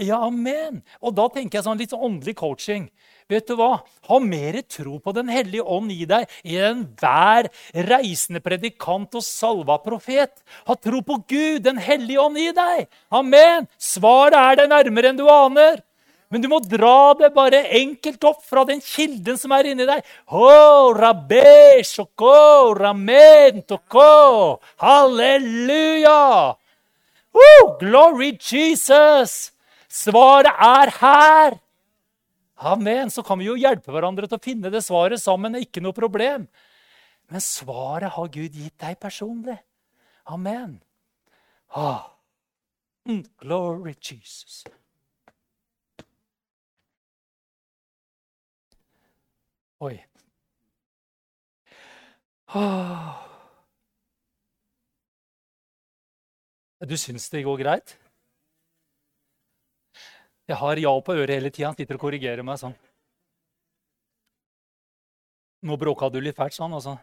ja, 0.00 0.20
amen. 0.24 0.80
Og 1.04 1.14
da 1.16 1.26
tenker 1.32 1.58
jeg 1.58 1.66
sånn 1.66 1.80
litt 1.80 1.92
sånn 1.92 2.06
åndelig 2.06 2.36
coaching. 2.40 2.88
Vet 3.30 3.46
du 3.46 3.54
hva? 3.54 3.76
Ha 4.08 4.18
mer 4.18 4.58
tro 4.66 4.98
på 4.98 5.12
Den 5.14 5.28
hellige 5.30 5.62
ånd 5.62 5.92
i 5.94 6.02
deg 6.08 6.26
enn 6.42 6.80
enhver 6.80 7.46
reisende 7.90 8.42
predikant 8.42 9.14
og 9.14 9.22
salva 9.22 9.76
profet. 9.84 10.32
Ha 10.66 10.74
tro 10.74 11.02
på 11.06 11.20
Gud, 11.30 11.62
Den 11.62 11.78
hellige 11.78 12.20
ånd 12.20 12.40
i 12.40 12.50
deg. 12.56 12.88
Amen. 13.14 13.68
Svaret 13.78 14.34
er 14.34 14.60
det 14.60 14.68
nærmere 14.72 15.12
enn 15.12 15.20
du 15.20 15.28
aner. 15.30 15.78
Men 16.30 16.42
du 16.42 16.46
må 16.50 16.60
dra 16.62 17.14
det 17.18 17.32
bare 17.34 17.64
enkelt 17.74 18.22
opp 18.26 18.44
fra 18.46 18.62
den 18.66 18.82
kilden 18.82 19.38
som 19.38 19.54
er 19.54 19.66
inni 19.70 19.86
deg. 19.86 20.04
Oh, 20.30 20.94
rabbe, 20.94 21.82
shoko, 21.86 22.74
ramen, 22.78 23.64
toko. 23.66 24.60
Halleluja! 24.82 26.54
Oh, 27.34 27.74
glory 27.80 28.36
Jesus! 28.38 29.50
Svaret 29.90 30.54
er 30.54 30.94
her. 31.00 31.58
Amen. 32.60 33.10
Så 33.10 33.22
kan 33.22 33.40
vi 33.40 33.48
jo 33.48 33.56
hjelpe 33.56 33.92
hverandre 33.94 34.28
til 34.28 34.36
å 34.36 34.44
finne 34.44 34.72
det 34.72 34.82
svaret 34.84 35.22
sammen. 35.22 35.56
Er 35.56 35.64
ikke 35.64 35.82
noe 35.84 35.96
problem. 35.96 36.46
Men 37.30 37.44
svaret 37.44 38.12
har 38.16 38.32
Gud 38.34 38.56
gitt 38.58 38.76
deg 38.82 38.98
personlig. 39.00 39.56
Amen. 40.28 40.80
Ah. 41.72 42.10
Mm, 43.08 43.24
glory 43.40 43.94
Jesus. 43.96 44.64
Oi. 49.80 49.96
Ah. 52.52 53.24
Du 56.84 56.96
syns 56.96 57.30
det 57.32 57.44
går 57.46 57.62
greit? 57.62 57.96
Jeg 60.50 60.58
har 60.58 60.80
ja 60.82 60.90
på 61.06 61.14
øret 61.14 61.30
hele 61.36 61.50
tida. 61.54 61.68
Han 61.68 61.76
sitter 61.78 61.94
og 61.94 62.02
korrigerer 62.02 62.42
meg 62.42 62.58
sånn. 62.58 62.74
Nå 65.62 65.76
bråka 65.78 66.08
du 66.10 66.18
litt 66.24 66.38
fælt, 66.38 66.56
sånn, 66.56 66.74
altså. 66.74 66.96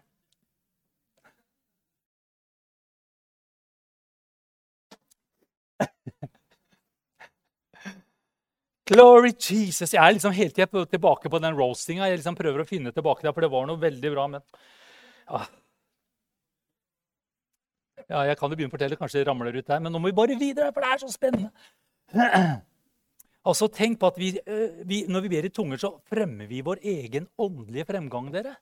Glory 8.87 9.31
Jesus! 9.31 9.93
Jeg 9.93 9.99
er 10.01 10.15
liksom 10.15 10.35
hele 10.35 10.51
tida 10.51 10.85
tilbake 10.91 11.31
på 11.31 11.39
den 11.43 11.55
roastinga. 11.55 12.07
Jeg 12.07 12.19
liksom 12.19 12.35
prøver 12.39 12.63
å 12.63 12.67
finne 12.67 12.91
tilbake 12.95 13.23
der, 13.23 13.33
for 13.35 13.45
det 13.45 13.51
var 13.53 13.67
noe 13.69 13.79
veldig 13.79 14.11
bra. 14.13 14.27
Men 14.31 14.43
ja. 15.27 15.43
ja, 18.07 18.23
jeg 18.31 18.39
kan 18.39 18.51
jo 18.51 18.55
begynne 18.59 18.71
å 18.71 18.75
fortelle. 18.75 18.99
Kanskje 18.99 19.21
det 19.21 19.27
ramler 19.29 19.55
ut 19.55 19.67
der. 19.67 19.83
Men 19.83 19.95
nå 19.95 20.03
må 20.03 20.11
vi 20.11 20.19
bare 20.19 20.39
videre, 20.39 20.73
for 20.75 20.83
det 20.83 20.91
er 20.95 21.03
så 21.03 21.13
spennende. 21.15 21.51
Altså, 23.47 23.69
tenk 23.71 23.99
på 24.01 24.09
at 24.11 24.17
vi, 24.19 24.33
eh, 24.35 24.83
vi, 24.83 25.05
Når 25.07 25.21
vi 25.23 25.29
ber 25.29 25.45
i 25.45 25.53
tunger, 25.53 25.77
så 25.77 25.93
fremmer 26.09 26.47
vi 26.47 26.61
vår 26.61 26.83
egen 26.83 27.27
åndelige 27.39 27.85
fremgang. 27.85 28.31
dere. 28.31 28.57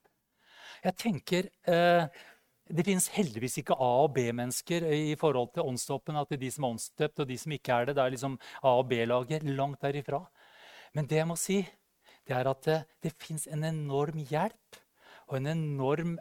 Jeg 0.83 0.95
tenker, 0.95 1.49
eh, 1.67 2.07
Det 2.67 2.83
fins 2.83 3.09
heldigvis 3.09 3.59
ikke 3.59 3.75
A- 3.75 4.03
og 4.03 4.13
B-mennesker 4.15 4.81
i 4.91 5.15
forhold 5.15 5.53
til 5.53 5.61
åndstoppen. 5.63 6.19
At 6.19 6.29
det 6.29 6.37
er 6.37 6.45
de 6.45 6.51
som 6.51 6.63
er 6.63 6.73
åndsdøpt, 6.73 7.19
og 7.19 7.27
de 7.27 7.37
som 7.37 7.51
ikke 7.51 7.69
er 7.69 7.85
det, 7.85 7.95
det 7.95 8.03
er 8.03 8.09
liksom 8.09 8.39
A- 8.63 8.79
og 8.79 8.89
B-laget. 8.89 9.43
Langt 9.43 9.81
derifra. 9.81 10.25
Men 10.95 11.05
det 11.05 11.17
jeg 11.17 11.27
må 11.27 11.37
si, 11.37 11.61
det 12.27 12.35
er 12.35 12.49
at 12.49 12.61
det, 12.63 12.85
det 13.03 13.13
fins 13.13 13.47
en 13.47 13.63
enorm 13.63 14.17
hjelp 14.17 14.79
og 15.27 15.37
en 15.37 15.47
enorm 15.47 16.17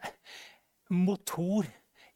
motor 0.91 1.65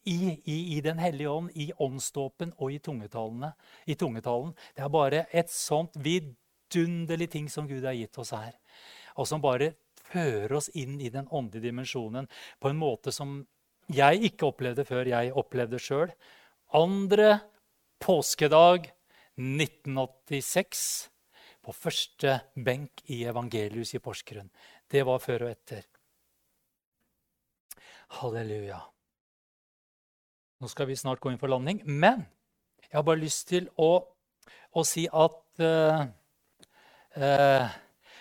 i, 0.08 0.38
i, 0.44 0.58
i 0.76 0.80
Den 0.84 0.98
hellige 0.98 1.30
ånd, 1.30 1.50
i 1.54 1.70
åndsdåpen 1.76 2.54
og 2.56 2.72
i 2.72 2.78
tungetalen. 2.80 3.52
Det 3.86 4.84
er 4.84 4.92
bare 4.92 5.26
et 5.30 5.52
sånt 5.52 5.98
vidunderlig 6.00 7.30
ting 7.34 7.50
som 7.52 7.68
Gud 7.68 7.84
har 7.84 7.96
gitt 7.98 8.18
oss 8.18 8.32
her. 8.36 8.56
Og 9.20 9.28
som 9.28 9.42
bare 9.44 9.74
fører 10.08 10.54
oss 10.56 10.70
inn 10.78 10.96
i 11.00 11.10
den 11.12 11.28
åndelige 11.28 11.68
dimensjonen 11.68 12.28
på 12.60 12.70
en 12.70 12.80
måte 12.80 13.12
som 13.12 13.42
jeg 13.92 14.20
ikke 14.30 14.48
opplevde 14.50 14.84
før 14.88 15.08
jeg 15.08 15.34
opplevde 15.36 15.80
sjøl. 15.80 16.12
Andre 16.76 17.38
påskedag 18.00 18.90
1986 19.38 20.82
på 21.64 21.74
første 21.76 22.40
benk 22.56 23.04
i 23.12 23.22
Evangelius 23.28 23.94
i 23.96 24.02
Porsgrunn. 24.02 24.50
Det 24.88 25.04
var 25.04 25.20
før 25.24 25.48
og 25.48 25.52
etter. 25.52 25.84
Halleluja. 28.20 28.80
Nå 30.58 30.70
skal 30.70 30.88
vi 30.90 30.96
snart 30.98 31.20
gå 31.22 31.30
inn 31.30 31.40
for 31.40 31.50
landing. 31.50 31.82
Men 31.86 32.24
jeg 32.88 32.96
har 32.98 33.06
bare 33.06 33.22
lyst 33.22 33.46
til 33.50 33.68
å, 33.78 33.92
å 34.74 34.84
si 34.86 35.06
at 35.06 35.40
uh, 35.62 36.06
uh, 37.18 37.76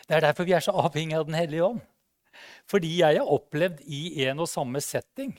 Det 0.07 0.15
er 0.15 0.23
derfor 0.23 0.47
vi 0.47 0.55
er 0.55 0.63
så 0.63 0.75
avhengig 0.77 1.17
av 1.17 1.25
Den 1.27 1.39
hellige 1.39 1.65
ånd. 1.65 1.81
Fordi 2.69 2.99
jeg 2.99 3.17
har 3.17 3.33
opplevd 3.33 3.81
i 3.87 4.27
en 4.27 4.43
og 4.43 4.49
samme 4.51 4.81
setting 4.83 5.33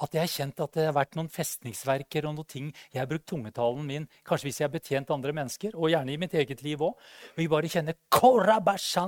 at 0.00 0.14
jeg 0.16 0.24
har 0.24 0.32
kjent 0.32 0.62
at 0.64 0.76
det 0.76 0.86
har 0.88 0.96
vært 0.96 1.16
noen 1.18 1.28
festningsverker 1.32 2.26
og 2.28 2.36
noen 2.38 2.48
ting 2.48 2.68
Jeg 2.92 3.02
har 3.02 3.08
brukt 3.10 3.26
tungetalen 3.28 3.84
min 3.86 4.06
kanskje 4.26 4.48
hvis 4.48 4.60
jeg 4.60 4.68
har 4.68 4.72
betjent 4.72 5.12
andre 5.12 5.34
mennesker, 5.36 5.76
og 5.76 5.90
gjerne 5.92 6.14
i 6.14 6.20
mitt 6.20 6.34
eget 6.34 6.62
liv 6.64 6.80
òg. 6.84 6.96
Vi 7.36 7.48
bare 7.50 7.68
kjenner 7.70 7.96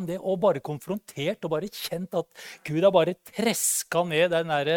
det, 0.06 0.18
og 0.20 0.40
bare 0.42 0.60
konfrontert 0.64 1.44
og 1.44 1.54
bare 1.54 1.70
kjent 1.72 2.14
at 2.18 2.28
Gud 2.66 2.82
har 2.84 2.92
bare 2.94 3.16
treska 3.32 4.04
ned 4.08 4.30
det 4.32 4.44
der 4.48 4.70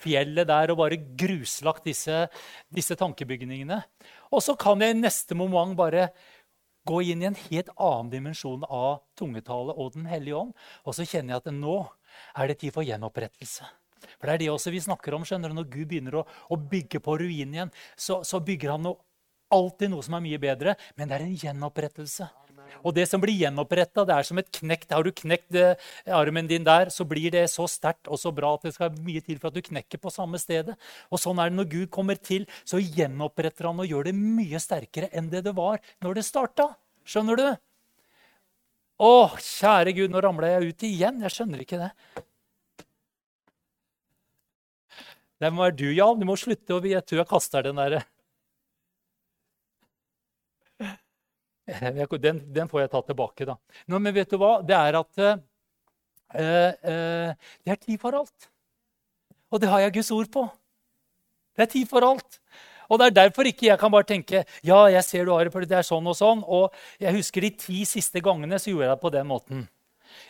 fjellet 0.00 0.48
der 0.48 0.72
og 0.72 0.80
bare 0.82 1.00
gruslagt 1.00 1.84
disse, 1.88 2.26
disse 2.74 2.96
tankebygningene. 2.96 3.80
Og 4.32 4.42
så 4.42 4.56
kan 4.56 4.82
jeg 4.82 4.94
i 4.94 5.00
neste 5.00 5.36
moment 5.38 5.76
bare 5.78 6.10
gå 6.84 7.00
inn 7.08 7.22
i 7.22 7.30
en 7.30 7.38
helt 7.46 7.70
annen 7.80 8.10
dimensjon 8.12 8.66
av 8.68 9.00
tungetale 9.16 9.72
og 9.72 9.94
Den 9.96 10.06
hellige 10.10 10.36
ånd. 10.36 10.52
Og 10.84 10.96
så 10.96 11.06
kjenner 11.08 11.36
jeg 11.36 11.44
at 11.44 11.54
nå 11.56 11.78
er 12.36 12.50
det 12.50 12.60
tid 12.60 12.74
for 12.74 12.84
gjenopprettelse. 12.84 13.64
For 14.24 14.30
det 14.32 14.38
er 14.38 14.42
det 14.46 14.52
også 14.54 14.72
vi 14.72 14.80
snakker 14.80 15.12
om. 15.12 15.24
skjønner 15.28 15.52
du? 15.52 15.58
Når 15.58 15.66
Gud 15.68 15.90
begynner 15.90 16.14
å, 16.22 16.22
å 16.24 16.56
bygge 16.56 17.02
på 17.04 17.18
ruinen 17.20 17.58
igjen, 17.58 17.72
så, 17.92 18.22
så 18.24 18.40
bygger 18.40 18.72
han 18.72 18.88
noe, 18.88 18.96
alltid 19.52 19.92
noe 19.92 20.02
som 20.06 20.16
er 20.16 20.24
mye 20.24 20.40
bedre, 20.40 20.72
men 20.96 21.10
det 21.10 21.18
er 21.18 21.26
en 21.26 21.36
gjenopprettelse. 21.42 22.30
Og 22.80 22.94
det 22.96 23.04
som 23.10 23.20
blir 23.20 23.36
gjenoppretta, 23.36 24.06
det 24.08 24.16
er 24.16 24.26
som 24.26 24.40
et 24.40 24.48
knekt. 24.56 24.94
Har 24.96 25.04
du 25.04 25.12
knekt 25.12 25.58
eh, 25.60 25.76
armen 26.08 26.48
din 26.48 26.64
der, 26.64 26.88
så 26.88 27.04
blir 27.06 27.28
det 27.36 27.44
så 27.52 27.68
sterkt 27.70 28.08
og 28.08 28.16
så 28.18 28.32
bra 28.34 28.54
at 28.56 28.64
det 28.64 28.72
skal 28.78 28.96
mye 29.04 29.20
til 29.20 29.36
for 29.36 29.52
at 29.52 29.58
du 29.60 29.68
knekker 29.68 30.00
på 30.00 30.12
samme 30.12 30.40
stedet. 30.40 30.78
Og 31.12 31.20
sånn 31.20 31.44
er 31.44 31.52
det 31.52 31.58
når 31.60 31.70
Gud 31.76 31.92
kommer 31.94 32.16
til, 32.16 32.48
så 32.64 32.80
gjenoppretter 32.80 33.68
han 33.68 33.84
og 33.84 33.92
gjør 33.92 34.08
det 34.08 34.16
mye 34.16 34.60
sterkere 34.64 35.12
enn 35.12 35.28
det 35.32 35.44
det 35.46 35.54
var 35.60 35.84
når 36.00 36.18
det 36.18 36.26
starta. 36.26 36.72
Skjønner 37.04 37.38
du? 37.38 37.46
Å, 39.04 39.14
kjære 39.36 39.92
Gud, 40.00 40.12
nå 40.14 40.24
ramla 40.24 40.54
jeg 40.56 40.72
ut 40.72 40.88
igjen. 40.88 41.20
Jeg 41.28 41.36
skjønner 41.36 41.64
ikke 41.68 41.82
det. 41.84 41.92
Det 45.44 45.52
må 45.52 45.66
være 45.66 45.76
du, 45.76 45.88
Jan. 45.92 46.20
Du 46.20 46.24
må 46.24 46.36
slutte. 46.40 46.72
og 46.72 46.86
Jeg 46.88 47.04
tror 47.04 47.20
jeg 47.20 47.28
kaster 47.28 47.66
den 47.66 47.80
derre 47.80 48.04
den, 51.64 52.40
den, 52.52 52.68
får 52.68 52.84
jeg 52.84 52.90
ta 52.92 53.00
tilbake, 53.08 53.46
da. 53.48 53.56
Nå, 53.88 53.98
men 53.98 54.14
vet 54.14 54.30
du 54.30 54.36
hva? 54.40 54.58
Det 54.60 54.76
er 54.76 54.98
at 54.98 55.22
uh, 55.24 55.38
uh, 56.36 57.30
det 57.64 57.72
er 57.72 57.80
tid 57.80 58.00
for 58.00 58.16
alt. 58.18 58.48
Og 59.48 59.60
det 59.62 59.70
har 59.70 59.84
jeg 59.84 59.94
Guds 59.96 60.10
ord 60.12 60.30
på. 60.32 60.44
Det 61.56 61.64
er 61.64 61.72
tid 61.72 61.88
for 61.88 62.04
alt. 62.04 62.40
Og 62.92 63.00
Det 63.00 63.06
er 63.06 63.16
derfor 63.16 63.48
ikke 63.48 63.70
jeg 63.70 63.80
kan 63.80 63.92
bare 63.92 64.04
tenke 64.04 64.42
ja, 64.62 64.78
jeg 64.92 65.04
ser 65.06 65.24
du 65.24 65.32
har 65.32 65.48
det, 65.48 65.68
det 65.70 65.78
er 65.78 65.86
sånn 65.86 66.06
og 66.06 66.18
sånn. 66.18 66.44
Og 66.44 66.74
jeg 67.00 67.16
husker 67.16 67.46
de 67.46 67.54
ti 67.56 67.84
siste 67.88 68.20
gangene 68.20 68.60
så 68.60 68.70
gjorde 68.70 68.90
jeg 68.90 68.92
det 68.92 69.04
på 69.06 69.14
den 69.14 69.30
måten. 69.30 69.64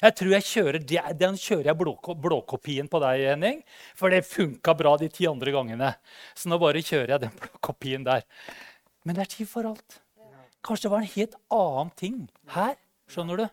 Jeg 0.03 0.16
tror 0.18 0.35
jeg 0.35 0.47
kjører, 0.49 0.79
Den 1.14 1.37
kjører 1.40 1.70
jeg 1.70 1.77
blåkopien 2.23 2.88
på 2.88 3.01
deg, 3.03 3.27
Henning. 3.33 3.62
For 3.94 4.11
det 4.11 4.25
funka 4.27 4.75
bra 4.75 4.97
de 4.97 5.09
ti 5.09 5.27
andre 5.27 5.53
gangene. 5.53 5.94
Så 6.35 6.49
nå 6.49 6.59
bare 6.59 6.83
kjører 6.85 7.16
jeg 7.16 7.27
den 7.27 7.37
blåkopien 7.40 8.05
der. 8.05 8.25
Men 9.05 9.16
det 9.16 9.27
er 9.27 9.33
tid 9.37 9.49
for 9.51 9.68
alt. 9.68 10.01
Kanskje 10.64 10.88
det 10.88 10.94
var 10.94 11.03
en 11.03 11.14
helt 11.14 11.35
annen 11.53 11.90
ting 12.01 12.20
her. 12.55 12.77
Skjønner 13.11 13.37
du? 13.37 13.47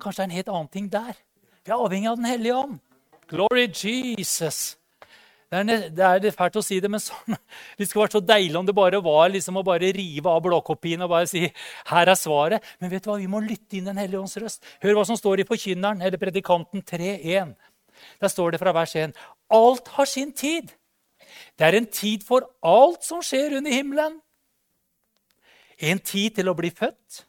Kanskje 0.00 0.22
det 0.22 0.24
er 0.24 0.30
en 0.30 0.38
helt 0.38 0.52
annen 0.54 0.72
ting 0.72 0.88
der. 0.92 1.16
Vi 1.64 1.72
er 1.74 1.76
avhengig 1.76 2.08
av 2.08 2.16
Den 2.16 2.30
hellige 2.30 2.56
ånd. 2.56 2.78
Glory 3.28 3.66
Jesus. 3.68 4.77
Det 5.48 5.62
er, 5.64 6.18
det 6.20 6.28
er 6.28 6.34
fælt 6.36 6.58
å 6.60 6.62
si 6.64 6.76
det, 6.84 6.90
men 6.92 7.00
sånn, 7.00 7.36
det 7.78 7.86
skulle 7.88 8.04
vært 8.04 8.18
så 8.18 8.20
deilig 8.20 8.58
om 8.60 8.66
det 8.68 8.74
bare 8.76 9.00
var 9.00 9.30
liksom 9.32 9.56
å 9.56 9.64
bare 9.64 9.88
rive 9.96 10.28
av 10.28 10.42
blåkopien 10.44 11.00
og 11.06 11.14
bare 11.14 11.30
si 11.30 11.46
her 11.88 12.10
er 12.12 12.18
svaret. 12.20 12.66
Men 12.82 12.92
vet 12.92 13.06
du 13.06 13.08
hva? 13.08 13.16
vi 13.16 13.30
må 13.32 13.40
lytte 13.40 13.78
inn 13.78 13.88
Den 13.88 14.00
hellige 14.00 14.20
ånds 14.20 14.36
røst. 14.42 14.68
Hør 14.84 15.00
hva 15.00 15.06
som 15.08 15.16
står 15.16 15.40
i 15.40 15.48
Forkynneren, 15.48 16.04
eller 16.04 16.20
Predikanten 16.20 16.84
3.1. 16.84 17.56
Der 18.20 18.34
står 18.34 18.52
det 18.54 18.60
fra 18.60 18.76
vers 18.76 18.92
1.: 18.92 19.16
Alt 19.56 19.88
har 19.96 20.12
sin 20.12 20.36
tid. 20.36 20.68
Det 21.56 21.64
er 21.64 21.80
en 21.80 21.88
tid 21.88 22.28
for 22.28 22.44
alt 22.60 23.08
som 23.08 23.24
skjer 23.24 23.56
under 23.56 23.72
himmelen. 23.72 24.20
En 25.80 25.98
tid 25.98 26.36
til 26.36 26.50
å 26.50 26.58
bli 26.58 26.68
født 26.68 27.24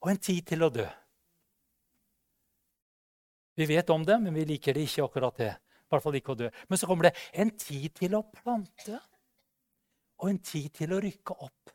og 0.00 0.14
en 0.14 0.22
tid 0.30 0.46
til 0.48 0.64
å 0.64 0.72
dø. 0.72 0.88
Vi 3.60 3.66
vet 3.68 3.90
om 3.92 4.06
det, 4.06 4.16
men 4.22 4.32
vi 4.32 4.48
liker 4.48 4.72
det 4.72 4.88
ikke 4.88 5.04
akkurat 5.04 5.36
det 5.36 5.56
hvert 5.90 6.04
fall 6.04 6.18
ikke 6.18 6.34
å 6.34 6.38
dø. 6.38 6.50
Men 6.68 6.80
så 6.80 6.88
kommer 6.88 7.08
det 7.08 7.16
en 7.42 7.50
tid 7.58 7.94
til 7.98 8.16
å 8.18 8.24
plante 8.34 8.98
og 10.20 10.28
en 10.28 10.40
tid 10.44 10.68
til 10.76 10.92
å 10.94 11.00
rykke 11.00 11.36
opp. 11.46 11.72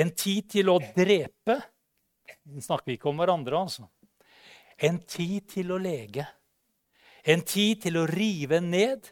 En 0.00 0.10
tid 0.16 0.48
til 0.50 0.70
å 0.72 0.78
drepe. 0.80 1.58
Nå 2.48 2.64
snakker 2.64 2.90
vi 2.90 2.98
ikke 2.98 3.10
om 3.10 3.20
hverandre, 3.20 3.60
altså. 3.60 3.86
En 4.78 5.00
tid 5.04 5.48
til 5.52 5.74
å 5.74 5.78
lege. 5.82 6.24
En 7.28 7.42
tid 7.44 7.82
til 7.84 7.98
å 8.00 8.06
rive 8.08 8.62
ned, 8.64 9.10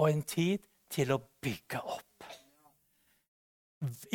og 0.00 0.08
en 0.08 0.22
tid 0.24 0.64
til 0.90 1.12
å 1.12 1.20
bygge 1.42 1.82
opp. 1.82 2.06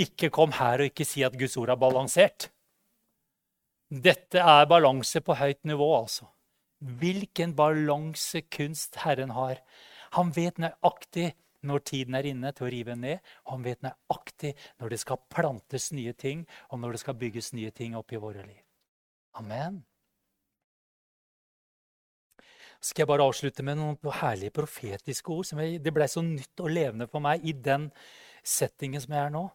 Ikke 0.01 0.31
kom 0.33 0.53
her 0.57 0.81
og 0.81 0.91
ikke 0.91 1.07
si 1.07 1.23
at 1.25 1.35
Guds 1.37 1.57
ord 1.61 1.73
er 1.73 1.79
balansert. 1.79 2.49
Dette 3.85 4.41
er 4.41 4.69
balanse 4.69 5.21
på 5.21 5.35
høyt 5.37 5.61
nivå, 5.67 5.91
altså 5.99 6.31
hvilken 6.85 7.55
balansekunst 7.57 9.01
Herren 9.03 9.33
har. 9.35 9.61
Han 10.15 10.31
vet 10.35 10.61
nøyaktig 10.61 11.33
når 11.65 11.81
tiden 11.87 12.15
er 12.17 12.27
inne 12.29 12.51
til 12.53 12.67
å 12.67 12.69
rive 12.71 12.95
ned, 12.99 13.25
og 13.45 13.57
han 13.57 13.65
vet 13.65 13.81
nøyaktig 13.85 14.53
når 14.81 14.93
det 14.93 15.01
skal 15.01 15.23
plantes 15.33 15.89
nye 15.97 16.13
ting, 16.13 16.45
og 16.69 16.79
når 16.81 16.95
det 16.95 17.01
skal 17.01 17.17
bygges 17.19 17.53
nye 17.57 17.73
ting 17.73 17.97
opp 17.97 18.13
i 18.13 18.21
våre 18.21 18.45
liv. 18.45 18.61
Amen. 19.41 19.81
Så 22.79 22.91
skal 22.91 23.05
jeg 23.05 23.09
bare 23.09 23.25
avslutte 23.25 23.65
med 23.65 23.79
noen 23.79 23.97
herlige 24.19 24.53
profetiske 24.53 25.31
ord. 25.31 25.45
som 25.45 25.59
jeg, 25.59 25.81
Det 25.83 25.93
ble 25.93 26.07
så 26.07 26.21
nytt 26.21 26.59
og 26.59 26.69
levende 26.69 27.07
for 27.07 27.19
meg 27.19 27.41
i 27.43 27.51
den 27.51 27.89
settingen 28.43 29.01
som 29.01 29.13
jeg 29.13 29.25
er 29.25 29.33
nå. 29.33 29.49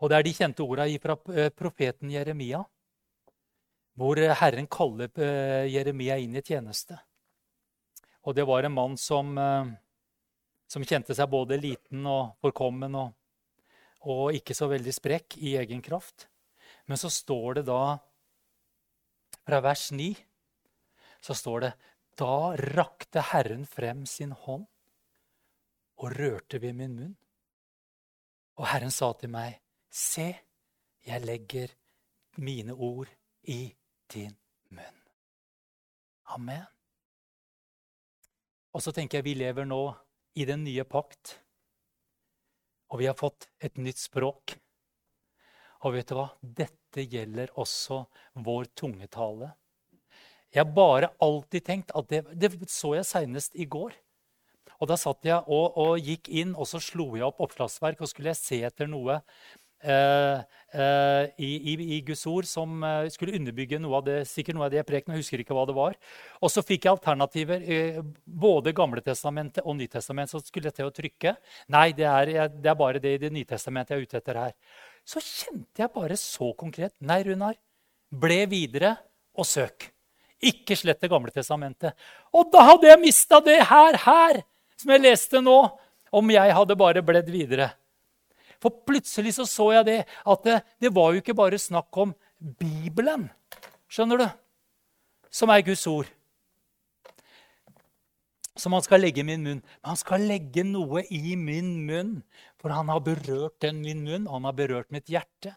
Og 0.00 0.10
det 0.10 0.16
er 0.16 0.22
de 0.22 0.34
kjente 0.34 0.62
ordene 0.62 1.00
fra 1.02 1.16
eh, 1.34 1.50
profeten 1.50 2.10
Jeremia 2.10 2.62
hvor 3.98 4.16
Herren 4.16 4.68
kaller 4.72 5.10
eh, 5.20 5.68
Jeremia 5.72 6.16
inn 6.20 6.36
i 6.36 6.42
tjeneste. 6.44 6.96
Og 8.24 8.36
det 8.36 8.46
var 8.48 8.64
en 8.64 8.74
mann 8.74 8.96
som, 9.00 9.36
eh, 9.38 9.72
som 10.70 10.86
kjente 10.86 11.14
seg 11.16 11.30
både 11.30 11.60
liten 11.60 12.06
og 12.08 12.36
forkommen 12.42 12.96
og, 12.96 13.12
og, 14.06 14.32
ikke 14.38 14.56
så 14.56 14.70
veldig 14.70 14.94
sprekk 14.94 15.38
i 15.42 15.56
egen 15.60 15.82
kraft. 15.84 16.28
Men 16.86 16.98
så 16.98 17.10
står 17.12 17.60
det 17.60 17.66
da, 17.68 17.98
fra 19.42 19.60
vers 19.62 19.90
9, 19.92 20.12
så 21.22 21.34
står 21.34 21.66
det 21.66 21.72
Da 22.18 22.54
rakte 22.76 23.22
Herren 23.32 23.64
frem 23.66 24.04
sin 24.06 24.32
hånd 24.32 24.66
og 26.02 26.16
rørte 26.18 26.58
ved 26.62 26.74
min 26.78 26.96
munn. 26.96 27.14
Og 28.58 28.66
Herren 28.68 28.92
sa 28.92 29.12
til 29.18 29.30
meg, 29.32 29.60
Se, 29.92 30.28
jeg 31.04 31.24
legger 31.24 31.72
mine 32.40 32.72
ord 32.72 33.10
i 33.50 33.74
din 34.12 34.34
munn. 34.72 34.98
Amen. 36.36 36.66
Og 38.72 38.84
så 38.84 38.92
tenker 38.94 39.20
jeg 39.20 39.28
vi 39.28 39.38
lever 39.42 39.68
nå 39.68 39.82
i 40.38 40.46
den 40.48 40.64
nye 40.64 40.84
pakt. 40.88 41.38
Og 42.92 43.00
vi 43.00 43.08
har 43.08 43.16
fått 43.16 43.48
et 43.60 43.76
nytt 43.80 44.00
språk. 44.00 44.56
Og 45.82 45.96
vet 45.96 46.08
du 46.08 46.16
hva? 46.16 46.28
Dette 46.40 47.04
gjelder 47.04 47.52
også 47.58 48.04
vår 48.44 48.70
tungetale. 48.78 49.52
Jeg 50.52 50.66
har 50.66 50.72
bare 50.76 51.12
alltid 51.24 51.64
tenkt 51.64 51.92
at 51.96 52.08
det, 52.12 52.24
det 52.36 52.52
så 52.70 52.92
jeg 52.98 53.08
seinest 53.08 53.56
i 53.56 53.64
går. 53.64 53.94
Og 54.82 54.88
Da 54.90 54.98
satt 54.98 55.24
jeg 55.24 55.38
og, 55.46 55.76
og, 55.78 55.98
gikk 56.02 56.28
inn 56.28 56.56
og 56.58 56.66
så 56.66 56.80
slo 56.82 57.12
jeg 57.14 57.24
opp 57.26 57.40
oppslagsverk 57.44 58.00
og 58.02 58.10
skulle 58.10 58.32
jeg 58.32 58.40
se 58.40 58.58
etter 58.66 58.90
noe 58.90 59.20
i, 59.82 61.50
i, 61.72 61.72
i, 61.96 62.00
Guds 62.06 62.22
ord 62.30 62.46
som 62.48 62.84
eh, 62.86 63.08
skulle 63.12 63.34
underbygge 63.36 63.80
noe 63.82 63.98
av 63.98 64.04
det 64.06 64.18
sikkert 64.30 64.56
noe 64.56 64.68
av 64.68 64.72
det 64.72 64.78
jeg 64.78 64.86
preken, 64.88 65.12
jeg 65.12 65.24
husker 65.24 65.42
ikke 65.42 65.56
hva 65.56 65.64
det 65.68 65.74
var. 65.76 65.96
Og 66.40 66.52
så 66.52 66.62
fikk 66.64 66.86
jeg 66.86 66.94
alternativer. 66.94 67.66
både 68.24 68.72
Gamle 68.76 69.02
testamentet 69.04 69.66
og 69.66 69.76
Nytestamentet. 69.80 70.32
Så 70.32 70.40
skulle 70.46 70.70
jeg 70.70 70.78
til 70.78 70.88
å 70.88 70.94
trykke. 70.94 71.34
Nei, 71.74 71.88
det 71.98 72.06
er, 72.08 72.32
det 72.54 72.70
er 72.70 72.78
bare 72.78 73.02
det 73.02 73.16
i 73.16 73.22
Det 73.24 73.32
Nytestamentet 73.34 73.96
jeg 73.96 74.00
er 74.00 74.06
ute 74.06 74.22
etter 74.22 74.40
her. 74.44 74.54
Så 75.04 75.20
kjente 75.20 75.82
jeg 75.82 75.92
bare 75.94 76.16
så 76.20 76.52
konkret. 76.54 76.94
Nei, 77.02 77.20
Runar. 77.26 77.58
Ble 78.12 78.44
videre 78.46 78.94
og 79.34 79.48
søk. 79.48 79.90
Ikke 80.42 80.76
slett 80.78 81.00
Det 81.02 81.10
gamle 81.10 81.30
testamentet. 81.34 81.94
Og 82.34 82.50
da 82.52 82.64
hadde 82.72 82.90
jeg 82.90 83.02
mista 83.02 83.40
det 83.44 83.60
her, 83.68 83.98
her, 84.06 84.42
som 84.78 84.94
jeg 84.94 85.04
leste 85.04 85.42
nå, 85.42 85.58
om 86.12 86.30
jeg 86.34 86.54
hadde 86.54 86.76
bare 86.76 87.02
bledd 87.04 87.30
videre. 87.32 87.70
For 88.62 88.82
plutselig 88.86 89.34
så, 89.36 89.46
så 89.48 89.68
jeg 89.74 89.88
det 89.88 89.98
at 90.06 90.46
det, 90.46 90.58
det 90.82 90.94
var 90.94 91.12
jo 91.12 91.22
ikke 91.22 91.36
bare 91.36 91.58
snakk 91.58 91.90
om 91.98 92.14
Bibelen, 92.38 93.28
skjønner 93.90 94.22
du, 94.22 94.28
som 95.32 95.50
er 95.50 95.64
Guds 95.66 95.86
ord. 95.90 96.10
som 98.56 98.74
han 98.76 98.84
skal 98.84 99.02
legge 99.02 99.22
i 99.22 99.26
min 99.26 99.42
munn. 99.44 99.60
Men 99.62 99.92
han 99.92 100.00
skal 100.00 100.26
legge 100.28 100.64
noe 100.66 101.04
i 101.10 101.34
min 101.40 101.74
munn, 101.88 102.16
for 102.60 102.74
han 102.74 102.90
har 102.92 103.02
berørt 103.04 103.58
den 103.64 103.80
min 103.84 104.04
munn, 104.06 104.28
han 104.30 104.48
har 104.48 104.56
berørt 104.56 104.92
mitt 104.94 105.10
hjerte. 105.10 105.54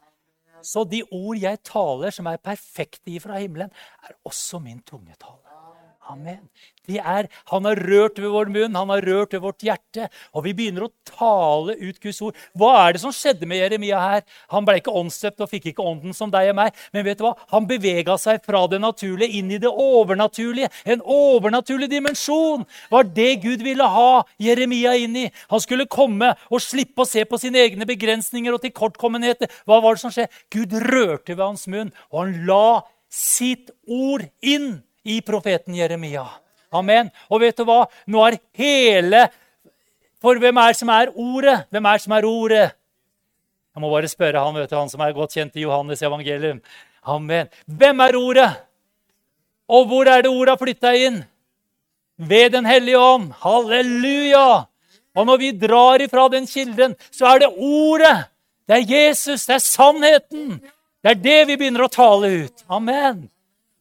Så 0.66 0.86
de 0.90 1.04
ord 1.14 1.38
jeg 1.38 1.62
taler, 1.68 2.14
som 2.16 2.30
er 2.32 2.42
perfekte 2.42 3.12
ifra 3.14 3.42
himmelen, 3.42 3.74
er 4.02 4.16
også 4.26 4.62
min 4.64 4.80
tungetale. 4.88 5.45
Amen. 6.06 6.44
Er, 6.86 7.26
han 7.50 7.66
har 7.66 7.80
rørt 7.82 8.20
ved 8.22 8.30
vår 8.30 8.50
munn, 8.54 8.76
han 8.78 8.92
har 8.94 9.02
rørt 9.02 9.32
ved 9.34 9.42
vårt 9.42 9.64
hjerte. 9.66 10.06
Og 10.38 10.44
vi 10.46 10.54
begynner 10.54 10.86
å 10.86 10.92
tale 11.10 11.74
ut 11.80 11.98
Guds 12.04 12.22
ord. 12.22 12.38
Hva 12.54 12.76
er 12.84 12.94
det 12.94 13.02
som 13.02 13.14
skjedde 13.16 13.50
med 13.50 13.58
Jeremia 13.58 14.02
her? 14.04 14.22
Han 14.54 14.68
ble 14.68 14.78
ikke 14.78 14.94
åndsdøpt 14.94 15.42
og 15.42 15.50
fikk 15.50 15.72
ikke 15.72 15.86
ånden 15.86 16.14
som 16.14 16.30
deg 16.34 16.52
og 16.52 16.60
meg. 16.60 16.78
Men 16.94 17.08
vet 17.08 17.18
du 17.18 17.26
hva? 17.26 17.34
han 17.50 17.66
bevega 17.70 18.20
seg 18.22 18.44
fra 18.46 18.62
det 18.70 18.84
naturlige 18.84 19.40
inn 19.40 19.50
i 19.56 19.60
det 19.62 19.72
overnaturlige. 19.72 20.70
En 20.86 21.02
overnaturlig 21.02 21.90
dimensjon 21.90 22.68
var 22.94 23.10
det 23.10 23.32
Gud 23.48 23.66
ville 23.66 23.90
ha 23.98 24.24
Jeremia 24.42 24.94
inn 25.02 25.18
i. 25.26 25.28
Han 25.50 25.64
skulle 25.64 25.90
komme 25.90 26.36
og 26.52 26.62
slippe 26.62 27.02
å 27.02 27.10
se 27.10 27.26
på 27.26 27.42
sine 27.42 27.66
egne 27.66 27.90
begrensninger 27.90 28.54
og 28.54 28.62
tilkortkommenheter. 28.62 29.50
Hva 29.66 29.82
var 29.82 29.98
det 29.98 30.06
som 30.06 30.14
skjedde? 30.14 30.46
Gud 30.54 30.78
rørte 30.86 31.34
ved 31.34 31.48
hans 31.48 31.66
munn, 31.72 31.96
og 32.14 32.22
han 32.22 32.44
la 32.46 32.68
sitt 33.10 33.72
ord 33.90 34.28
inn 34.46 34.85
i 35.06 35.22
profeten 35.26 35.78
Jeremia. 35.78 36.26
Amen. 36.76 37.12
Og 37.30 37.42
vet 37.44 37.58
du 37.58 37.66
hva? 37.68 37.86
Nå 38.10 38.24
er 38.26 38.40
hele 38.58 39.28
For 40.24 40.40
hvem 40.42 40.58
er 40.58 40.74
det 40.74 40.80
som 40.80 40.90
er 40.90 41.12
ordet? 41.14 41.60
Hvem 41.70 41.86
er 41.86 41.98
det 41.98 42.04
som 42.06 42.14
er 42.18 42.26
ordet? 42.26 42.66
Jeg 43.76 43.84
må 43.84 43.90
bare 43.92 44.10
spørre 44.10 44.42
han, 44.42 44.56
vet 44.56 44.72
du, 44.72 44.78
han 44.80 44.90
som 44.90 45.04
er 45.04 45.14
godt 45.14 45.36
kjent 45.36 45.58
i 45.60 45.66
Johannes 45.66 46.02
evangelium. 46.02 46.62
Amen. 47.06 47.50
Hvem 47.68 48.00
er 48.02 48.18
ordet? 48.18 48.52
Og 49.70 49.86
hvor 49.90 50.08
er 50.10 50.24
det 50.24 50.32
ordet 50.32 50.56
har 50.56 50.62
flytta 50.62 50.94
inn? 50.98 51.20
Ved 52.18 52.54
Den 52.56 52.66
hellige 52.66 52.98
ånd. 52.98 53.34
Halleluja! 53.44 54.66
Og 55.16 55.28
når 55.28 55.38
vi 55.38 55.52
drar 55.52 56.02
ifra 56.04 56.28
den 56.32 56.48
kilden, 56.48 56.96
så 57.12 57.28
er 57.34 57.44
det 57.44 57.52
ordet. 57.58 58.16
Det 58.68 58.80
er 58.80 58.92
Jesus, 58.96 59.46
det 59.46 59.56
er 59.56 59.64
sannheten. 59.64 60.58
Det 61.04 61.12
er 61.12 61.22
det 61.22 61.40
vi 61.52 61.58
begynner 61.60 61.86
å 61.86 61.92
tale 61.92 62.32
ut. 62.46 62.66
Amen. 62.68 63.28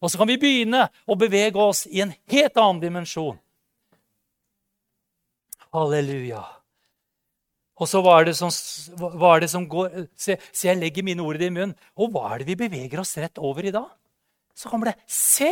Og 0.04 0.12
så 0.12 0.20
kan 0.20 0.28
vi 0.28 0.36
begynne 0.40 0.84
å 1.08 1.16
bevege 1.16 1.56
oss 1.56 1.86
i 1.88 2.02
en 2.04 2.12
helt 2.28 2.60
annen 2.60 2.82
dimensjon. 2.82 3.38
Halleluja. 5.72 6.42
Og 7.80 7.88
så 7.90 7.98
hva 8.04 8.20
er 8.20 8.28
det 8.28 8.36
som, 8.38 8.52
er 8.52 9.40
det 9.42 9.48
som 9.50 9.64
går 9.66 10.04
se, 10.12 10.36
se, 10.52 10.68
jeg 10.68 10.78
legger 10.78 11.06
mine 11.06 11.24
ord 11.24 11.40
i 11.40 11.46
din 11.46 11.56
munn. 11.56 11.72
Og 11.98 12.12
hva 12.14 12.34
er 12.34 12.42
det 12.42 12.52
vi 12.52 12.60
beveger 12.66 13.00
oss 13.02 13.16
rett 13.18 13.40
over 13.42 13.66
i 13.66 13.72
dag? 13.74 13.88
Så 14.54 14.70
kommer 14.70 14.92
det 14.92 14.98
Se! 15.10 15.50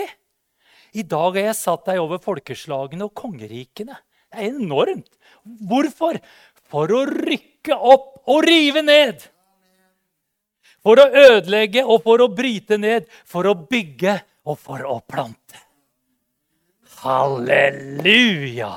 I 0.92 1.03
dag 1.09 1.38
har 1.38 1.48
jeg 1.48 1.57
satt 1.57 1.86
deg 1.88 2.03
over 2.03 2.20
folkeslagene 2.20 3.07
og 3.07 3.14
kongerikene. 3.16 3.96
Det 4.28 4.36
er 4.44 4.50
enormt. 4.53 5.09
Hvorfor? 5.42 6.18
For 6.68 6.92
å 6.92 7.07
rykke 7.09 7.76
opp 7.76 8.28
og 8.28 8.44
rive 8.44 8.84
ned. 8.84 9.24
For 10.84 11.00
å 11.00 11.09
ødelegge 11.09 11.86
og 11.86 12.05
for 12.05 12.20
å 12.20 12.28
bryte 12.28 12.76
ned. 12.76 13.09
For 13.24 13.48
å 13.48 13.57
bygge 13.57 14.18
og 14.49 14.59
for 14.59 14.82
å 14.88 14.99
plante. 15.07 15.61
Halleluja! 17.03 18.72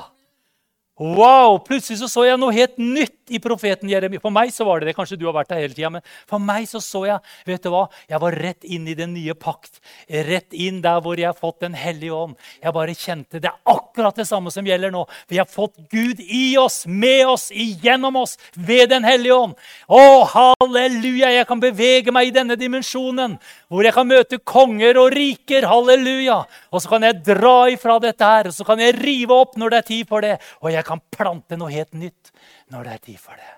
Wow! 0.96 1.58
Plutselig 1.66 2.00
så, 2.00 2.08
så 2.08 2.24
jeg 2.26 2.40
noe 2.40 2.54
helt 2.56 2.78
nytt 2.80 3.15
i 3.30 3.40
profeten 3.42 3.90
Jeremia. 3.90 4.20
For 4.22 4.34
meg 4.34 4.52
så 4.54 4.66
var 4.66 4.80
det 4.80 4.90
det. 4.90 4.96
Kanskje 4.96 5.18
du 5.18 5.26
har 5.28 5.36
vært 5.36 5.50
der 5.52 5.62
hele 5.64 5.76
tida. 5.76 5.90
Men 5.92 6.04
for 6.28 6.42
meg 6.42 6.68
så 6.70 6.80
så 6.82 7.04
jeg 7.08 7.36
vet 7.48 7.64
du 7.64 7.70
hva? 7.72 7.86
Jeg 8.10 8.22
var 8.22 8.36
rett 8.46 8.66
inn 8.66 8.86
i 8.88 8.96
den 8.98 9.14
nye 9.16 9.34
pakt. 9.38 9.80
Rett 10.08 10.54
inn 10.56 10.82
der 10.84 11.00
hvor 11.04 11.18
jeg 11.18 11.28
har 11.30 11.38
fått 11.38 11.60
Den 11.60 11.74
hellige 11.78 12.12
ånd. 12.12 12.36
Jeg 12.62 12.74
bare 12.76 12.94
kjente 12.94 13.40
det 13.40 13.48
er 13.48 13.72
akkurat 13.72 14.16
det 14.16 14.26
samme 14.28 14.52
som 14.52 14.66
gjelder 14.66 14.92
nå. 14.92 15.04
Vi 15.30 15.38
har 15.40 15.48
fått 15.48 15.76
Gud 15.90 16.20
i 16.20 16.56
oss, 16.60 16.84
med 16.86 17.26
oss, 17.26 17.48
igjennom 17.50 18.16
oss, 18.20 18.36
ved 18.54 18.90
Den 18.92 19.06
hellige 19.08 19.34
ånd. 19.34 19.56
Å, 19.88 20.02
halleluja! 20.32 21.32
Jeg 21.32 21.48
kan 21.48 21.62
bevege 21.62 22.14
meg 22.14 22.30
i 22.30 22.34
denne 22.34 22.58
dimensjonen 22.60 23.38
hvor 23.72 23.86
jeg 23.86 23.96
kan 23.96 24.08
møte 24.08 24.38
konger 24.38 25.00
og 25.00 25.10
riker. 25.16 25.66
Halleluja! 25.70 26.42
Og 26.70 26.82
så 26.82 26.92
kan 26.92 27.06
jeg 27.08 27.22
dra 27.26 27.56
ifra 27.72 27.98
dette 28.02 28.30
her, 28.30 28.50
og 28.50 28.56
så 28.56 28.66
kan 28.68 28.82
jeg 28.82 28.98
rive 29.00 29.34
opp 29.36 29.56
når 29.58 29.72
det 29.72 29.80
er 29.80 29.88
tid 29.90 30.10
for 30.10 30.24
det. 30.24 30.36
Og 30.62 30.72
jeg 30.74 30.86
kan 30.86 31.02
plante 31.16 31.58
noe 31.58 31.72
helt 31.72 31.94
nytt 31.96 32.32
når 32.72 32.86
det 32.86 32.92
er 32.92 33.02
tid 33.06 33.18
for 33.22 33.38
det. 33.38 33.52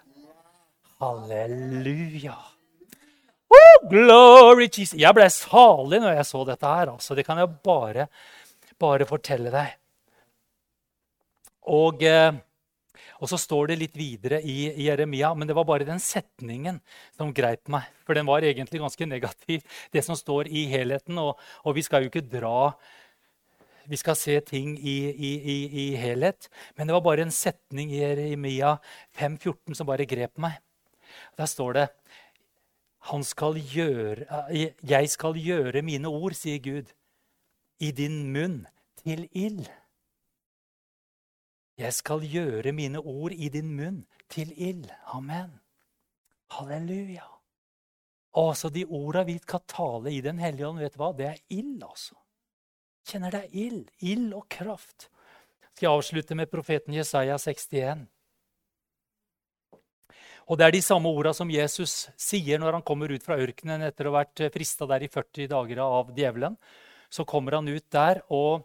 Halleluja. 0.99 2.37
Oh, 3.49 3.77
glory 3.89 4.67
Jesus. 4.67 4.99
Jeg 4.99 5.15
ble 5.17 5.29
salig 5.33 6.01
når 6.03 6.19
jeg 6.19 6.29
så 6.29 6.43
dette 6.49 6.75
her. 6.75 6.93
Altså. 6.93 7.17
Det 7.17 7.25
kan 7.27 7.41
jeg 7.41 7.55
bare, 7.65 8.09
bare 8.81 9.09
fortelle 9.09 9.53
deg. 9.55 9.77
Og, 11.69 12.03
eh, 12.03 12.33
og, 13.19 13.27
så 13.31 13.39
står 13.41 13.71
det 13.71 13.79
litt 13.83 13.97
videre 13.99 14.41
i, 14.41 14.71
Jeremia, 14.87 15.35
men 15.37 15.49
det 15.49 15.57
var 15.57 15.67
bare 15.69 15.87
den 15.89 16.01
setningen 16.01 16.81
som 17.17 17.33
greip 17.37 17.69
meg. 17.73 17.89
For 18.09 18.17
den 18.17 18.29
var 18.29 18.45
egentlig 18.45 18.81
ganske 18.83 19.09
negativ, 19.09 19.65
det 19.93 20.05
som 20.05 20.17
står 20.17 20.49
i 20.49 20.67
helheten. 20.73 21.21
Og, 21.21 21.37
og 21.65 21.77
vi 21.77 21.85
skal 21.85 22.05
jo 22.05 22.13
ikke 22.13 22.25
dra 22.25 22.73
vi 23.89 23.97
skal 23.97 24.17
se 24.17 24.39
ting 24.45 24.77
i, 24.79 24.97
i, 25.11 25.33
i, 25.41 25.59
i, 25.83 25.85
helhet. 25.97 26.51
Men 26.77 26.89
det 26.89 26.97
var 26.97 27.05
bare 27.07 27.25
en 27.25 27.35
setning 27.35 27.93
i 27.93 28.03
Jeremia 28.03 28.77
5,14 29.17 29.79
som 29.79 29.89
bare 29.89 30.09
grep 30.09 30.37
meg. 30.41 30.59
Der 31.39 31.49
står 31.49 31.73
det 31.79 31.89
skal 33.25 33.57
gjøre, 33.57 34.27
eh, 34.51 34.75
'Jeg 34.83 35.11
skal 35.11 35.35
gjøre 35.35 35.83
mine 35.83 36.09
ord', 36.09 36.35
sier 36.35 36.59
Gud, 36.59 36.93
'i 37.81 37.91
din 37.91 38.33
munn 38.33 38.67
til 38.97 39.29
ild'. 39.35 39.71
Jeg 41.79 41.95
skal 41.95 42.21
gjøre 42.21 42.73
mine 42.73 42.99
ord 42.99 43.33
i 43.33 43.49
din 43.49 43.77
munn 43.77 44.05
til 44.29 44.53
ild. 44.57 44.91
Amen. 45.07 45.61
Halleluja. 46.51 47.25
Altså, 48.37 48.69
de 48.69 48.85
orda 48.85 49.23
vi 49.23 49.39
skal 49.39 49.61
tale 49.69 50.13
i 50.13 50.21
Den 50.21 50.39
hellige 50.39 50.67
ånd, 50.67 50.79
vet 50.79 50.95
du 50.95 50.99
hva? 50.99 51.13
Det 51.17 51.27
er 51.27 51.39
ild, 51.51 51.83
altså 51.83 52.15
kjenner 53.09 53.35
det 53.35 53.47
er 53.47 53.57
ild. 53.65 53.89
Ild 54.05 54.35
og 54.37 54.47
kraft. 54.53 55.09
Skal 55.75 55.87
Jeg 55.87 55.95
avslutte 55.95 56.37
med 56.39 56.51
profeten 56.51 56.97
Jesaja 56.97 57.39
61. 57.39 58.07
Og 60.49 60.57
Det 60.57 60.65
er 60.65 60.73
de 60.73 60.81
samme 60.83 61.11
orda 61.13 61.35
som 61.37 61.51
Jesus 61.53 62.09
sier 62.17 62.59
når 62.59 62.79
han 62.79 62.85
kommer 62.87 63.13
ut 63.13 63.25
fra 63.25 63.37
ørkenen 63.37 63.85
etter 63.85 64.09
å 64.09 64.15
ha 64.15 64.23
vært 64.23 64.47
frista 64.55 64.89
der 64.89 65.05
i 65.05 65.11
40 65.13 65.51
dager 65.53 65.83
av 65.85 66.15
djevelen. 66.17 66.57
Så 67.13 67.27
kommer 67.29 67.59
han 67.59 67.69
ut 67.69 67.85
der 67.93 68.23
og, 68.29 68.65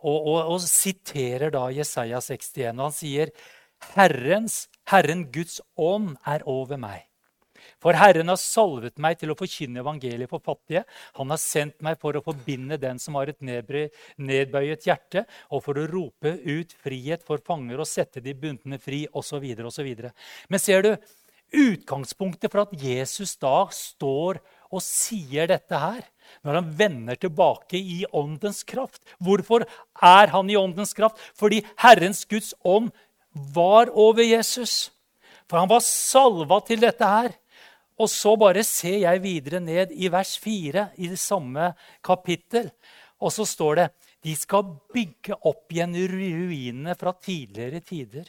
og, 0.00 0.18
og, 0.18 0.38
og 0.54 0.60
siterer 0.64 1.52
da 1.52 1.68
Jesaja 1.72 2.22
61. 2.24 2.72
Og 2.78 2.86
han 2.88 2.96
sier, 2.96 3.34
Herrens, 3.92 4.66
Herren 4.88 5.28
Guds 5.32 5.60
ånd 5.76 6.16
er 6.26 6.44
over 6.48 6.80
meg 6.80 7.07
for 7.82 7.94
Herren 7.98 8.30
har 8.32 8.40
salvet 8.40 8.98
meg 9.02 9.20
til 9.20 9.30
å 9.32 9.36
forkynne 9.38 9.82
evangeliet 9.84 10.30
for 10.30 10.42
fattige. 10.42 10.84
Han 11.18 11.30
har 11.30 11.40
sendt 11.42 11.78
meg 11.84 11.98
for 12.02 12.16
å 12.18 12.24
forbinde 12.24 12.78
den 12.80 12.98
som 13.02 13.18
har 13.18 13.30
et 13.30 13.40
nedbøyet 13.44 14.88
hjerte, 14.88 15.24
og 15.54 15.62
for 15.66 15.78
å 15.78 15.86
rope 15.90 16.34
ut 16.42 16.74
frihet 16.82 17.22
for 17.26 17.42
fanger 17.44 17.78
og 17.78 17.88
sette 17.88 18.22
de 18.24 18.34
bundne 18.34 18.80
fri, 18.82 19.04
osv. 19.14 19.46
osv. 19.70 19.88
Men 20.50 20.62
ser 20.62 20.86
du, 20.86 20.92
utgangspunktet 21.48 22.52
for 22.52 22.66
at 22.66 22.74
Jesus 22.76 23.36
da 23.40 23.62
står 23.72 24.42
og 24.68 24.82
sier 24.84 25.48
dette 25.48 25.78
her, 25.80 26.02
når 26.44 26.58
han 26.58 26.72
vender 26.76 27.16
tilbake 27.16 27.78
i 27.80 28.02
åndens 28.12 28.60
kraft. 28.68 29.00
Hvorfor 29.16 29.64
er 30.04 30.34
han 30.34 30.50
i 30.50 30.58
åndens 30.60 30.92
kraft? 30.96 31.16
Fordi 31.38 31.62
Herrens 31.80 32.26
Guds 32.28 32.52
ånd 32.60 32.90
var 33.32 33.88
over 33.96 34.26
Jesus. 34.26 34.90
For 35.48 35.62
han 35.62 35.70
var 35.70 35.80
salva 35.84 36.60
til 36.68 36.82
dette 36.84 37.08
her. 37.08 37.32
Og 37.98 38.10
så 38.10 38.34
bare 38.38 38.62
ser 38.66 39.00
jeg 39.02 39.22
videre 39.24 39.60
ned 39.60 39.92
i 39.94 40.10
vers 40.12 40.36
4 40.38 40.90
i 41.02 41.10
det 41.10 41.18
samme 41.18 41.72
kapittel. 42.04 42.70
Og 43.18 43.32
så 43.34 43.46
står 43.48 43.80
det 43.80 43.88
de 44.26 44.34
skal 44.38 44.66
bygge 44.94 45.36
opp 45.46 45.72
igjen 45.72 45.94
ruinene 46.10 46.94
fra 46.98 47.12
tidligere 47.14 47.80
tider. 47.86 48.26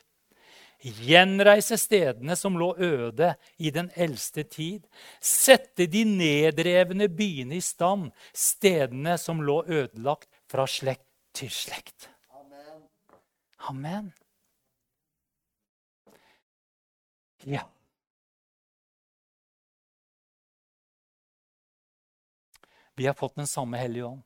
Gjenreise 0.80 1.76
stedene 1.78 2.38
som 2.40 2.56
lå 2.58 2.70
øde 2.80 3.34
i 3.58 3.72
den 3.76 3.90
eldste 4.00 4.46
tid. 4.48 4.86
Sette 5.20 5.90
de 5.92 6.06
nedrevne 6.08 7.10
byene 7.12 7.58
i 7.58 7.64
stand, 7.64 8.14
stedene 8.32 9.18
som 9.20 9.44
lå 9.44 9.60
ødelagt 9.68 10.30
fra 10.50 10.68
slekt 10.70 11.08
til 11.36 11.52
slekt. 11.52 12.08
Amen. 12.32 12.86
Amen. 13.70 14.14
Ja. 17.46 17.66
Vi 23.00 23.06
har 23.08 23.14
fått 23.14 23.36
den 23.36 23.48
samme 23.48 23.78
Hellige 23.78 24.04
Ånd. 24.04 24.24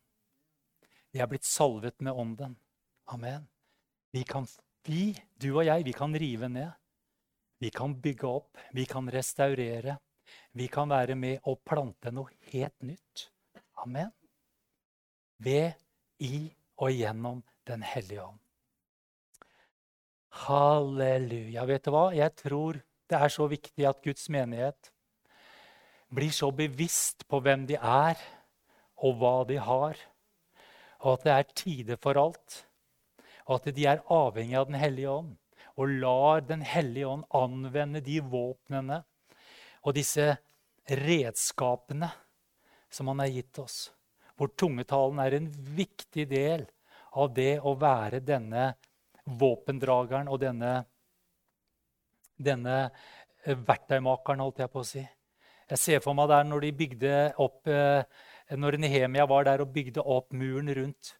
Vi 1.11 1.19
er 1.21 1.28
blitt 1.30 1.45
salvet 1.45 1.99
med 2.01 2.17
Ånden. 2.17 2.55
Amen. 3.05 3.45
Vi 4.09 4.24
kan, 4.26 4.47
vi, 4.89 5.11
du 5.38 5.51
og 5.51 5.67
jeg, 5.67 5.86
vi 5.86 5.93
kan 5.93 6.17
rive 6.17 6.49
ned. 6.49 6.71
Vi 7.61 7.69
kan 7.69 7.93
bygge 8.01 8.26
opp. 8.26 8.57
Vi 8.74 8.88
kan 8.89 9.11
restaurere. 9.13 9.99
Vi 10.57 10.71
kan 10.74 10.89
være 10.89 11.13
med 11.13 11.45
og 11.45 11.61
plante 11.61 12.09
noe 12.09 12.34
helt 12.49 12.82
nytt. 12.82 13.28
Amen. 13.86 14.09
Ved, 15.38 15.78
i 16.17 16.49
og 16.82 16.97
gjennom 16.97 17.45
Den 17.69 17.86
hellige 17.86 18.26
ånd. 18.26 18.43
Halleluja. 20.49 21.69
Vet 21.69 21.86
du 21.86 21.93
hva? 21.93 22.07
Jeg 22.17 22.39
tror 22.41 22.82
det 22.82 23.21
er 23.21 23.38
så 23.38 23.45
viktig 23.53 23.86
at 23.86 24.01
Guds 24.01 24.32
menighet 24.34 24.95
blir 26.09 26.34
så 26.34 26.49
bevisst 26.49 27.28
på 27.30 27.38
hvem 27.38 27.69
de 27.69 27.78
er, 27.78 28.17
og 29.04 29.18
hva 29.20 29.38
de 29.47 29.60
har, 29.60 29.99
og 31.04 31.18
at 31.18 31.26
det 31.26 31.34
er 31.34 31.56
tider 31.60 31.99
for 32.01 32.20
alt. 32.20 32.60
Og 33.43 33.58
at 33.58 33.74
de 33.76 33.88
er 33.89 34.04
avhengig 34.08 34.56
av 34.56 34.70
Den 34.70 34.80
hellige 34.80 35.12
ånd, 35.12 35.34
og 35.76 35.95
lar 35.99 36.43
Den 36.47 36.62
hellige 36.64 37.10
ånd 37.10 37.26
anvende 37.36 37.99
de 38.01 38.22
våpnene 38.22 39.04
og 39.84 39.95
disse 39.97 40.30
redskapene 40.88 42.08
som 42.93 43.10
han 43.12 43.20
har 43.20 43.34
gitt 43.34 43.60
oss. 43.60 43.91
Hvor 44.38 44.54
tungetalen 44.56 45.20
er 45.20 45.36
en 45.38 45.49
viktig 45.51 46.26
del 46.30 46.66
av 47.20 47.34
det 47.36 47.60
å 47.60 47.76
være 47.78 48.24
denne 48.24 48.72
våpendrageren 49.24 50.30
og 50.32 50.39
denne, 50.41 50.72
denne 52.36 52.78
eh, 52.84 53.58
verktøymakeren, 53.58 54.43
holdt 54.43 54.64
jeg 54.64 54.72
på 54.72 54.82
å 54.82 54.88
si. 54.88 55.04
Jeg 55.70 55.80
ser 55.80 56.01
for 56.04 56.18
meg 56.18 56.32
der 56.32 56.47
når 56.47 56.66
de 56.66 56.72
bygde 56.80 57.14
opp 57.43 57.70
eh, 57.72 58.04
Når 58.51 58.77
Nehemia 58.77 59.25
var 59.25 59.45
der 59.47 59.63
og 59.63 59.71
bygde 59.73 60.03
opp 60.03 60.33
muren 60.33 60.69
rundt, 60.75 61.15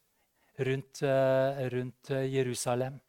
rundt, 0.58 1.02
eh, 1.02 1.62
rundt 1.72 2.10
Jerusalem. 2.10 3.00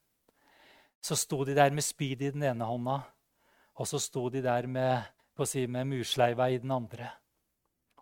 Så 1.02 1.16
sto 1.16 1.44
de 1.46 1.54
der 1.54 1.70
med 1.72 1.84
spyd 1.84 2.22
i 2.22 2.32
den 2.32 2.44
ene 2.44 2.66
hånda, 2.66 3.02
og 3.76 3.88
så 3.88 4.00
sto 4.00 4.30
de 4.30 4.42
der 4.42 4.68
med, 4.68 5.04
si, 5.46 5.68
med 5.68 5.86
mursleiva 5.86 6.50
i 6.50 6.58
den 6.58 6.72
andre. 6.72 7.12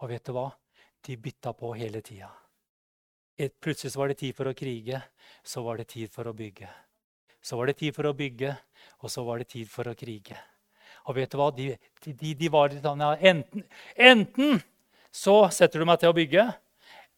Og 0.01 0.09
vet 0.09 0.24
du 0.26 0.32
hva? 0.32 0.51
De 1.03 1.18
bytta 1.18 1.53
på 1.53 1.74
hele 1.76 2.01
tida. 2.01 2.30
Plutselig 3.59 3.97
var 3.97 4.07
det 4.07 4.20
tid 4.22 4.36
for 4.38 4.47
å 4.47 4.53
krige, 4.55 5.01
så 5.43 5.64
var 5.66 5.82
det 5.82 5.89
tid 5.91 6.11
for 6.14 6.30
å 6.30 6.34
bygge. 6.38 6.70
Så 7.43 7.57
var 7.57 7.68
det 7.68 7.78
tid 7.82 7.95
for 7.95 8.07
å 8.07 8.14
bygge, 8.16 8.53
og 9.01 9.11
så 9.11 9.24
var 9.26 9.41
det 9.41 9.49
tid 9.51 9.68
for 9.68 9.89
å 9.89 9.95
krige. 9.97 10.38
Og 11.09 11.18
vet 11.18 11.32
du 11.32 11.39
hva? 11.39 11.49
De, 11.51 11.74
de, 12.05 12.34
de 12.39 12.49
var 12.53 12.72
sånn 12.80 13.01
ja, 13.03 13.16
enten, 13.34 13.66
enten 13.99 14.61
så 15.14 15.36
setter 15.53 15.80
du 15.80 15.88
meg 15.88 16.01
til 16.01 16.09
å 16.09 16.18
bygge, 16.18 16.47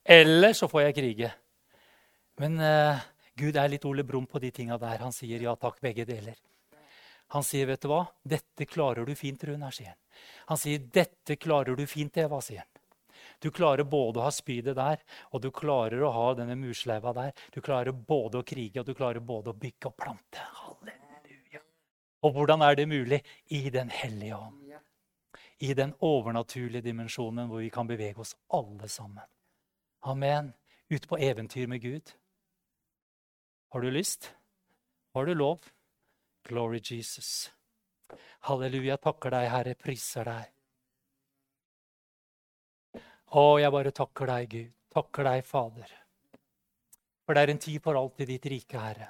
eller 0.05 0.53
så 0.57 0.67
får 0.69 0.87
jeg 0.87 0.97
krige. 0.99 1.31
Men 2.41 2.59
uh, 2.59 3.05
Gud 3.39 3.55
er 3.55 3.71
litt 3.71 3.85
Ole 3.87 4.03
Brumm 4.03 4.27
på 4.27 4.41
de 4.43 4.51
tinga 4.51 4.77
der. 4.81 4.99
Han 5.01 5.15
sier 5.15 5.41
ja 5.41 5.55
takk, 5.59 5.79
begge 5.83 6.05
deler. 6.07 6.35
Han 7.33 7.43
sier, 7.43 7.65
'Vet 7.65 7.81
du 7.81 7.89
hva? 7.89 8.03
Dette 8.21 8.67
klarer 8.69 9.05
du 9.05 9.15
fint, 9.17 9.41
Runar', 9.43 9.73
sier 9.73 9.95
han. 9.95 9.99
Han 10.51 10.59
sier, 10.61 10.79
'Dette 10.79 11.39
klarer 11.41 11.75
du 11.75 11.85
fint, 11.89 12.17
Eva', 12.21 12.41
sier 12.41 12.61
han. 12.61 12.71
Du 13.41 13.49
klarer 13.51 13.83
både 13.83 14.21
å 14.21 14.27
ha 14.27 14.31
spydet 14.31 14.77
der, 14.77 15.01
og 15.33 15.41
du 15.41 15.49
klarer 15.51 16.03
å 16.03 16.11
ha 16.13 16.27
denne 16.37 16.55
mursleiva 16.59 17.13
der. 17.15 17.33
Du 17.51 17.61
klarer 17.61 17.91
både 17.91 18.39
å 18.39 18.45
krige, 18.47 18.79
og 18.79 18.85
du 18.85 18.93
klarer 18.93 19.19
både 19.19 19.51
å 19.51 19.57
bygge 19.57 19.89
og 19.89 19.97
plante. 19.97 20.45
Halleluja. 20.61 21.63
Og 22.23 22.37
hvordan 22.37 22.61
er 22.61 22.75
det 22.75 22.87
mulig? 22.87 23.23
I 23.49 23.69
Den 23.69 23.89
hellige 23.89 24.37
ånd. 24.37 24.64
I 25.59 25.73
den 25.73 25.93
overnaturlige 26.03 26.83
dimensjonen 26.83 27.47
hvor 27.47 27.63
vi 27.63 27.69
kan 27.71 27.87
bevege 27.87 28.19
oss 28.19 28.35
alle 28.53 28.89
sammen. 28.91 29.23
Amen. 30.01 30.53
Ut 30.89 31.07
på 31.07 31.17
eventyr 31.17 31.67
med 31.67 31.81
Gud. 31.81 32.11
Har 33.71 33.81
du 33.81 33.89
lyst? 33.89 34.35
Har 35.13 35.25
du 35.25 35.33
lov? 35.33 35.59
Glory 36.43 36.81
Jesus. 36.83 37.51
Halleluja. 38.45 38.97
Takker 38.97 39.33
deg, 39.33 39.49
Herre. 39.49 39.75
Priser 39.79 40.27
deg. 40.27 40.51
Å, 43.35 43.45
jeg 43.59 43.71
bare 43.73 43.91
takker 43.95 44.29
deg, 44.29 44.49
Gud. 44.51 44.73
Takker 44.95 45.27
deg, 45.27 45.45
Fader. 45.47 45.93
For 47.25 47.33
det 47.33 47.41
er 47.41 47.51
en 47.55 47.63
tid 47.63 47.81
for 47.83 47.97
alt 47.97 48.21
i 48.21 48.27
ditt 48.29 48.45
rike, 48.51 48.79
Herre. 48.79 49.09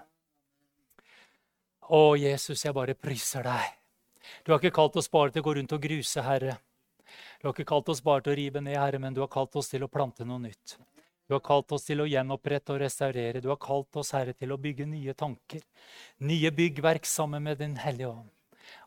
Å, 1.93 2.15
Jesus, 2.17 2.63
jeg 2.65 2.73
bare 2.73 2.95
priser 2.97 3.45
deg. 3.45 3.73
Du 4.43 4.51
har 4.51 4.61
ikke 4.61 4.75
kalt 4.75 4.97
oss 4.99 5.11
bare 5.11 5.33
til 5.33 5.43
å 5.43 5.47
gå 5.47 5.55
rundt 5.59 5.75
og 5.75 5.83
gruse, 5.83 6.23
Herre. 6.25 6.57
Du 7.39 7.47
har 7.47 7.53
ikke 7.53 7.67
kalt 7.69 7.89
oss 7.93 8.01
bare 8.05 8.25
til 8.25 8.33
å 8.33 8.37
rive 8.39 8.63
ned, 8.63 8.77
Herre, 8.79 9.01
men 9.01 9.15
du 9.15 9.21
har 9.23 9.31
kalt 9.31 9.55
oss 9.59 9.71
til 9.71 9.85
å 9.85 9.91
plante 9.91 10.27
noe 10.27 10.41
nytt. 10.43 10.77
Du 11.25 11.33
har 11.33 11.41
kalt 11.45 11.71
oss 11.73 11.87
til 11.87 12.03
å 12.03 12.07
gjenopprette 12.09 12.75
og 12.75 12.81
restaurere. 12.83 13.41
Du 13.41 13.49
har 13.49 13.61
kalt 13.61 13.97
oss, 13.97 14.13
Herre, 14.13 14.33
til 14.37 14.53
å 14.53 14.61
bygge 14.61 14.85
nye 14.89 15.13
tanker. 15.17 15.63
Nye 16.21 16.51
byggverk 16.53 17.05
sammen 17.09 17.45
med 17.45 17.61
Din 17.61 17.77
Hellige 17.81 18.11
Ånd. 18.13 18.29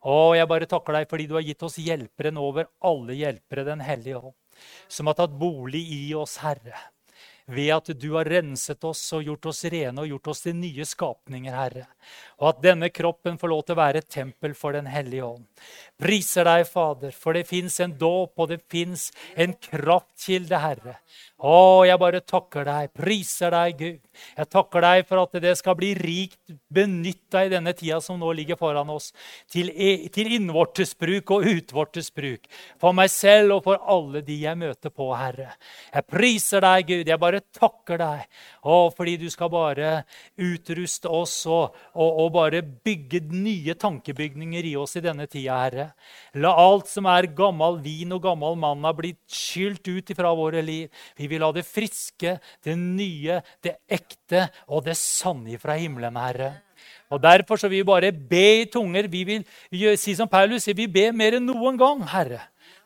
Å, 0.07 0.34
jeg 0.34 0.51
bare 0.51 0.66
takker 0.70 0.97
deg 0.97 1.11
fordi 1.11 1.26
du 1.30 1.36
har 1.39 1.47
gitt 1.47 1.62
oss 1.62 1.78
hjelperen 1.78 2.39
over 2.43 2.66
alle 2.82 3.14
hjelpere, 3.14 3.66
Den 3.66 3.82
hellige 3.82 4.18
ånd 4.18 4.36
som 4.89 5.07
har 5.07 5.14
tatt 5.18 5.34
bolig 5.39 5.84
i 5.93 6.14
oss, 6.18 6.39
Herre. 6.43 6.74
Ved 7.49 7.70
at 7.72 7.90
du 7.96 8.11
har 8.12 8.28
renset 8.28 8.84
oss 8.84 9.01
og 9.16 9.24
gjort 9.24 9.46
oss 9.49 9.62
rene 9.72 10.03
og 10.03 10.11
gjort 10.11 10.28
oss 10.34 10.42
til 10.44 10.57
nye 10.59 10.84
skapninger, 10.84 11.55
Herre. 11.57 11.86
Og 12.42 12.51
at 12.51 12.61
denne 12.66 12.90
kroppen 12.92 13.38
får 13.40 13.53
lov 13.53 13.62
til 13.64 13.76
å 13.76 13.80
være 13.80 14.03
et 14.03 14.11
tempel 14.12 14.53
for 14.59 14.76
Den 14.76 14.90
hellige 14.92 15.24
ånd. 15.24 15.46
Priser 15.96 16.44
deg, 16.44 16.66
Fader, 16.68 17.14
for 17.16 17.32
det 17.38 17.46
fins 17.49 17.80
en 17.80 17.96
dåp, 17.96 18.34
og 18.36 18.53
det 18.53 18.61
fins 18.68 19.09
en 19.34 19.57
kraftkilde, 19.57 20.61
Herre. 20.61 20.99
Å, 21.40 21.86
jeg 21.88 22.03
bare 22.05 22.20
takker 22.20 22.68
deg, 22.68 22.92
priser 22.92 23.57
deg, 23.57 23.80
Gud. 23.80 24.05
Jeg 24.37 24.51
takker 24.53 24.85
deg 24.85 25.05
for 25.09 25.23
at 25.25 25.39
det 25.43 25.55
skal 25.59 25.77
bli 25.79 25.93
rikt 25.99 26.55
benytta 26.73 27.45
i 27.47 27.53
denne 27.53 27.75
tida 27.77 28.01
som 28.05 28.19
nå 28.21 28.33
ligger 28.37 28.59
foran 28.61 28.91
oss, 28.93 29.11
til, 29.51 29.71
til 30.14 30.33
innvortes 30.37 30.95
bruk 30.99 31.33
og 31.35 31.47
utvortes 31.49 32.11
bruk. 32.14 32.49
For 32.81 32.97
meg 32.97 33.11
selv 33.12 33.59
og 33.59 33.64
for 33.66 33.83
alle 33.89 34.23
de 34.27 34.39
jeg 34.43 34.59
møter 34.59 34.93
på, 34.95 35.11
Herre. 35.16 35.53
Jeg 35.93 36.07
priser 36.09 36.64
deg, 36.64 36.87
Gud. 36.89 37.11
Jeg 37.11 37.23
bare 37.23 37.43
takker 37.55 38.01
deg. 38.01 38.25
Å, 38.69 38.79
fordi 38.95 39.16
du 39.21 39.29
skal 39.33 39.51
bare 39.53 39.93
utruste 40.41 41.11
oss 41.12 41.37
og, 41.49 41.77
og, 41.95 42.23
og 42.25 42.33
bare 42.37 42.62
bygge 42.62 43.23
nye 43.33 43.77
tankebygninger 43.79 44.71
i 44.73 44.75
oss 44.81 44.97
i 44.99 45.05
denne 45.05 45.29
tida, 45.31 45.61
Herre. 45.64 45.89
La 46.39 46.55
alt 46.59 46.91
som 46.91 47.09
er 47.11 47.31
gammel 47.37 47.81
vin 47.85 48.14
og 48.16 48.23
gammel 48.25 48.59
manna, 48.61 48.93
bli 48.97 49.14
skylt 49.31 49.87
ut 49.89 50.12
ifra 50.12 50.33
våre 50.37 50.62
liv. 50.64 50.89
Vi 51.19 51.29
vil 51.31 51.45
ha 51.45 51.51
det 51.55 51.66
friske, 51.69 52.39
det 52.64 52.77
nye, 52.79 53.41
det 53.64 53.79
ekte 53.89 54.08
og 54.67 54.85
det 54.87 54.97
sanne 54.97 55.59
fra 55.61 55.77
himmelen, 55.79 56.17
Herre. 56.17 56.53
Og 57.11 57.23
Derfor 57.23 57.57
så 57.57 57.69
vil 57.69 57.83
vi 57.83 57.89
bare 57.89 58.13
be 58.13 58.63
i 58.63 58.65
tunger. 58.69 59.09
Vi 59.09 59.25
vil 59.25 59.99
si 59.99 60.15
som 60.15 60.29
Paulus 60.29 60.67
vi 60.69 60.75
vil 60.85 60.93
be 60.93 61.07
mer 61.13 61.39
enn 61.39 61.47
noen 61.49 61.79
gang, 61.81 62.05
Herre. 62.09 62.43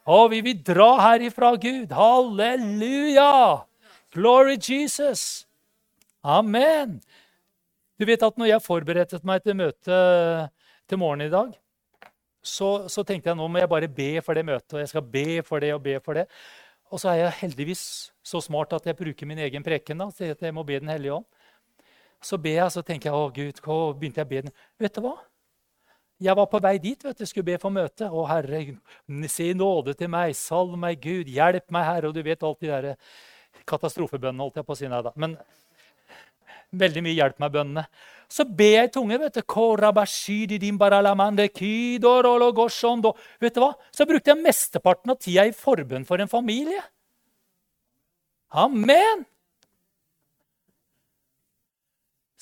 Og 0.07 0.31
vi 0.31 0.41
vil 0.43 0.63
dra 0.67 0.97
herifra, 0.99 1.55
Gud. 1.57 1.93
Halleluja! 1.95 3.63
Glory 4.15 4.59
Jesus! 4.59 5.47
Amen! 6.23 7.01
Du 7.99 8.07
vet 8.07 8.23
at 8.23 8.39
når 8.39 8.51
jeg 8.51 8.65
forberedte 8.65 9.21
meg 9.27 9.43
til 9.43 9.57
møtet 9.59 10.51
til 10.91 10.99
morgenen 10.99 11.29
i 11.29 11.33
dag, 11.33 11.53
så, 12.43 12.89
så, 12.91 13.05
tenkte 13.07 13.31
jeg 13.31 13.39
nå 13.39 13.47
må 13.47 13.61
jeg 13.63 13.71
bare 13.71 13.89
be 13.89 14.17
for 14.27 14.35
det 14.35 14.43
møtet. 14.45 14.75
og 14.75 14.81
jeg 14.83 14.91
skal 14.91 15.05
be 15.07 15.43
for 15.47 15.63
det 15.63 15.71
og 15.75 15.83
be 15.83 16.01
for 16.03 16.19
det. 16.19 16.27
Og 16.93 17.01
så 17.01 17.13
er 17.13 17.23
jeg 17.23 17.39
heldigvis 17.41 17.83
så 18.23 18.41
smart 18.45 18.75
at 18.77 18.87
jeg 18.87 18.99
bruker 18.99 19.29
min 19.29 19.41
egen 19.47 19.65
preken. 19.65 19.99
da, 19.99 20.11
så 20.13 20.29
jeg 20.29 20.55
må 20.55 20.63
be 20.63 20.79
Den 20.79 20.93
hellige 20.93 21.15
ånd. 21.15 21.25
Så 22.23 22.39
ber 22.39 22.55
jeg, 22.55 22.71
så 22.71 22.83
tenker 22.83 23.11
jeg 23.11 23.19
å 23.19 23.31
Gud, 23.35 23.61
hva 23.65 23.77
begynte 23.99 24.21
jeg 24.21 24.27
å 24.27 24.31
be 24.31 24.43
den. 24.47 24.53
Vet 24.79 24.95
du 24.95 25.01
hva? 25.03 25.17
Jeg 26.23 26.37
var 26.39 26.47
på 26.47 26.61
vei 26.63 26.77
dit, 26.79 27.01
vet 27.03 27.19
du, 27.19 27.27
skulle 27.27 27.49
be 27.49 27.59
for 27.59 27.75
møte. 27.75 28.07
Å, 28.07 28.27
Herre, 28.31 28.61
si 29.33 29.49
nåde 29.59 29.97
til 29.99 30.13
meg. 30.13 30.37
Salv 30.39 30.77
meg, 30.79 31.01
Gud. 31.03 31.27
Hjelp 31.33 31.73
meg, 31.75 31.89
Herre. 31.89 32.13
Og 32.13 32.15
du 32.15 32.23
vet 32.23 32.45
alt 32.47 32.61
de 32.63 32.71
der 32.71 32.95
katastrofebønnene, 33.67 34.45
holdt 34.45 34.61
jeg 34.61 34.69
på 34.69 34.77
å 34.77 34.79
si. 34.79 34.91
Nei 34.93 35.03
da. 35.03 35.11
Men 35.19 35.35
veldig 36.73 37.03
mye 37.05 37.17
hjelp 37.17 37.41
med 37.43 37.55
bønnene. 37.57 37.85
Så 38.33 38.47
ber 38.49 38.77
jeg 38.79 38.89
i 38.89 38.93
tunge. 38.95 39.19
vet 39.21 39.37
du. 39.37 39.43
Vet 43.45 43.57
du 43.57 43.61
hva? 43.61 43.75
Så 43.93 44.09
brukte 44.09 44.33
jeg 44.33 44.41
mesteparten 44.41 45.13
av 45.13 45.21
tida 45.21 45.45
i 45.49 45.53
forbønn 45.57 46.07
for 46.09 46.23
en 46.23 46.33
familie. 46.33 46.81
Amen! 48.53 49.27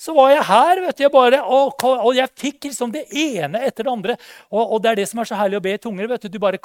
Så 0.00 0.14
var 0.16 0.30
jeg 0.32 0.44
her, 0.48 0.78
vet 0.80 0.96
du, 0.96 1.02
jeg 1.02 1.12
bare, 1.12 1.42
og, 1.44 1.82
og 1.84 2.14
jeg 2.16 2.32
fikk 2.40 2.70
liksom 2.70 2.88
det 2.94 3.02
ene 3.12 3.60
etter 3.66 3.84
det 3.84 3.92
andre. 3.92 4.14
Og, 4.48 4.62
og, 4.62 4.78
det 4.80 4.88
er 4.88 4.98
det 5.02 5.04
som 5.10 5.20
er 5.20 5.28
så 5.28 5.36
herlig 5.36 5.58
å 5.58 5.64
be 5.66 5.74
i 5.76 5.80
tunger. 5.82 6.08
vet 6.08 6.22
Du 6.24 6.28
Du 6.32 6.38
bare 6.40 6.56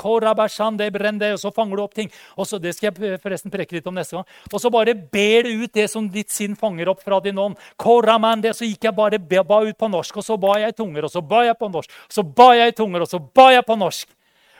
brende, 0.91 1.33
og 1.33 1.39
så 1.41 1.51
fanger 1.51 1.75
du 1.75 1.81
opp 1.83 1.93
ting. 1.93 2.07
Og 2.38 2.47
så, 2.47 2.59
Det 2.59 2.71
skal 2.75 2.93
jeg 2.93 3.19
forresten 3.19 3.51
preke 3.51 3.75
litt 3.75 3.88
om 3.88 3.95
neste 3.95 4.15
gang. 4.15 4.25
Og 4.53 4.61
så 4.61 4.71
bare 4.71 4.95
ber 4.95 5.43
du 5.43 5.65
ut 5.65 5.73
det 5.73 5.89
som 5.91 6.07
ditt 6.07 6.31
sinn 6.31 6.55
fanger 6.55 6.88
opp 6.88 7.03
fra 7.03 7.19
din 7.19 7.38
ånd. 7.38 7.57
Så 7.75 8.69
gikk 8.69 8.88
jeg 8.88 8.95
bare 8.95 9.19
ba 9.19 9.59
ut 9.67 9.77
på 9.77 9.91
norsk, 9.91 10.15
og 10.15 10.23
så 10.23 10.38
ba 10.39 10.55
jeg 10.59 10.69
i 10.69 10.77
tunger, 10.77 11.03
og 11.03 11.11
så 11.11 11.21
ba 11.21 11.43
jeg 11.43 11.57
på 11.59 11.69
norsk. 11.69 11.91
Og 11.91 12.13
så 12.13 12.23
ba 12.23 12.53
jeg 12.55 12.71
i 12.71 12.71
tunger, 12.71 13.01
og 13.01 13.07
så 13.09 13.19
ba 13.19 13.51
jeg 13.51 13.65
på 13.65 13.75
norsk. 13.75 14.07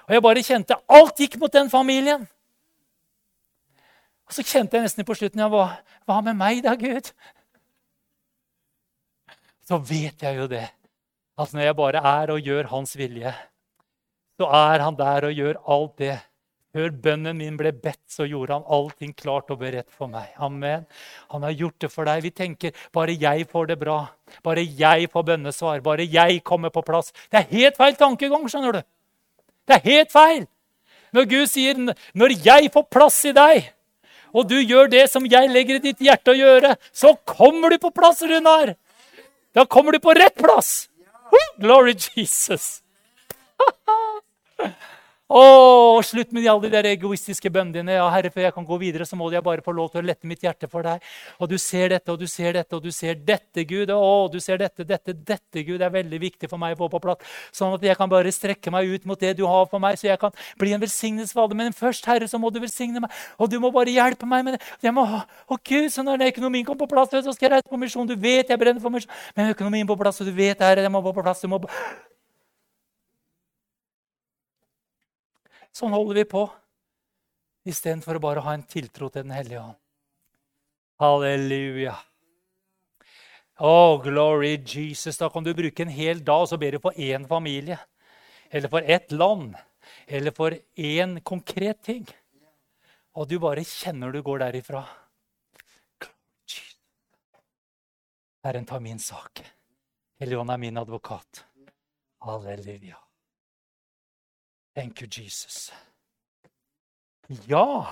Og 0.09 0.13
jeg 0.13 0.21
bare 0.21 0.43
kjente 0.43 0.76
alt 0.91 1.15
gikk 1.15 1.39
mot 1.39 1.53
den 1.53 1.69
familien. 1.69 2.28
Og 4.28 4.36
så 4.36 4.43
kjente 4.43 4.76
jeg 4.76 4.84
nesten 4.84 5.07
på 5.07 5.15
slutten 5.15 5.39
jeg 5.39 5.51
var, 5.53 5.80
hva 6.05 6.19
med 6.26 6.36
meg, 6.36 6.63
da, 6.65 6.76
Gud? 6.76 7.13
Så 9.66 9.80
vet 9.82 10.22
jeg 10.22 10.38
jo 10.38 10.45
det, 10.49 10.68
at 11.41 11.53
når 11.53 11.68
jeg 11.68 11.78
bare 11.78 12.01
er 12.05 12.32
og 12.36 12.47
gjør 12.47 12.70
Hans 12.70 12.95
vilje, 12.97 13.34
så 14.38 14.47
er 14.51 14.84
Han 14.84 14.97
der 14.99 15.30
og 15.30 15.34
gjør 15.34 15.61
alt 15.66 15.97
det 15.97 16.16
Før 16.76 16.89
bønnen 16.91 17.38
min 17.39 17.55
ble 17.55 17.72
bedt, 17.72 18.01
så 18.11 18.26
gjorde 18.28 18.51
han 18.57 18.66
allting 18.68 19.13
klart 19.16 19.47
og 19.53 19.61
beredt 19.61 19.88
for 19.95 20.11
meg. 20.11 20.34
Amen. 20.43 20.82
Han 21.32 21.45
har 21.47 21.53
gjort 21.55 21.78
det 21.80 21.89
for 21.93 22.03
deg. 22.03 22.20
Vi 22.26 22.34
tenker 22.36 22.74
bare 22.91 23.16
jeg 23.16 23.45
får 23.47 23.70
det 23.70 23.78
bra. 23.80 24.09
Bare 24.43 24.66
jeg 24.66 25.07
får 25.13 25.24
bønnesvar. 25.24 25.80
Bare 25.86 26.03
jeg 26.03 26.41
kommer 26.43 26.74
på 26.76 26.84
plass. 26.84 27.13
Det 27.32 27.39
er 27.39 27.47
helt 27.53 27.80
feil 27.80 27.95
tankegang, 27.95 28.43
skjønner 28.51 28.76
du. 28.76 28.82
Det 29.63 29.78
er 29.78 29.88
helt 29.88 30.11
feil. 30.11 30.43
Når 31.16 31.30
Gud 31.32 31.47
sier 31.47 31.80
'når 31.80 32.36
jeg 32.43 32.72
får 32.74 32.86
plass 32.91 33.24
i 33.24 33.32
deg', 33.32 33.72
og 34.36 34.49
du 34.49 34.59
gjør 34.59 34.89
det 34.91 35.09
som 35.09 35.24
jeg 35.24 35.47
legger 35.47 35.76
i 35.76 35.80
ditt 35.80 35.99
hjerte 36.03 36.34
å 36.34 36.36
gjøre, 36.36 36.76
så 36.91 37.16
kommer 37.24 37.70
du 37.70 37.78
på 37.78 37.93
plass, 37.95 38.20
Runar. 38.22 38.76
Da 39.56 39.66
kommer 39.66 39.91
du 39.91 39.99
på 39.99 40.14
rett 40.14 40.36
plass. 40.36 40.89
Glory 41.58 41.95
Jesus. 42.16 42.82
Å, 45.26 46.03
slutt 46.05 46.36
med 46.38 46.45
alle 46.45 46.67
de 46.67 46.69
der 46.76 46.86
egoistiske 46.91 47.49
bønnene 47.49 47.80
dine. 47.80 47.93
Ja, 47.95 48.03
Herre, 48.13 48.30
før 48.30 48.43
jeg 48.43 48.53
kan 48.53 48.65
gå 48.67 48.78
videre, 48.78 49.07
så 49.09 49.17
må 49.17 49.32
jeg 49.34 49.41
bare 49.41 49.63
få 49.65 49.73
lov 49.73 49.88
til 49.89 50.03
å 50.03 50.05
lette 50.05 50.30
mitt 50.30 50.43
hjerte 50.45 50.69
for 50.69 50.86
deg. 50.86 51.01
Og 51.41 51.49
du 51.49 51.55
ser 51.57 51.95
dette, 51.95 52.13
og 52.13 52.19
du 52.21 52.28
ser 52.30 52.53
dette, 52.53 52.78
og 52.78 52.84
du 52.84 52.91
ser 52.93 53.17
dette, 53.17 53.65
Gud. 53.65 53.89
Å, 53.89 54.11
du 54.30 54.38
ser 54.43 54.61
dette, 54.61 54.86
dette, 54.86 55.15
dette, 55.17 55.63
Gud. 55.65 55.80
Det 55.82 55.88
er 55.88 55.95
veldig 55.97 56.21
viktig 56.21 56.51
for 56.51 56.61
meg 56.61 56.78
å 56.78 56.84
få 56.84 56.91
på 56.93 57.01
plass. 57.07 57.26
Sånn 57.57 57.73
at 57.73 57.88
jeg 57.89 57.97
kan 57.97 58.11
bare 58.11 58.36
strekke 58.38 58.69
meg 58.76 58.93
ut 58.93 59.09
mot 59.09 59.26
det 59.26 59.34
du 59.41 59.43
har 59.49 59.65
for 59.71 59.82
meg, 59.82 59.97
så 59.97 60.11
jeg 60.11 60.21
kan 60.21 60.38
bli 60.61 60.78
en 60.78 60.86
velsignelse 60.86 61.34
for 61.34 61.47
alle. 61.47 61.57
Men 61.57 61.73
først, 61.73 62.05
Herre, 62.05 62.30
så 62.30 62.38
må 62.38 62.53
du 62.53 62.61
velsigne 62.61 63.01
meg. 63.01 63.19
Og 63.41 63.49
du 63.49 63.57
må 63.63 63.73
bare 63.73 63.97
hjelpe 63.97 64.30
meg 64.30 64.45
med 64.45 64.59
det. 64.59 64.63
Jeg 64.86 64.93
må 64.93 65.09
Å, 65.09 65.57
Gud, 65.57 65.89
så 65.89 66.05
når 66.05 66.30
økonomien 66.30 66.69
kommer 66.69 66.86
på 66.86 66.93
plass, 66.93 67.09
så 67.09 67.34
skal 67.34 67.49
jeg 67.49 67.57
reise 67.57 67.71
på 67.71 67.82
misjon. 67.82 68.05
Du 68.05 68.13
vet 68.13 68.53
jeg 68.53 68.61
brenner 68.61 68.84
for 68.84 68.93
misjon. 68.93 69.13
Men 69.34 69.55
økonomien 69.57 69.89
på 69.89 69.97
plass, 69.97 70.21
og 70.21 70.30
du 70.30 70.38
vet, 70.38 70.61
Herre, 70.61 70.86
jeg 70.86 70.93
må 70.93 71.01
på 71.01 71.17
plass. 71.17 71.41
Du 71.41 71.49
må 71.49 71.63
Sånn 75.76 75.91
holder 75.91 76.21
vi 76.21 76.30
på 76.32 76.45
istedenfor 77.67 78.15
å 78.15 78.23
bare 78.23 78.43
ha 78.45 78.53
en 78.55 78.63
tiltro 78.63 79.09
til 79.09 79.26
Den 79.26 79.36
hellige 79.36 79.59
ånd. 79.59 79.80
Halleluja. 81.03 81.95
Oh, 83.59 84.01
glory 84.03 84.55
Jesus. 84.55 85.17
Da 85.19 85.28
kan 85.30 85.43
du 85.43 85.53
bruke 85.55 85.84
en 85.84 85.91
hel 85.91 86.23
dag 86.23 86.45
og 86.45 86.51
så 86.51 86.59
ber 86.59 86.76
du 86.76 86.80
for 86.84 86.95
én 86.95 87.28
familie. 87.28 87.80
Eller 88.49 88.71
for 88.71 88.88
ett 88.88 89.11
land. 89.11 89.55
Eller 90.07 90.32
for 90.32 90.55
én 90.76 91.19
konkret 91.23 91.84
ting. 91.84 92.05
Og 93.15 93.28
du 93.28 93.39
bare 93.39 93.63
kjenner 93.67 94.11
du 94.11 94.21
går 94.23 94.45
derifra. 94.45 94.86
Herren 98.45 98.67
tar 98.69 98.80
min 98.80 98.99
sak. 98.99 99.41
Helligånd 100.21 100.51
er 100.53 100.61
min 100.61 100.78
advokat. 100.78 101.43
Halleluja. 102.23 102.99
Thank 104.76 105.01
you, 105.01 105.07
Jesus. 105.07 105.71
Ja! 107.47 107.88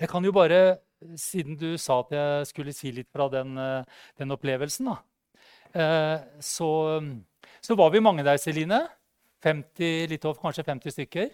Jeg 0.00 0.08
kan 0.08 0.24
jo 0.24 0.32
bare, 0.32 0.78
siden 1.20 1.58
du 1.60 1.74
sa 1.76 1.98
at 2.00 2.14
jeg 2.16 2.46
skulle 2.48 2.72
si 2.72 2.88
litt 2.96 3.10
fra 3.12 3.28
den, 3.28 3.52
eh, 3.60 3.84
den 4.16 4.32
opplevelsen, 4.32 4.88
da. 4.88 4.96
Eh, 5.76 6.24
så, 6.40 6.70
så, 7.60 7.76
var 7.76 7.92
vi 7.92 8.00
mange 8.00 8.24
der, 8.24 8.40
Celine. 8.40 8.86
50, 9.44 10.08
litt 10.08 10.24
over 10.24 10.40
kanskje 10.40 10.64
50 10.64 10.96
stykker. 10.96 11.28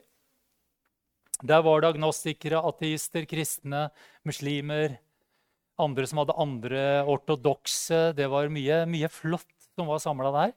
Der 1.47 1.62
var 1.62 1.81
det 1.81 1.93
agnostikere, 1.93 2.59
ateister, 2.66 3.23
kristne, 3.31 3.87
muslimer. 4.27 4.99
Andre 5.79 6.11
som 6.11 6.25
hadde 6.25 6.35
andre 6.43 6.83
ortodokse. 7.07 8.09
Det 8.19 8.27
var 8.33 8.51
mye, 8.51 8.83
mye 8.91 9.12
flott 9.12 9.47
som 9.79 9.89
var 9.89 10.03
samla 10.03 10.35
der. 10.35 10.55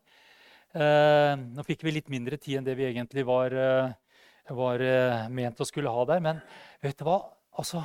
Eh, 0.72 1.34
nå 1.36 1.66
fikk 1.68 1.84
vi 1.84 1.98
litt 1.98 2.12
mindre 2.12 2.40
tid 2.40 2.62
enn 2.62 2.68
det 2.68 2.78
vi 2.80 2.88
egentlig 2.88 3.26
var, 3.28 3.52
eh, 3.52 3.92
var 4.56 4.84
eh, 4.86 5.28
ment 5.30 5.60
å 5.60 5.68
skulle 5.68 5.92
ha 5.92 6.06
der. 6.08 6.22
Men 6.24 6.40
vet 6.84 6.98
du 7.00 7.06
hva? 7.08 7.20
Altså 7.60 7.84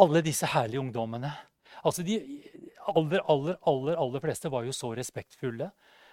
Alle 0.00 0.22
disse 0.22 0.46
herlige 0.46 0.82
ungdommene 0.82 1.30
altså 1.86 2.02
De 2.02 2.16
aller, 2.90 3.22
aller, 3.30 3.56
aller, 3.66 3.96
aller 3.96 4.22
fleste 4.22 4.50
var 4.50 4.66
jo 4.66 4.74
så 4.74 4.90
respektfulle 4.98 5.70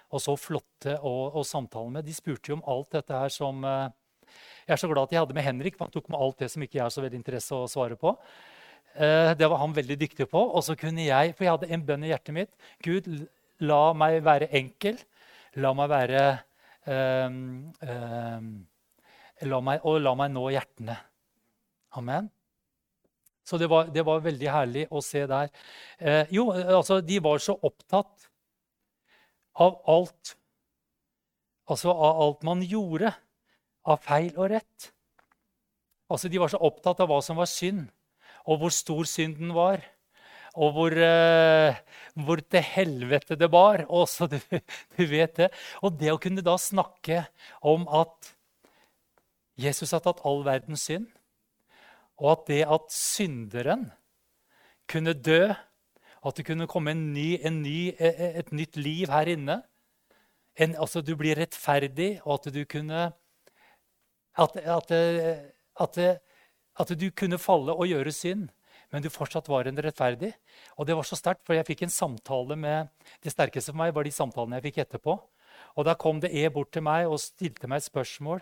og 0.08 0.22
så 0.22 0.36
flotte 0.40 0.94
å, 1.04 1.12
å 1.36 1.42
samtale 1.44 1.90
med. 1.92 2.06
De 2.06 2.14
spurte 2.16 2.48
jo 2.48 2.56
om 2.56 2.62
alt 2.70 2.94
dette 2.94 3.12
her 3.12 3.32
som 3.34 3.60
Jeg 3.66 4.72
er 4.72 4.80
så 4.80 4.88
glad 4.88 5.08
at 5.08 5.12
jeg 5.12 5.20
hadde 5.20 5.36
med 5.36 5.44
Henrik, 5.44 5.76
for 5.76 5.84
han 5.84 5.92
tok 5.92 6.08
med 6.08 6.22
alt 6.22 6.38
det 6.40 6.48
som 6.54 6.64
ikke 6.64 6.78
jeg 6.78 6.84
har 6.86 6.94
så 6.94 7.04
veldig 7.04 7.20
interesse 7.20 7.58
å 7.58 7.68
svare 7.68 7.98
på. 8.00 8.14
Eh, 8.98 9.32
det 9.38 9.46
var 9.46 9.60
han 9.62 9.74
veldig 9.76 9.96
dyktig 10.00 10.26
på. 10.30 10.40
Og 10.42 10.64
så 10.66 10.74
kunne 10.78 11.06
jeg, 11.06 11.34
for 11.36 11.46
jeg 11.46 11.54
hadde 11.54 11.70
en 11.74 11.84
bønn 11.86 12.06
i 12.06 12.10
hjertet 12.10 12.34
mitt. 12.34 12.50
Gud, 12.82 13.06
la 13.62 13.82
meg 13.94 14.18
være 14.26 14.50
enkel. 14.58 14.98
La 15.62 15.70
meg 15.74 15.90
være 15.90 16.24
um, 16.84 17.38
um, 17.82 18.48
la 19.48 19.60
meg, 19.64 19.86
Og 19.86 20.00
la 20.02 20.14
meg 20.18 20.32
nå 20.34 20.48
hjertene. 20.54 20.96
Amen. 21.98 22.28
Så 23.46 23.56
det 23.56 23.68
var, 23.70 23.88
det 23.94 24.04
var 24.04 24.24
veldig 24.24 24.50
herlig 24.52 24.88
å 24.90 25.00
se 25.02 25.22
der. 25.30 25.48
Eh, 25.98 26.34
jo, 26.34 26.50
altså, 26.52 26.98
de 27.00 27.20
var 27.24 27.40
så 27.40 27.54
opptatt 27.54 28.28
av 29.58 29.80
alt 29.90 30.34
Altså 31.68 31.92
av 31.92 32.20
alt 32.24 32.44
man 32.48 32.62
gjorde, 32.64 33.10
av 33.92 33.98
feil 34.00 34.30
og 34.38 34.46
rett. 34.54 34.86
Altså, 36.08 36.30
De 36.32 36.38
var 36.40 36.48
så 36.48 36.56
opptatt 36.64 37.02
av 37.04 37.10
hva 37.10 37.18
som 37.20 37.36
var 37.36 37.50
synd 37.50 37.90
og 38.48 38.62
hvor 38.62 38.72
stor 38.72 39.08
synden 39.08 39.52
var. 39.56 39.84
Og 40.58 40.72
hvor, 40.74 40.96
uh, 40.96 41.76
hvor 42.24 42.40
til 42.40 42.64
helvete 42.64 43.36
det 43.38 43.50
bar. 43.52 43.84
Også, 43.86 44.26
du, 44.32 44.38
du, 44.96 45.04
vet 45.06 45.36
det. 45.36 45.52
Og 45.84 45.94
det 46.00 46.10
å 46.14 46.18
kunne 46.22 46.42
da 46.42 46.56
snakke 46.58 47.26
om 47.60 47.86
at 47.92 48.32
Jesus 49.58 49.92
har 49.94 50.02
tatt 50.02 50.22
all 50.26 50.44
verdens 50.46 50.86
synd, 50.88 51.08
og 52.18 52.32
at 52.32 52.44
det 52.50 52.60
at 52.66 52.92
synderen 52.94 53.88
kunne 54.90 55.14
dø, 55.14 55.50
at 56.26 56.38
det 56.38 56.46
kunne 56.46 56.66
komme 56.70 56.94
en 56.94 57.08
ny, 57.12 57.36
en 57.46 57.60
ny, 57.62 57.90
e, 57.94 58.10
e, 58.10 58.28
et 58.40 58.52
nytt 58.54 58.78
liv 58.78 59.10
her 59.12 59.30
inne 59.30 59.60
en, 60.58 60.74
altså 60.74 61.02
Du 61.02 61.14
blir 61.18 61.38
rettferdig, 61.38 62.18
og 62.24 62.40
at 62.40 62.54
du 62.54 62.64
kunne 62.68 63.10
at, 64.38 64.56
at, 64.56 64.92
at, 65.80 65.98
at 66.78 66.92
du 66.94 67.08
kunne 67.10 67.40
falle 67.42 67.74
og 67.74 67.90
gjøre 67.90 68.12
synd, 68.14 68.48
men 68.92 69.04
du 69.04 69.10
fortsatt 69.12 69.50
var 69.50 69.68
en 69.68 69.80
rettferdig. 69.84 70.32
Og 70.78 70.86
det 70.88 70.96
var 70.96 71.04
så 71.04 71.18
sterkt, 71.18 71.44
for 71.44 71.58
jeg 71.58 71.66
fikk 71.68 71.84
en 71.84 71.92
samtale 71.92 72.56
med 72.56 72.88
Det 73.22 73.32
sterkeste 73.34 73.74
for 73.74 73.80
meg 73.82 73.94
var 73.94 74.06
de 74.06 74.14
samtalene 74.14 74.58
jeg 74.58 74.70
fikk 74.70 74.78
etterpå. 74.84 75.18
Og 75.76 75.84
da 75.84 75.94
kom 75.98 76.20
det 76.22 76.32
E 76.32 76.48
bort 76.48 76.72
til 76.72 76.86
meg 76.86 77.08
og 77.08 77.20
stilte 77.20 77.68
meg 77.68 77.82
et 77.82 77.90
spørsmål 77.90 78.40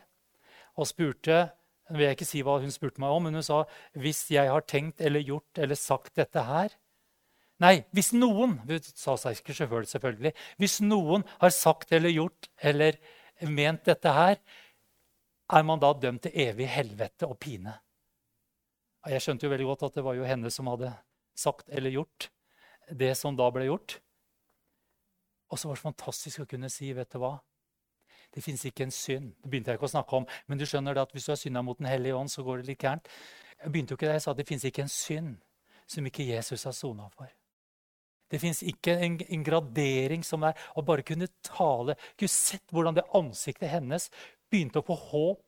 og 0.77 0.89
spurte 0.89 1.47
jeg 1.87 2.01
vil 2.01 2.11
ikke 2.11 2.27
si 2.27 2.41
hva 2.43 2.57
hun 2.59 2.73
spurte 2.75 2.99
meg 2.99 3.15
om, 3.15 3.29
men 3.29 3.39
hun 3.39 3.45
sa 3.47 3.61
hvis 3.95 4.25
jeg 4.35 4.51
har 4.51 4.65
tenkt 4.67 5.01
eller 5.01 5.23
gjort 5.23 5.61
eller 5.63 5.79
sagt 5.79 6.17
dette 6.19 6.43
her 6.43 6.75
Nei, 7.63 7.87
hvis 7.97 8.11
noen 8.13 8.59
sa 8.85 9.15
seg 9.17 9.39
ikke 9.39 9.55
selv, 9.57 9.87
selvfølgelig, 9.89 10.35
hvis 10.61 10.75
noen 10.85 11.23
har 11.41 11.55
sagt 11.57 11.95
eller 11.97 12.13
gjort 12.13 12.51
eller 12.61 12.99
ment 13.49 13.87
dette 13.89 14.13
her, 14.13 14.37
er 15.49 15.65
man 15.65 15.81
da 15.81 15.95
dømt 15.97 16.27
til 16.27 16.37
evig 16.37 16.69
helvete 16.69 17.25
og 17.25 17.39
pine. 17.41 17.73
Jeg 19.07 19.23
skjønte 19.23 19.47
jo 19.47 19.53
veldig 19.53 19.69
godt 19.69 19.85
at 19.87 19.99
det 19.99 20.05
var 20.07 20.17
jo 20.19 20.27
henne 20.27 20.51
som 20.51 20.69
hadde 20.71 20.91
sagt 21.37 21.69
eller 21.71 21.95
gjort 21.95 22.29
det 22.91 23.13
som 23.19 23.37
da 23.39 23.49
ble 23.55 23.67
gjort. 23.69 23.99
Og 25.51 25.59
så 25.59 25.69
var 25.69 25.79
det 25.79 25.85
fantastisk 25.85 26.43
å 26.43 26.49
kunne 26.51 26.71
si, 26.73 26.91
vet 26.95 27.13
du 27.13 27.21
hva? 27.23 27.37
Det 28.35 28.43
fins 28.43 28.65
ikke 28.67 28.87
en 28.87 28.95
synd. 28.95 29.33
Det 29.41 29.51
begynte 29.51 29.71
jeg 29.71 29.79
ikke 29.79 29.89
å 29.89 29.95
snakke 29.95 30.19
om. 30.19 30.27
Men 30.51 30.59
du 30.59 30.67
skjønner 30.67 30.97
det 30.97 31.07
at 31.07 31.15
hvis 31.15 31.27
du 31.29 31.33
har 31.33 31.41
synda 31.41 31.63
mot 31.63 31.79
Den 31.79 31.89
hellige 31.89 32.19
ånd, 32.19 32.31
så 32.33 32.43
går 32.47 32.61
det 32.61 32.73
litt 32.73 32.83
gærent. 32.83 33.09
Jeg 33.63 33.73
begynte 33.73 33.95
jo 33.95 33.99
ikke 33.99 34.09
det, 34.11 34.17
jeg 34.19 34.25
sa 34.27 34.35
at 34.35 34.41
det 34.41 34.49
fins 34.49 34.67
ikke 34.69 34.85
en 34.85 34.93
synd 34.93 35.35
som 35.87 36.07
ikke 36.07 36.27
Jesus 36.27 36.67
har 36.67 36.75
sona 36.77 37.07
for. 37.15 37.31
Det 38.27 38.41
fins 38.43 38.61
ikke 38.67 38.97
en, 38.99 39.21
en, 39.23 39.45
gradering 39.47 40.25
som 40.27 40.43
er 40.49 40.59
å 40.75 40.83
bare 40.85 41.07
kunne 41.07 41.29
tale. 41.47 41.95
Gud, 42.19 42.31
sett 42.33 42.75
hvordan 42.75 42.97
det 42.99 43.07
ansiktet 43.15 43.71
hennes 43.71 44.11
begynte 44.51 44.83
å 44.83 44.87
få 44.87 44.99
håp. 44.99 45.45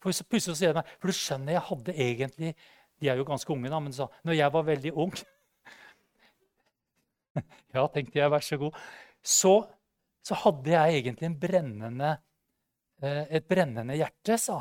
For 0.00 0.24
plutselig 0.24 0.56
så 0.56 0.58
sier 0.58 0.72
jeg 0.72 0.78
meg, 0.78 0.94
for 0.98 1.12
du 1.12 1.18
skjønner, 1.18 1.56
jeg 1.58 1.66
hadde 1.68 1.96
egentlig 2.06 2.54
de 3.04 3.10
er 3.12 3.20
jo 3.20 3.26
ganske 3.28 3.52
unge, 3.52 3.68
da, 3.68 3.80
men 3.84 3.92
sa 3.92 4.08
når 4.24 4.38
jeg 4.38 4.52
var 4.56 4.68
veldig 4.70 4.92
ung 5.04 5.14
Ja, 7.74 7.84
tenkte 7.90 8.20
jeg, 8.20 8.30
vær 8.30 8.44
så 8.46 8.56
god. 8.60 8.76
Så, 9.24 9.54
så 10.22 10.36
hadde 10.44 10.70
jeg 10.70 11.00
egentlig 11.00 11.32
brennende, 11.42 12.12
eh, 13.02 13.24
et 13.40 13.48
brennende 13.50 13.96
hjerte, 13.98 14.38
sa 14.38 14.60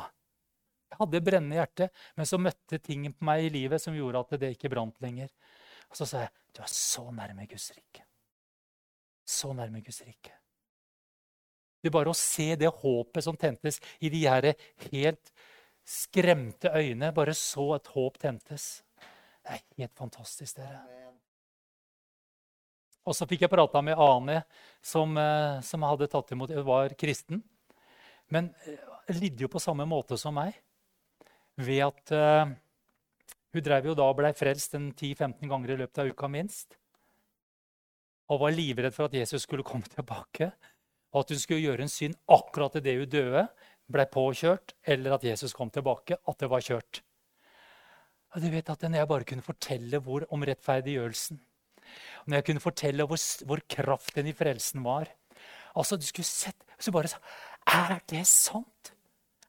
Jeg 0.90 1.00
hadde 1.00 1.20
et 1.20 1.28
brennende 1.28 1.60
hjerte, 1.60 1.90
men 2.18 2.30
så 2.30 2.42
møtte 2.42 2.82
ting 2.82 3.06
på 3.14 3.28
meg 3.30 3.46
i 3.46 3.52
livet 3.54 3.82
som 3.82 3.96
gjorde 3.98 4.26
at 4.26 4.40
det 4.42 4.56
ikke 4.56 4.72
brant 4.74 4.98
lenger. 5.06 5.30
Og 5.90 6.00
så 6.00 6.10
sa 6.10 6.26
jeg, 6.26 6.34
du 6.54 6.64
er 6.66 6.74
så 6.74 7.06
nærme 7.14 7.46
Guds 7.50 7.70
rike. 7.76 8.08
Så 9.26 9.54
nærme 9.54 9.82
Guds 9.86 10.02
rike. 10.06 10.34
Det 11.84 11.90
er 11.92 11.98
bare 11.98 12.14
å 12.14 12.18
se 12.18 12.54
det 12.56 12.70
håpet 12.72 13.26
som 13.26 13.38
tentes 13.38 13.82
i 14.00 14.10
de 14.14 14.22
her 14.24 14.54
helt 14.88 15.33
skremte 15.84 16.72
øyne 16.74 17.12
bare 17.16 17.36
så 17.38 17.74
et 17.76 17.88
håp 17.96 18.20
tentes. 18.22 18.84
Det 19.44 19.52
er 19.56 19.64
helt 19.78 19.98
fantastisk, 20.00 20.58
dere. 20.58 20.84
Og 23.04 23.16
så 23.18 23.28
fikk 23.28 23.44
jeg 23.44 23.52
prata 23.52 23.82
med 23.84 24.00
Ane, 24.00 24.44
som, 24.80 25.18
eh, 25.18 25.60
som 25.62 25.84
hadde 25.84 26.08
tatt 26.08 26.32
imot, 26.32 26.54
var 26.64 26.96
kristen. 26.96 27.44
Men 28.32 28.54
eh, 28.66 28.80
lidde 29.20 29.44
jo 29.44 29.52
på 29.52 29.60
samme 29.60 29.86
måte 29.86 30.18
som 30.18 30.38
meg. 30.40 30.56
Ved 31.60 31.84
at 31.86 32.14
uh, 32.18 32.50
hun 33.54 33.62
drev 33.62 33.92
jo 33.92 33.94
da 33.94 34.08
og 34.10 34.16
blei 34.18 34.32
frelst 34.34 34.74
10-15 34.74 35.46
ganger 35.46 35.76
i 35.76 35.78
løpet 35.84 36.00
av 36.02 36.08
uka 36.10 36.30
minst. 36.32 36.80
Og 38.34 38.40
var 38.42 38.56
livredd 38.56 38.96
for 38.96 39.06
at 39.06 39.18
Jesus 39.20 39.44
skulle 39.46 39.68
komme 39.68 39.86
tilbake. 39.86 40.50
Og 41.14 41.22
at 41.22 41.36
hun 41.36 41.42
skulle 41.44 41.62
gjøre 41.62 41.86
en 41.86 41.94
synd 41.94 42.18
akkurat 42.26 42.80
idet 42.80 42.96
hun 43.04 43.12
døde, 43.12 43.44
ble 43.92 44.06
påkjørt, 44.10 44.76
eller 44.88 45.18
at 45.18 45.26
Jesus 45.28 45.54
kom 45.54 45.72
tilbake, 45.74 46.18
at 46.18 46.40
det 46.40 46.50
var 46.50 46.64
kjørt. 46.64 47.02
Og 48.34 48.42
du 48.42 48.50
vet 48.50 48.70
at 48.70 48.82
Når 48.82 48.98
jeg 48.98 49.08
bare 49.08 49.24
kunne 49.30 49.46
fortelle 49.46 50.00
hvor, 50.00 50.26
om 50.32 50.42
rettferdiggjørelsen, 50.42 51.40
når 52.26 52.36
jeg 52.36 52.46
kunne 52.46 52.64
fortelle 52.64 53.06
hvor, 53.06 53.20
hvor 53.46 53.60
kraften 53.70 54.28
i 54.28 54.34
frelsen 54.34 54.84
var 54.84 55.12
altså 55.76 55.98
du 55.98 56.06
skulle 56.06 56.28
sett, 56.28 56.58
så 56.80 56.92
bare 56.94 57.12
sa 57.12 57.20
Er 57.68 58.00
det 58.10 58.26
sant? 58.28 58.94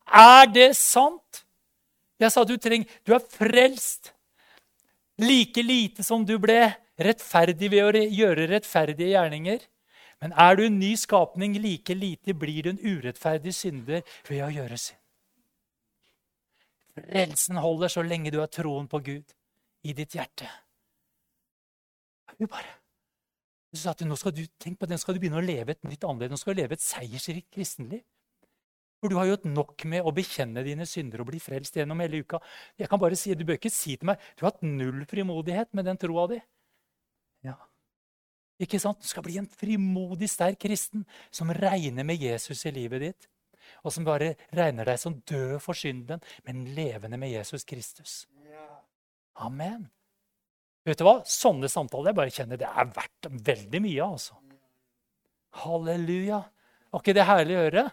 Er 0.06 0.46
det 0.52 0.74
sant? 0.76 1.44
Jeg 2.20 2.30
sa 2.30 2.44
du 2.46 2.56
trenger, 2.56 2.88
du 3.04 3.14
er 3.14 3.20
frelst 3.20 4.12
like 5.18 5.62
lite 5.62 6.04
som 6.06 6.24
du 6.26 6.36
ble 6.38 6.74
rettferdig 6.98 7.70
ved 7.72 7.84
å 7.84 8.04
gjøre 8.20 8.46
rettferdige 8.52 9.14
gjerninger. 9.14 9.64
Men 10.24 10.32
er 10.40 10.56
du 10.56 10.62
en 10.64 10.78
ny 10.80 10.94
skapning, 10.96 11.58
like 11.60 11.94
lite 11.94 12.32
blir 12.32 12.64
du 12.64 12.70
en 12.72 12.80
urettferdig 12.80 13.52
synder 13.52 14.00
ved 14.24 14.40
å 14.40 14.52
gjøre 14.54 14.78
synd. 14.80 15.00
Frelsen 16.94 17.58
holder 17.60 17.92
så 17.92 18.04
lenge 18.06 18.32
du 18.32 18.38
har 18.40 18.48
troen 18.48 18.86
på 18.88 19.02
Gud 19.04 19.34
i 19.84 19.92
ditt 19.92 20.16
hjerte. 20.16 20.48
Du 22.38 22.46
bare 22.46 22.78
du 23.74 23.80
sa 23.80 23.90
at 23.90 24.04
nå 24.06 24.14
skal 24.14 24.30
du, 24.30 24.44
tenk 24.62 24.78
på 24.78 24.86
det, 24.86 24.94
nå 24.94 25.02
skal 25.02 25.16
du 25.16 25.20
begynne 25.24 25.40
å 25.40 25.44
leve 25.44 25.74
et 25.74 25.80
nytt 25.82 26.04
annerledes. 26.06 26.30
Nå 26.30 26.38
skal 26.38 26.54
du 26.54 26.60
leve 26.60 26.76
et 26.76 26.84
seiersrikt 26.84 27.48
kristenliv. 27.56 28.04
For 29.02 29.10
du 29.10 29.18
har 29.18 29.26
gjort 29.26 29.48
nok 29.50 29.84
med 29.90 30.06
å 30.06 30.12
bekjenne 30.14 30.62
dine 30.62 30.86
synder 30.86 31.24
og 31.24 31.32
bli 31.32 31.40
frelst 31.42 31.74
gjennom 31.76 31.98
hele 32.00 32.22
uka. 32.22 32.38
Jeg 32.78 32.88
kan 32.88 33.02
bare 33.02 33.18
si, 33.18 33.34
Du 33.34 33.42
bør 33.44 33.58
ikke 33.58 33.74
si 33.74 33.96
til 33.98 34.12
meg 34.12 34.22
du 34.38 34.46
har 34.46 34.54
hatt 34.54 34.62
null 34.62 35.02
frimodighet 35.10 35.74
med 35.74 35.90
den 35.90 35.98
troa 35.98 36.28
di. 36.30 36.38
Ja. 37.44 37.58
Ikke 38.64 38.80
sant? 38.80 39.00
Du 39.02 39.08
skal 39.10 39.24
bli 39.26 39.36
en 39.40 39.50
frimodig, 39.50 40.30
sterk 40.32 40.58
kristen 40.64 41.04
som 41.34 41.52
regner 41.52 42.06
med 42.06 42.22
Jesus 42.22 42.64
i 42.66 42.74
livet 42.74 43.04
ditt 43.04 43.30
og 43.84 43.92
som 43.92 44.06
bare 44.06 44.34
regner 44.54 44.88
deg 44.88 45.00
som 45.00 45.18
død 45.28 45.58
for 45.62 45.76
synden, 45.76 46.22
men 46.46 46.64
levende 46.76 47.18
med 47.20 47.32
Jesus 47.34 47.66
Kristus. 47.68 48.24
Amen. 49.34 49.88
Vet 50.84 51.00
du 51.00 51.06
hva? 51.06 51.18
Sånne 51.28 51.68
samtaler 51.72 52.12
jeg 52.12 52.18
bare 52.18 52.34
kjenner 52.34 52.60
det 52.60 52.68
er 52.68 52.90
verdt 52.92 53.28
veldig 53.48 53.80
mye. 53.84 54.06
altså. 54.06 54.38
Halleluja. 55.64 56.42
Var 56.92 57.02
ikke 57.02 57.16
det 57.16 57.26
herlig 57.28 57.56
å 57.56 57.62
høre? 57.64 57.84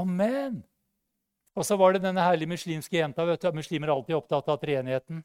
Amen. 0.00 0.60
Og 1.58 1.66
så 1.66 1.76
var 1.76 1.92
det 1.92 2.04
denne 2.04 2.24
herlige 2.24 2.52
muslimske 2.52 2.96
jenta. 2.96 3.26
vet 3.26 3.42
du, 3.42 3.50
Muslimer 3.58 3.90
er 3.90 3.96
alltid 3.96 4.16
opptatt 4.16 4.48
av 4.48 4.60
treenigheten. 4.62 5.24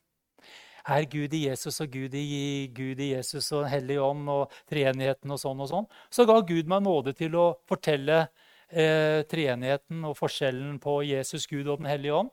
Er 0.86 1.06
Gud 1.10 1.34
i 1.34 1.46
Jesus 1.48 1.82
og 1.82 1.94
Gud 1.94 2.14
i, 2.14 2.70
Gud 2.76 3.00
i 3.02 3.12
Jesus 3.16 3.48
og 3.52 3.64
Den 3.64 3.72
hellige 3.72 4.02
ånd 4.06 4.28
og 4.30 4.52
treenigheten 4.70 5.32
og 5.34 5.40
sånn 5.42 5.64
og 5.66 5.72
sånn. 5.72 5.88
Så 6.14 6.28
ga 6.30 6.38
Gud 6.46 6.70
meg 6.70 6.84
nåde 6.86 7.16
til 7.18 7.38
å 7.42 7.48
fortelle 7.70 8.28
eh, 8.70 9.24
treenigheten 9.30 10.04
og 10.06 10.18
forskjellen 10.20 10.78
på 10.84 11.00
Jesus, 11.10 11.48
Gud 11.50 11.66
og 11.66 11.82
Den 11.82 11.90
hellige 11.90 12.20
ånd. 12.20 12.30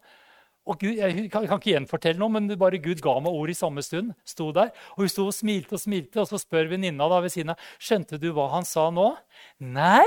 Og 0.63 0.79
Gud, 0.79 0.95
jeg 0.95 1.31
kan, 1.33 1.47
ikke 1.49 1.73
gjenfortelle 1.73 2.21
noe, 2.21 2.31
men 2.31 2.47
bare 2.59 2.79
Gud 2.83 3.01
ga 3.03 3.17
meg 3.19 3.35
ord 3.35 3.51
i 3.51 3.57
samme 3.57 3.83
stund. 3.83 4.13
Sto 4.29 4.53
der, 4.55 4.71
og 4.95 5.03
Hun 5.03 5.11
sto 5.11 5.27
og 5.27 5.35
smilte 5.35 5.75
og 5.75 5.83
smilte, 5.83 6.21
og 6.23 6.29
så 6.31 6.39
spør 6.39 6.71
venninna 6.71 7.09
ved 7.19 7.33
siden 7.35 7.55
av 7.55 7.65
skjønte 7.83 8.21
du 8.23 8.31
hva 8.37 8.47
han 8.53 8.69
sa 8.69 8.87
nå. 8.95 9.09
Nei. 9.59 10.07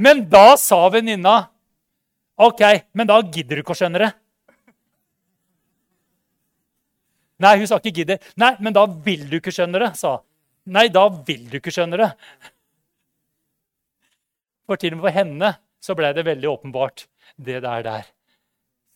Men 0.00 0.24
da 0.32 0.54
sa 0.56 0.86
venninna 0.88 1.51
OK, 2.42 2.62
men 2.98 3.08
da 3.08 3.20
gidder 3.22 3.58
du 3.58 3.62
ikke 3.62 3.74
å 3.74 3.78
skjønne 3.78 4.02
det. 4.02 4.10
Nei, 7.42 7.56
hun 7.58 7.66
sa 7.66 7.78
ikke 7.80 7.94
'gidder'. 7.96 8.32
Nei, 8.38 8.52
men 8.62 8.74
da 8.74 8.84
vil 8.86 9.24
du 9.30 9.38
ikke 9.38 9.54
skjønne 9.54 9.80
det, 9.82 9.92
sa 9.98 10.16
hun. 10.16 10.26
Nei, 10.74 10.86
da 10.94 11.08
vil 11.10 11.48
du 11.50 11.56
ikke 11.58 11.74
skjønne 11.74 11.98
det. 11.98 12.10
For 14.66 14.78
til 14.78 14.94
og 14.94 15.00
med 15.00 15.08
for 15.08 15.16
henne 15.16 15.54
så 15.82 15.96
ble 15.98 16.12
det 16.14 16.22
veldig 16.26 16.50
åpenbart, 16.52 17.08
det 17.36 17.62
der 17.64 17.82
der. 17.82 18.04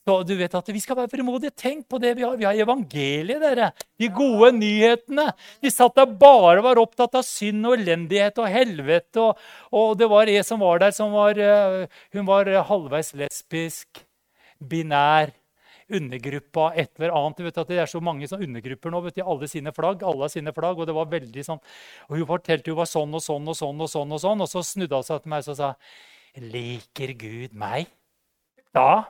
Så 0.06 0.20
du 0.22 0.36
vet 0.38 0.52
at 0.54 0.68
Vi 0.70 0.80
skal 0.82 1.00
være 1.00 1.10
frimodige. 1.10 1.50
Tenk 1.50 1.88
på 1.90 1.98
det 1.98 2.12
vi 2.16 2.22
har. 2.22 2.36
Vi 2.38 2.46
har 2.46 2.54
evangeliet, 2.62 3.42
dere. 3.42 3.72
De 3.98 4.08
gode 4.14 4.52
nyhetene. 4.54 5.32
De 5.62 5.72
satt 5.72 5.96
der 5.98 6.06
bare 6.06 6.60
og 6.60 6.68
var 6.68 6.78
opptatt 6.78 7.18
av 7.18 7.26
synd 7.26 7.66
og 7.66 7.74
elendighet 7.80 8.38
og 8.38 8.46
helvete. 8.52 9.24
Og, 9.24 9.48
og 9.74 9.96
det 9.98 10.06
var 10.12 10.30
en 10.30 10.46
som 10.46 10.62
var 10.62 10.84
der, 10.84 10.94
som 10.94 11.10
var, 11.16 11.40
eh, 11.42 11.88
hun 12.14 12.28
var 12.28 12.52
halvveis 12.70 13.10
lesbisk, 13.18 14.04
binær 14.62 15.34
undergruppa 15.90 16.72
et 16.74 16.90
eller 16.98 17.14
annet. 17.14 17.42
vet 17.46 17.58
at 17.58 17.68
Det 17.68 17.78
er 17.78 17.90
så 17.90 18.00
mange 18.02 18.26
sånn 18.28 18.42
undergrupper 18.46 18.90
nå. 18.90 19.02
vet 19.02 19.18
du, 19.18 19.22
Alle 19.22 19.48
sine 19.48 19.72
flagg. 19.72 20.02
alle 20.02 20.28
sine 20.28 20.52
flagg, 20.52 20.78
og 20.78 20.86
det 20.86 20.94
var 20.94 21.06
veldig 21.06 21.44
sånn, 21.44 21.60
og 22.08 22.16
Hun 22.16 22.26
fortalte 22.26 22.70
hun 22.70 22.76
var 22.78 22.86
sånn 22.90 23.14
og 23.14 23.22
sånn 23.22 23.48
og 23.48 23.56
sånn, 23.56 23.80
og 23.80 23.90
sånn, 23.90 24.12
og 24.12 24.20
sånn, 24.20 24.40
og 24.42 24.48
så 24.48 24.62
snudde 24.62 24.94
hun 24.94 25.02
seg 25.06 25.22
til 25.22 25.30
meg 25.30 25.48
og 25.48 25.56
sa 25.56 25.74
Liker 26.36 27.14
Gud 27.16 27.54
meg 27.54 27.86
da? 28.74 29.06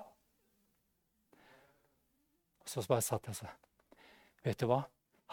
Så 2.67 2.83
bare 2.91 3.05
satt 3.05 3.29
jeg 3.29 3.37
og 3.37 3.41
sa 3.45 3.53
Vet 4.47 4.61
du 4.61 4.69
hva? 4.71 4.83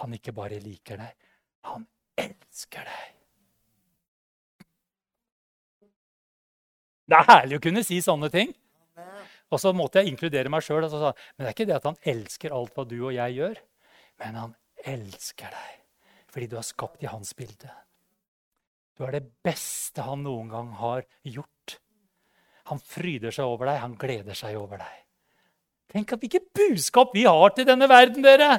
Han 0.02 0.16
ikke 0.16 0.34
bare 0.34 0.58
liker 0.62 0.98
deg, 0.98 1.28
han 1.70 1.84
elsker 2.18 2.88
deg. 2.88 3.12
Det 7.06 7.20
er 7.20 7.28
herlig 7.28 7.60
å 7.60 7.62
kunne 7.62 7.84
si 7.86 8.00
sånne 8.02 8.30
ting. 8.34 8.54
Og 9.54 9.62
så 9.62 9.70
måtte 9.76 10.02
jeg 10.02 10.14
inkludere 10.14 10.50
meg 10.50 10.66
sjøl. 10.66 10.88
Men 10.90 11.14
det 11.14 11.46
er 11.46 11.54
ikke 11.54 11.70
det 11.70 11.78
at 11.78 11.86
han 11.86 12.00
elsker 12.10 12.56
alt 12.58 12.74
hva 12.74 12.88
du 12.90 12.98
og 13.04 13.14
jeg 13.14 13.38
gjør. 13.38 13.62
Men 14.24 14.40
han 14.40 14.58
elsker 14.96 15.54
deg 15.54 15.80
fordi 16.34 16.48
du 16.50 16.56
er 16.58 16.66
skapt 16.66 17.04
i 17.06 17.10
hans 17.12 17.36
bilde. 17.38 17.70
Du 18.98 19.04
er 19.06 19.14
det 19.14 19.28
beste 19.46 20.02
han 20.02 20.24
noen 20.26 20.48
gang 20.50 20.72
har 20.80 21.04
gjort. 21.22 21.76
Han 22.72 22.82
fryder 22.82 23.36
seg 23.36 23.46
over 23.46 23.70
deg, 23.70 23.78
han 23.84 23.94
gleder 24.02 24.38
seg 24.38 24.58
over 24.58 24.82
deg. 24.82 24.96
Tenk 25.94 26.14
at 26.16 26.24
hvilket 26.24 26.48
budskap 26.58 27.12
vi 27.14 27.28
har 27.30 27.54
til 27.54 27.68
denne 27.70 27.90
verden, 27.90 28.26
dere! 28.26 28.58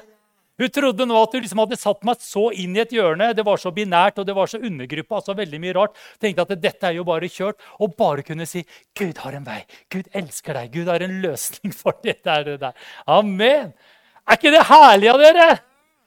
Hun 0.54 0.70
trodde 0.70 1.06
nå 1.10 1.16
at 1.18 1.32
hun 1.34 1.42
liksom 1.42 1.60
hadde 1.64 1.78
satt 1.80 2.04
meg 2.06 2.20
så 2.22 2.44
inn 2.62 2.76
i 2.76 2.82
et 2.84 2.92
hjørne. 2.94 3.32
Det 3.34 3.42
var 3.46 3.58
så 3.58 3.72
binært 3.74 4.20
og 4.22 4.26
det 4.28 4.36
var 4.36 4.50
så 4.50 4.60
undergruppa. 4.62 5.18
Altså 5.18 5.34
veldig 5.34 5.58
mye 5.64 5.74
rart. 5.74 5.98
Tenkte 6.22 6.44
at 6.46 6.62
dette 6.62 6.86
er 6.86 6.94
jo 6.94 7.06
bare 7.08 7.26
kjørt. 7.26 7.58
Og 7.82 7.96
bare 7.98 8.22
kunne 8.26 8.46
si 8.46 8.62
Gud 8.94 9.18
har 9.24 9.34
en 9.34 9.48
vei. 9.48 9.64
Gud 9.90 10.06
elsker 10.14 10.54
deg. 10.60 10.70
Gud 10.76 10.92
har 10.92 11.02
en 11.02 11.18
løsning 11.24 11.74
for 11.74 11.98
dette. 12.06 12.38
Det. 12.62 12.70
Amen. 13.10 13.74
Er 14.24 14.38
ikke 14.38 14.54
det 14.54 14.62
herlig 14.70 15.10
av 15.10 15.22
dere? 15.24 15.48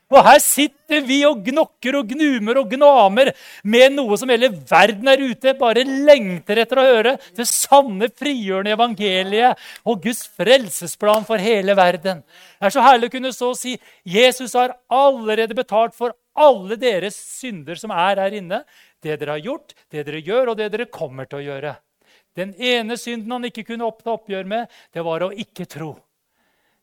Og 0.07 0.23
her 0.23 0.37
sitter 0.39 1.01
vi 1.03 1.17
og 1.27 1.41
gnokker 1.43 1.97
og 1.99 2.11
gnumer 2.13 2.61
og 2.61 2.69
gnamer 2.71 3.33
med 3.67 3.95
noe 3.97 4.15
som 4.19 4.31
hele 4.31 4.49
verden 4.69 5.09
er 5.11 5.19
ute, 5.19 5.51
bare 5.59 5.83
lengter 5.83 6.61
etter 6.63 6.79
å 6.79 6.85
høre. 6.87 7.15
Det 7.35 7.47
sanne, 7.49 8.07
frigjørende 8.07 8.71
evangeliet 8.77 9.59
og 9.83 10.05
Guds 10.05 10.23
frelsesplan 10.39 11.27
for 11.27 11.43
hele 11.43 11.75
verden. 11.75 12.23
Det 12.55 12.69
er 12.69 12.75
så 12.77 12.85
herlig 12.87 13.11
å 13.11 13.15
kunne 13.17 13.33
så 13.35 13.51
si 13.59 13.75
Jesus 14.07 14.55
har 14.55 14.77
allerede 14.87 15.57
betalt 15.57 15.97
for 15.97 16.15
alle 16.37 16.79
deres 16.79 17.17
synder 17.17 17.75
som 17.75 17.91
er 17.91 18.23
her 18.23 18.39
inne. 18.39 18.63
Det 19.03 19.19
dere 19.19 19.35
har 19.35 19.43
gjort, 19.43 19.75
det 19.91 20.07
dere 20.07 20.23
gjør, 20.23 20.53
og 20.53 20.61
det 20.61 20.71
dere 20.71 20.87
kommer 20.87 21.27
til 21.27 21.41
å 21.41 21.47
gjøre. 21.49 21.75
Den 22.37 22.55
ene 22.55 22.95
synden 23.01 23.33
han 23.33 23.49
ikke 23.49 23.65
kunne 23.73 23.87
oppta 23.87 24.13
oppgjør 24.15 24.47
med, 24.47 24.71
det 24.93 25.03
var 25.03 25.25
å 25.25 25.33
ikke 25.35 25.67
tro. 25.67 25.97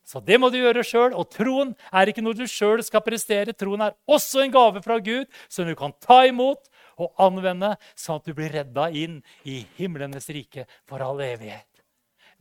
Så 0.05 0.21
det 0.21 0.37
må 0.41 0.51
du 0.53 0.59
gjøre 0.61 0.85
sjøl. 0.85 1.15
Og 1.17 1.29
troen 1.33 1.73
er 1.89 2.11
ikke 2.11 2.23
noe 2.25 2.37
du 2.37 2.45
sjøl 2.51 2.83
skal 2.85 3.03
prestere. 3.05 3.57
Troen 3.57 3.87
er 3.87 3.97
også 4.05 4.45
en 4.45 4.53
gave 4.55 4.83
fra 4.85 4.99
Gud 5.03 5.31
som 5.49 5.69
du 5.69 5.75
kan 5.79 5.97
ta 6.05 6.25
imot 6.29 6.69
og 7.01 7.11
anvende, 7.19 7.73
sånn 7.99 8.21
at 8.21 8.29
du 8.29 8.37
blir 8.37 8.53
redda 8.55 8.87
inn 8.95 9.19
i 9.51 9.65
himlenes 9.79 10.29
rike 10.31 10.69
for 10.87 11.03
all 11.03 11.19
evighet. 11.25 11.67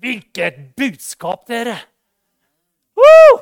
Hvilket 0.03 0.59
budskap, 0.77 1.47
dere! 1.49 1.77
Woo! 2.99 3.39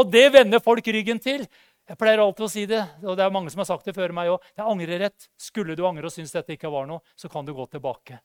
Og 0.00 0.10
det 0.10 0.30
vender 0.34 0.62
folk 0.64 0.86
ryggen 0.86 1.20
til. 1.22 1.44
Jeg 1.90 1.98
pleier 1.98 2.22
alltid 2.22 2.46
å 2.46 2.50
si 2.50 2.64
det, 2.70 2.80
og 3.02 3.16
det 3.18 3.24
er 3.26 3.34
mange 3.34 3.50
som 3.52 3.62
har 3.62 3.68
sagt 3.68 3.86
det 3.86 3.94
før 3.94 4.14
meg 4.14 4.30
òg. 4.32 4.42
Det 4.54 4.62
er 4.62 4.72
angrerett. 4.72 5.28
Skulle 5.38 5.76
du 5.78 5.84
angre 5.86 6.06
og 6.06 6.14
synes 6.14 6.34
dette 6.34 6.54
ikke 6.54 6.70
var 6.72 6.88
noe, 6.90 7.02
så 7.18 7.30
kan 7.30 7.46
du 7.46 7.52
gå 7.54 7.66
tilbake. 7.70 8.20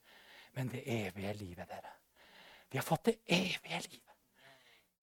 Men 0.56 0.70
det 0.72 0.86
evige 0.86 1.34
livet, 1.42 1.68
dere. 1.68 1.96
Vi 2.72 2.80
har 2.80 2.86
fått 2.86 3.10
det 3.12 3.18
evige 3.26 3.82
livet 3.90 4.05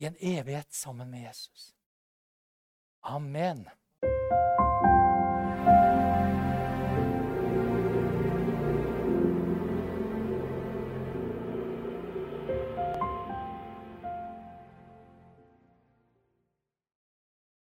i 0.03 0.07
en 0.07 0.16
evighet 0.18 0.72
sammen 0.74 1.11
med 1.11 1.22
Jesus. 1.22 1.74
Amen. 3.00 3.68